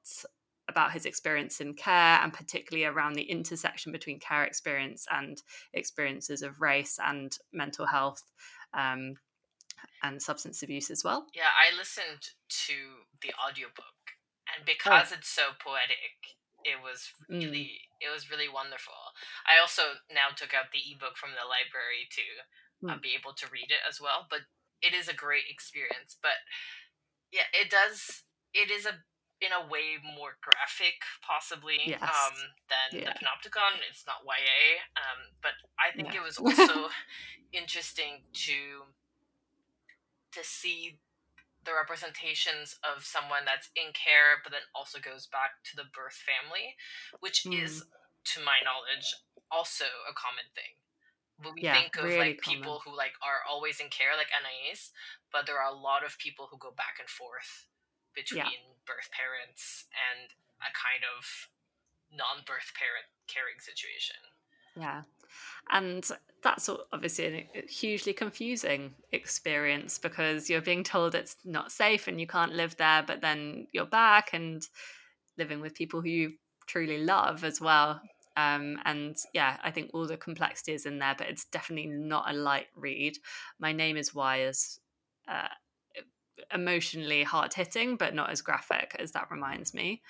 about 0.68 0.92
his 0.92 1.04
experience 1.04 1.60
in 1.60 1.74
care 1.74 2.18
and 2.22 2.32
particularly 2.32 2.86
around 2.86 3.14
the 3.14 3.22
intersection 3.22 3.92
between 3.92 4.18
care 4.18 4.44
experience 4.44 5.06
and 5.10 5.42
experiences 5.74 6.42
of 6.42 6.60
race 6.60 6.98
and 7.04 7.36
mental 7.52 7.86
health. 7.86 8.22
Um, 8.72 9.14
and 10.02 10.20
substance 10.20 10.62
abuse 10.62 10.90
as 10.90 11.04
well. 11.04 11.26
Yeah, 11.34 11.50
I 11.56 11.76
listened 11.76 12.30
to 12.66 12.74
the 13.22 13.32
audiobook 13.46 13.84
and 14.54 14.64
because 14.64 15.10
oh. 15.10 15.16
it's 15.18 15.28
so 15.28 15.52
poetic, 15.58 16.38
it 16.64 16.80
was 16.80 17.12
really 17.28 17.82
mm. 17.82 18.04
it 18.04 18.10
was 18.12 18.30
really 18.30 18.48
wonderful. 18.48 19.14
I 19.44 19.60
also 19.60 20.00
now 20.08 20.32
took 20.32 20.54
out 20.54 20.72
the 20.72 20.82
ebook 20.82 21.18
from 21.18 21.36
the 21.36 21.44
library 21.44 22.06
to 22.14 22.24
mm. 22.80 22.88
uh, 22.94 22.98
be 23.02 23.18
able 23.18 23.34
to 23.36 23.50
read 23.50 23.68
it 23.68 23.82
as 23.82 24.00
well, 24.00 24.26
but 24.30 24.48
it 24.80 24.94
is 24.94 25.08
a 25.08 25.16
great 25.16 25.50
experience. 25.50 26.16
But 26.20 26.40
yeah, 27.32 27.50
it 27.52 27.68
does 27.68 28.24
it 28.54 28.70
is 28.70 28.86
a 28.86 29.02
in 29.42 29.50
a 29.50 29.66
way 29.66 29.98
more 30.00 30.38
graphic 30.40 31.02
possibly 31.20 31.82
yes. 31.84 32.00
um, 32.00 32.36
than 32.70 33.02
yeah. 33.02 33.12
the 33.12 33.18
panopticon 33.18 33.76
it's 33.90 34.06
not 34.06 34.22
ya 34.24 34.78
um, 34.96 35.34
but 35.42 35.52
i 35.76 35.94
think 35.94 36.14
yeah. 36.14 36.20
it 36.20 36.24
was 36.24 36.38
also 36.44 36.88
interesting 37.52 38.22
to 38.32 38.86
to 40.32 40.40
see 40.42 40.98
the 41.64 41.74
representations 41.74 42.76
of 42.84 43.04
someone 43.04 43.44
that's 43.44 43.72
in 43.74 43.92
care 43.96 44.40
but 44.44 44.52
then 44.52 44.64
also 44.76 45.00
goes 45.00 45.26
back 45.28 45.60
to 45.64 45.76
the 45.76 45.88
birth 45.90 46.16
family 46.20 46.76
which 47.20 47.44
mm. 47.44 47.56
is 47.56 47.84
to 48.24 48.40
my 48.40 48.60
knowledge 48.64 49.16
also 49.50 49.88
a 50.08 50.14
common 50.16 50.48
thing 50.52 50.76
when 51.42 51.54
we 51.58 51.66
yeah, 51.66 51.74
think 51.74 51.96
of 51.98 52.06
really 52.06 52.38
like 52.38 52.46
people 52.46 52.80
who 52.86 52.94
like 52.94 53.18
are 53.18 53.42
always 53.42 53.82
in 53.82 53.90
care 53.90 54.14
like 54.14 54.30
anais 54.30 54.94
but 55.34 55.44
there 55.44 55.58
are 55.58 55.70
a 55.70 55.74
lot 55.74 56.06
of 56.06 56.20
people 56.22 56.46
who 56.46 56.56
go 56.56 56.70
back 56.70 57.02
and 57.02 57.10
forth 57.10 57.66
between 58.14 58.46
yeah. 58.46 58.78
birth 58.86 59.10
parents 59.10 59.90
and 59.90 60.30
a 60.62 60.70
kind 60.70 61.02
of 61.02 61.50
non-birth 62.14 62.70
parent 62.78 63.10
caring 63.26 63.58
situation 63.58 64.20
yeah 64.78 65.02
and 65.70 66.08
that's 66.42 66.68
obviously 66.92 67.48
a 67.54 67.66
hugely 67.66 68.12
confusing 68.12 68.94
experience 69.12 69.98
because 69.98 70.50
you're 70.50 70.60
being 70.60 70.84
told 70.84 71.14
it's 71.14 71.36
not 71.44 71.72
safe 71.72 72.06
and 72.06 72.20
you 72.20 72.26
can't 72.26 72.52
live 72.52 72.76
there 72.76 73.02
but 73.06 73.20
then 73.20 73.66
you're 73.72 73.86
back 73.86 74.30
and 74.34 74.68
living 75.38 75.60
with 75.60 75.74
people 75.74 76.00
who 76.02 76.08
you 76.08 76.32
truly 76.66 76.98
love 76.98 77.44
as 77.44 77.60
well. 77.60 78.00
Um, 78.36 78.80
and 78.84 79.16
yeah 79.32 79.58
i 79.62 79.70
think 79.70 79.92
all 79.94 80.08
the 80.08 80.16
complexity 80.16 80.72
is 80.72 80.86
in 80.86 80.98
there 80.98 81.14
but 81.16 81.28
it's 81.28 81.44
definitely 81.44 81.86
not 81.86 82.28
a 82.28 82.36
light 82.36 82.66
read. 82.74 83.16
My 83.60 83.72
name 83.72 83.96
is 83.96 84.12
why 84.12 84.42
is 84.42 84.80
uh, 85.28 85.46
emotionally 86.52 87.22
hard 87.22 87.54
hitting 87.54 87.96
but 87.96 88.14
not 88.14 88.30
as 88.30 88.42
graphic 88.42 88.96
as 88.98 89.12
that 89.12 89.30
reminds 89.30 89.72
me. 89.72 90.02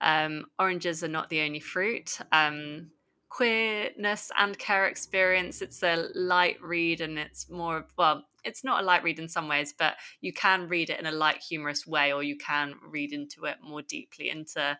Um, 0.00 0.46
oranges 0.58 1.02
are 1.02 1.08
not 1.08 1.28
the 1.30 1.40
only 1.40 1.60
fruit. 1.60 2.18
Um, 2.32 2.90
queerness 3.28 4.30
and 4.38 4.58
care 4.58 4.86
experience. 4.86 5.62
It's 5.62 5.82
a 5.82 6.08
light 6.14 6.56
read 6.62 7.00
and 7.00 7.18
it's 7.18 7.50
more, 7.50 7.86
well, 7.98 8.24
it's 8.44 8.64
not 8.64 8.82
a 8.82 8.86
light 8.86 9.02
read 9.02 9.18
in 9.18 9.28
some 9.28 9.48
ways, 9.48 9.74
but 9.76 9.96
you 10.20 10.32
can 10.32 10.68
read 10.68 10.90
it 10.90 11.00
in 11.00 11.06
a 11.06 11.12
light, 11.12 11.38
humorous 11.38 11.86
way, 11.86 12.12
or 12.12 12.22
you 12.22 12.36
can 12.36 12.74
read 12.88 13.12
into 13.12 13.44
it 13.44 13.56
more 13.62 13.82
deeply 13.82 14.30
into 14.30 14.78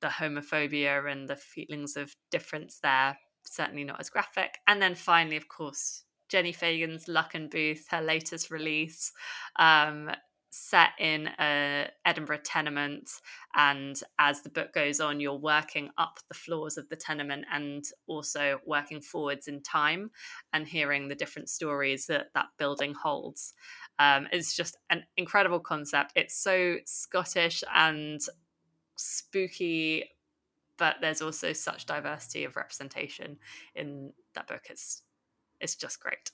the 0.00 0.08
homophobia 0.08 1.10
and 1.10 1.28
the 1.28 1.36
feelings 1.36 1.96
of 1.96 2.14
difference 2.30 2.78
there. 2.82 3.18
Certainly 3.44 3.84
not 3.84 4.00
as 4.00 4.10
graphic. 4.10 4.58
And 4.66 4.80
then 4.80 4.94
finally, 4.94 5.36
of 5.36 5.48
course, 5.48 6.04
Jenni 6.30 6.54
Fagan's 6.54 7.06
Luckenbooth, 7.06 7.88
her 7.90 8.02
latest 8.02 8.50
release. 8.50 9.12
Um, 9.56 10.10
set 10.50 10.90
in 10.98 11.28
a 11.38 11.88
Edinburgh 12.04 12.40
tenement 12.44 13.10
and 13.54 14.00
as 14.18 14.42
the 14.42 14.48
book 14.48 14.72
goes 14.72 14.98
on 15.00 15.20
you're 15.20 15.34
working 15.34 15.90
up 15.98 16.18
the 16.28 16.34
floors 16.34 16.78
of 16.78 16.88
the 16.88 16.96
tenement 16.96 17.44
and 17.52 17.84
also 18.06 18.58
working 18.66 19.00
forwards 19.00 19.48
in 19.48 19.62
time 19.62 20.10
and 20.52 20.66
hearing 20.66 21.08
the 21.08 21.14
different 21.14 21.48
stories 21.48 22.06
that 22.06 22.28
that 22.34 22.46
building 22.58 22.94
holds. 22.94 23.54
Um, 23.98 24.28
it's 24.32 24.56
just 24.56 24.76
an 24.90 25.04
incredible 25.16 25.60
concept. 25.60 26.12
It's 26.16 26.36
so 26.36 26.76
Scottish 26.84 27.62
and 27.74 28.20
spooky 28.96 30.10
but 30.78 30.96
there's 31.00 31.20
also 31.20 31.52
such 31.52 31.86
diversity 31.86 32.44
of 32.44 32.56
representation 32.56 33.36
in 33.74 34.12
that 34.34 34.46
book. 34.46 34.62
It's 34.70 35.02
it's 35.60 35.74
just 35.74 36.00
great 36.00 36.30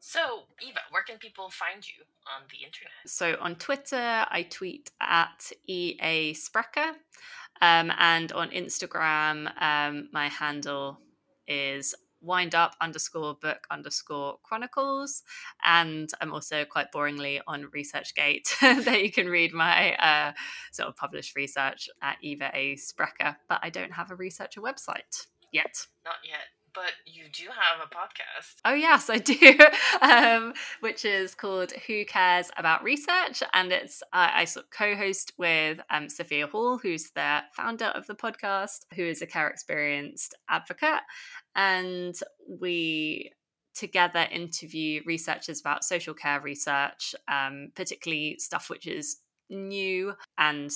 so, 0.00 0.20
Eva, 0.60 0.80
where 0.90 1.02
can 1.02 1.18
people 1.18 1.50
find 1.50 1.86
you 1.86 2.04
on 2.26 2.42
the 2.50 2.64
internet? 2.64 2.92
So, 3.06 3.36
on 3.40 3.56
Twitter, 3.56 4.26
I 4.30 4.46
tweet 4.48 4.90
at 5.00 5.50
EA 5.66 6.34
Sprecher. 6.34 6.92
Um, 7.60 7.92
and 7.98 8.30
on 8.32 8.50
Instagram, 8.50 9.50
um, 9.60 10.08
my 10.12 10.28
handle 10.28 11.00
is 11.48 11.94
wind 12.20 12.54
up 12.54 12.74
underscore 12.80 13.34
book 13.40 13.66
underscore 13.70 14.38
chronicles 14.42 15.22
and 15.64 16.10
i'm 16.20 16.32
also 16.32 16.64
quite 16.64 16.90
boringly 16.92 17.40
on 17.46 17.64
researchgate 17.74 18.48
there 18.84 18.98
you 18.98 19.12
can 19.12 19.28
read 19.28 19.52
my 19.52 19.94
uh, 19.96 20.32
sort 20.72 20.88
of 20.88 20.96
published 20.96 21.36
research 21.36 21.88
at 22.02 22.16
eva 22.20 22.50
a 22.54 22.74
sprecher 22.76 23.36
but 23.48 23.60
i 23.62 23.70
don't 23.70 23.92
have 23.92 24.10
a 24.10 24.16
researcher 24.16 24.60
website 24.60 25.26
yet 25.52 25.86
not 26.04 26.16
yet 26.24 26.57
but 26.74 26.92
you 27.06 27.24
do 27.32 27.44
have 27.44 27.84
a 27.84 27.94
podcast. 27.94 28.56
Oh, 28.64 28.74
yes, 28.74 29.10
I 29.10 29.18
do, 29.18 29.58
um, 30.02 30.54
which 30.80 31.04
is 31.04 31.34
called 31.34 31.72
Who 31.86 32.04
Cares 32.04 32.50
About 32.56 32.82
Research. 32.82 33.42
And 33.52 33.72
it's, 33.72 34.02
uh, 34.12 34.30
I 34.34 34.44
sort 34.44 34.66
of 34.66 34.70
co 34.70 34.94
host 34.94 35.32
with 35.38 35.80
um, 35.90 36.08
Sophia 36.08 36.46
Hall, 36.46 36.78
who's 36.78 37.10
the 37.14 37.40
founder 37.54 37.86
of 37.86 38.06
the 38.06 38.14
podcast, 38.14 38.80
who 38.94 39.02
is 39.02 39.22
a 39.22 39.26
care 39.26 39.48
experienced 39.48 40.34
advocate. 40.48 41.02
And 41.54 42.14
we 42.48 43.32
together 43.74 44.26
interview 44.30 45.02
researchers 45.06 45.60
about 45.60 45.84
social 45.84 46.14
care 46.14 46.40
research, 46.40 47.14
um, 47.28 47.68
particularly 47.74 48.36
stuff 48.38 48.68
which 48.70 48.86
is 48.86 49.18
new 49.50 50.12
and 50.36 50.70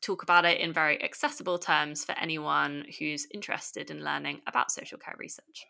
talk 0.00 0.22
about 0.22 0.44
it 0.44 0.60
in 0.60 0.72
very 0.72 1.02
accessible 1.02 1.58
terms 1.58 2.04
for 2.04 2.12
anyone 2.18 2.84
who's 2.98 3.26
interested 3.32 3.90
in 3.90 4.04
learning 4.04 4.40
about 4.46 4.70
social 4.70 4.98
care 4.98 5.16
research. 5.18 5.66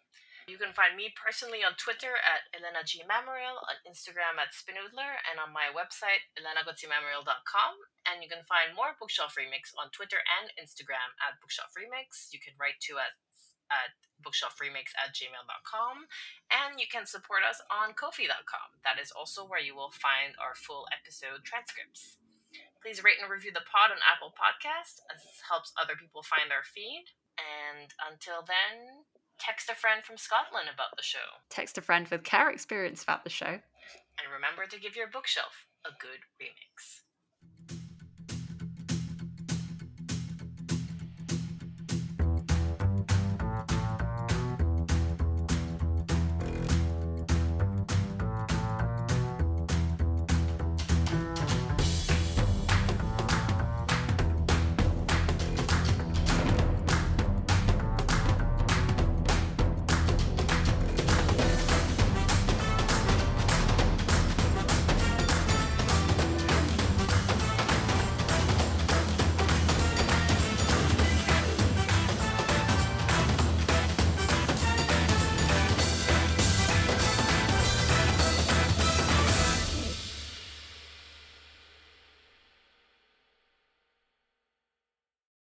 You 0.49 0.57
can 0.57 0.73
find 0.73 0.97
me 0.97 1.13
personally 1.13 1.61
on 1.61 1.77
Twitter 1.77 2.17
at 2.25 2.49
Elena 2.57 2.81
G. 2.81 3.05
Mamarill, 3.05 3.61
on 3.69 3.77
Instagram 3.85 4.41
at 4.41 4.57
Spinoodler, 4.57 5.21
and 5.29 5.37
on 5.37 5.53
my 5.53 5.69
website, 5.69 6.25
elenagotsimamarill.com. 6.41 7.73
And 8.09 8.25
you 8.25 8.33
can 8.33 8.49
find 8.49 8.73
more 8.73 8.97
Bookshelf 8.97 9.37
Remix 9.37 9.77
on 9.77 9.93
Twitter 9.93 10.25
and 10.25 10.49
Instagram 10.57 11.13
at 11.21 11.37
Bookshelf 11.45 11.77
Remix. 11.77 12.33
You 12.33 12.41
can 12.41 12.57
write 12.57 12.81
to 12.89 12.97
us 12.97 13.13
at 13.69 13.93
bookshelfremix 14.25 14.97
at 14.97 15.15
gmail.com. 15.15 16.09
And 16.49 16.81
you 16.81 16.89
can 16.91 17.07
support 17.07 17.45
us 17.45 17.61
on 17.69 17.95
Ko-fi.com. 17.95 18.81
That 18.85 18.97
is 18.97 19.13
also 19.13 19.45
where 19.45 19.63
you 19.63 19.77
will 19.77 19.93
find 19.93 20.35
our 20.41 20.57
full 20.57 20.89
episode 20.89 21.45
transcripts. 21.45 22.19
Please 22.83 23.03
rate 23.03 23.19
and 23.21 23.31
review 23.31 23.51
the 23.51 23.67
pod 23.67 23.91
on 23.91 23.99
Apple 24.07 24.31
Podcast 24.31 25.03
as 25.11 25.27
this 25.27 25.43
helps 25.51 25.75
other 25.75 25.99
people 25.99 26.23
find 26.23 26.55
our 26.55 26.63
feed. 26.63 27.11
And 27.39 27.91
until 27.99 28.47
then, 28.47 29.07
text 29.39 29.71
a 29.71 29.75
friend 29.75 30.03
from 30.03 30.19
Scotland 30.19 30.71
about 30.71 30.95
the 30.97 31.03
show. 31.03 31.43
Text 31.51 31.79
a 31.79 31.83
friend 31.83 32.07
with 32.07 32.23
care 32.23 32.51
experience 32.51 33.03
about 33.03 33.25
the 33.25 33.35
show. 33.35 33.59
And 34.19 34.27
remember 34.31 34.67
to 34.67 34.79
give 34.79 34.95
your 34.95 35.11
bookshelf 35.11 35.67
a 35.87 35.91
good 35.91 36.27
remix. 36.39 37.07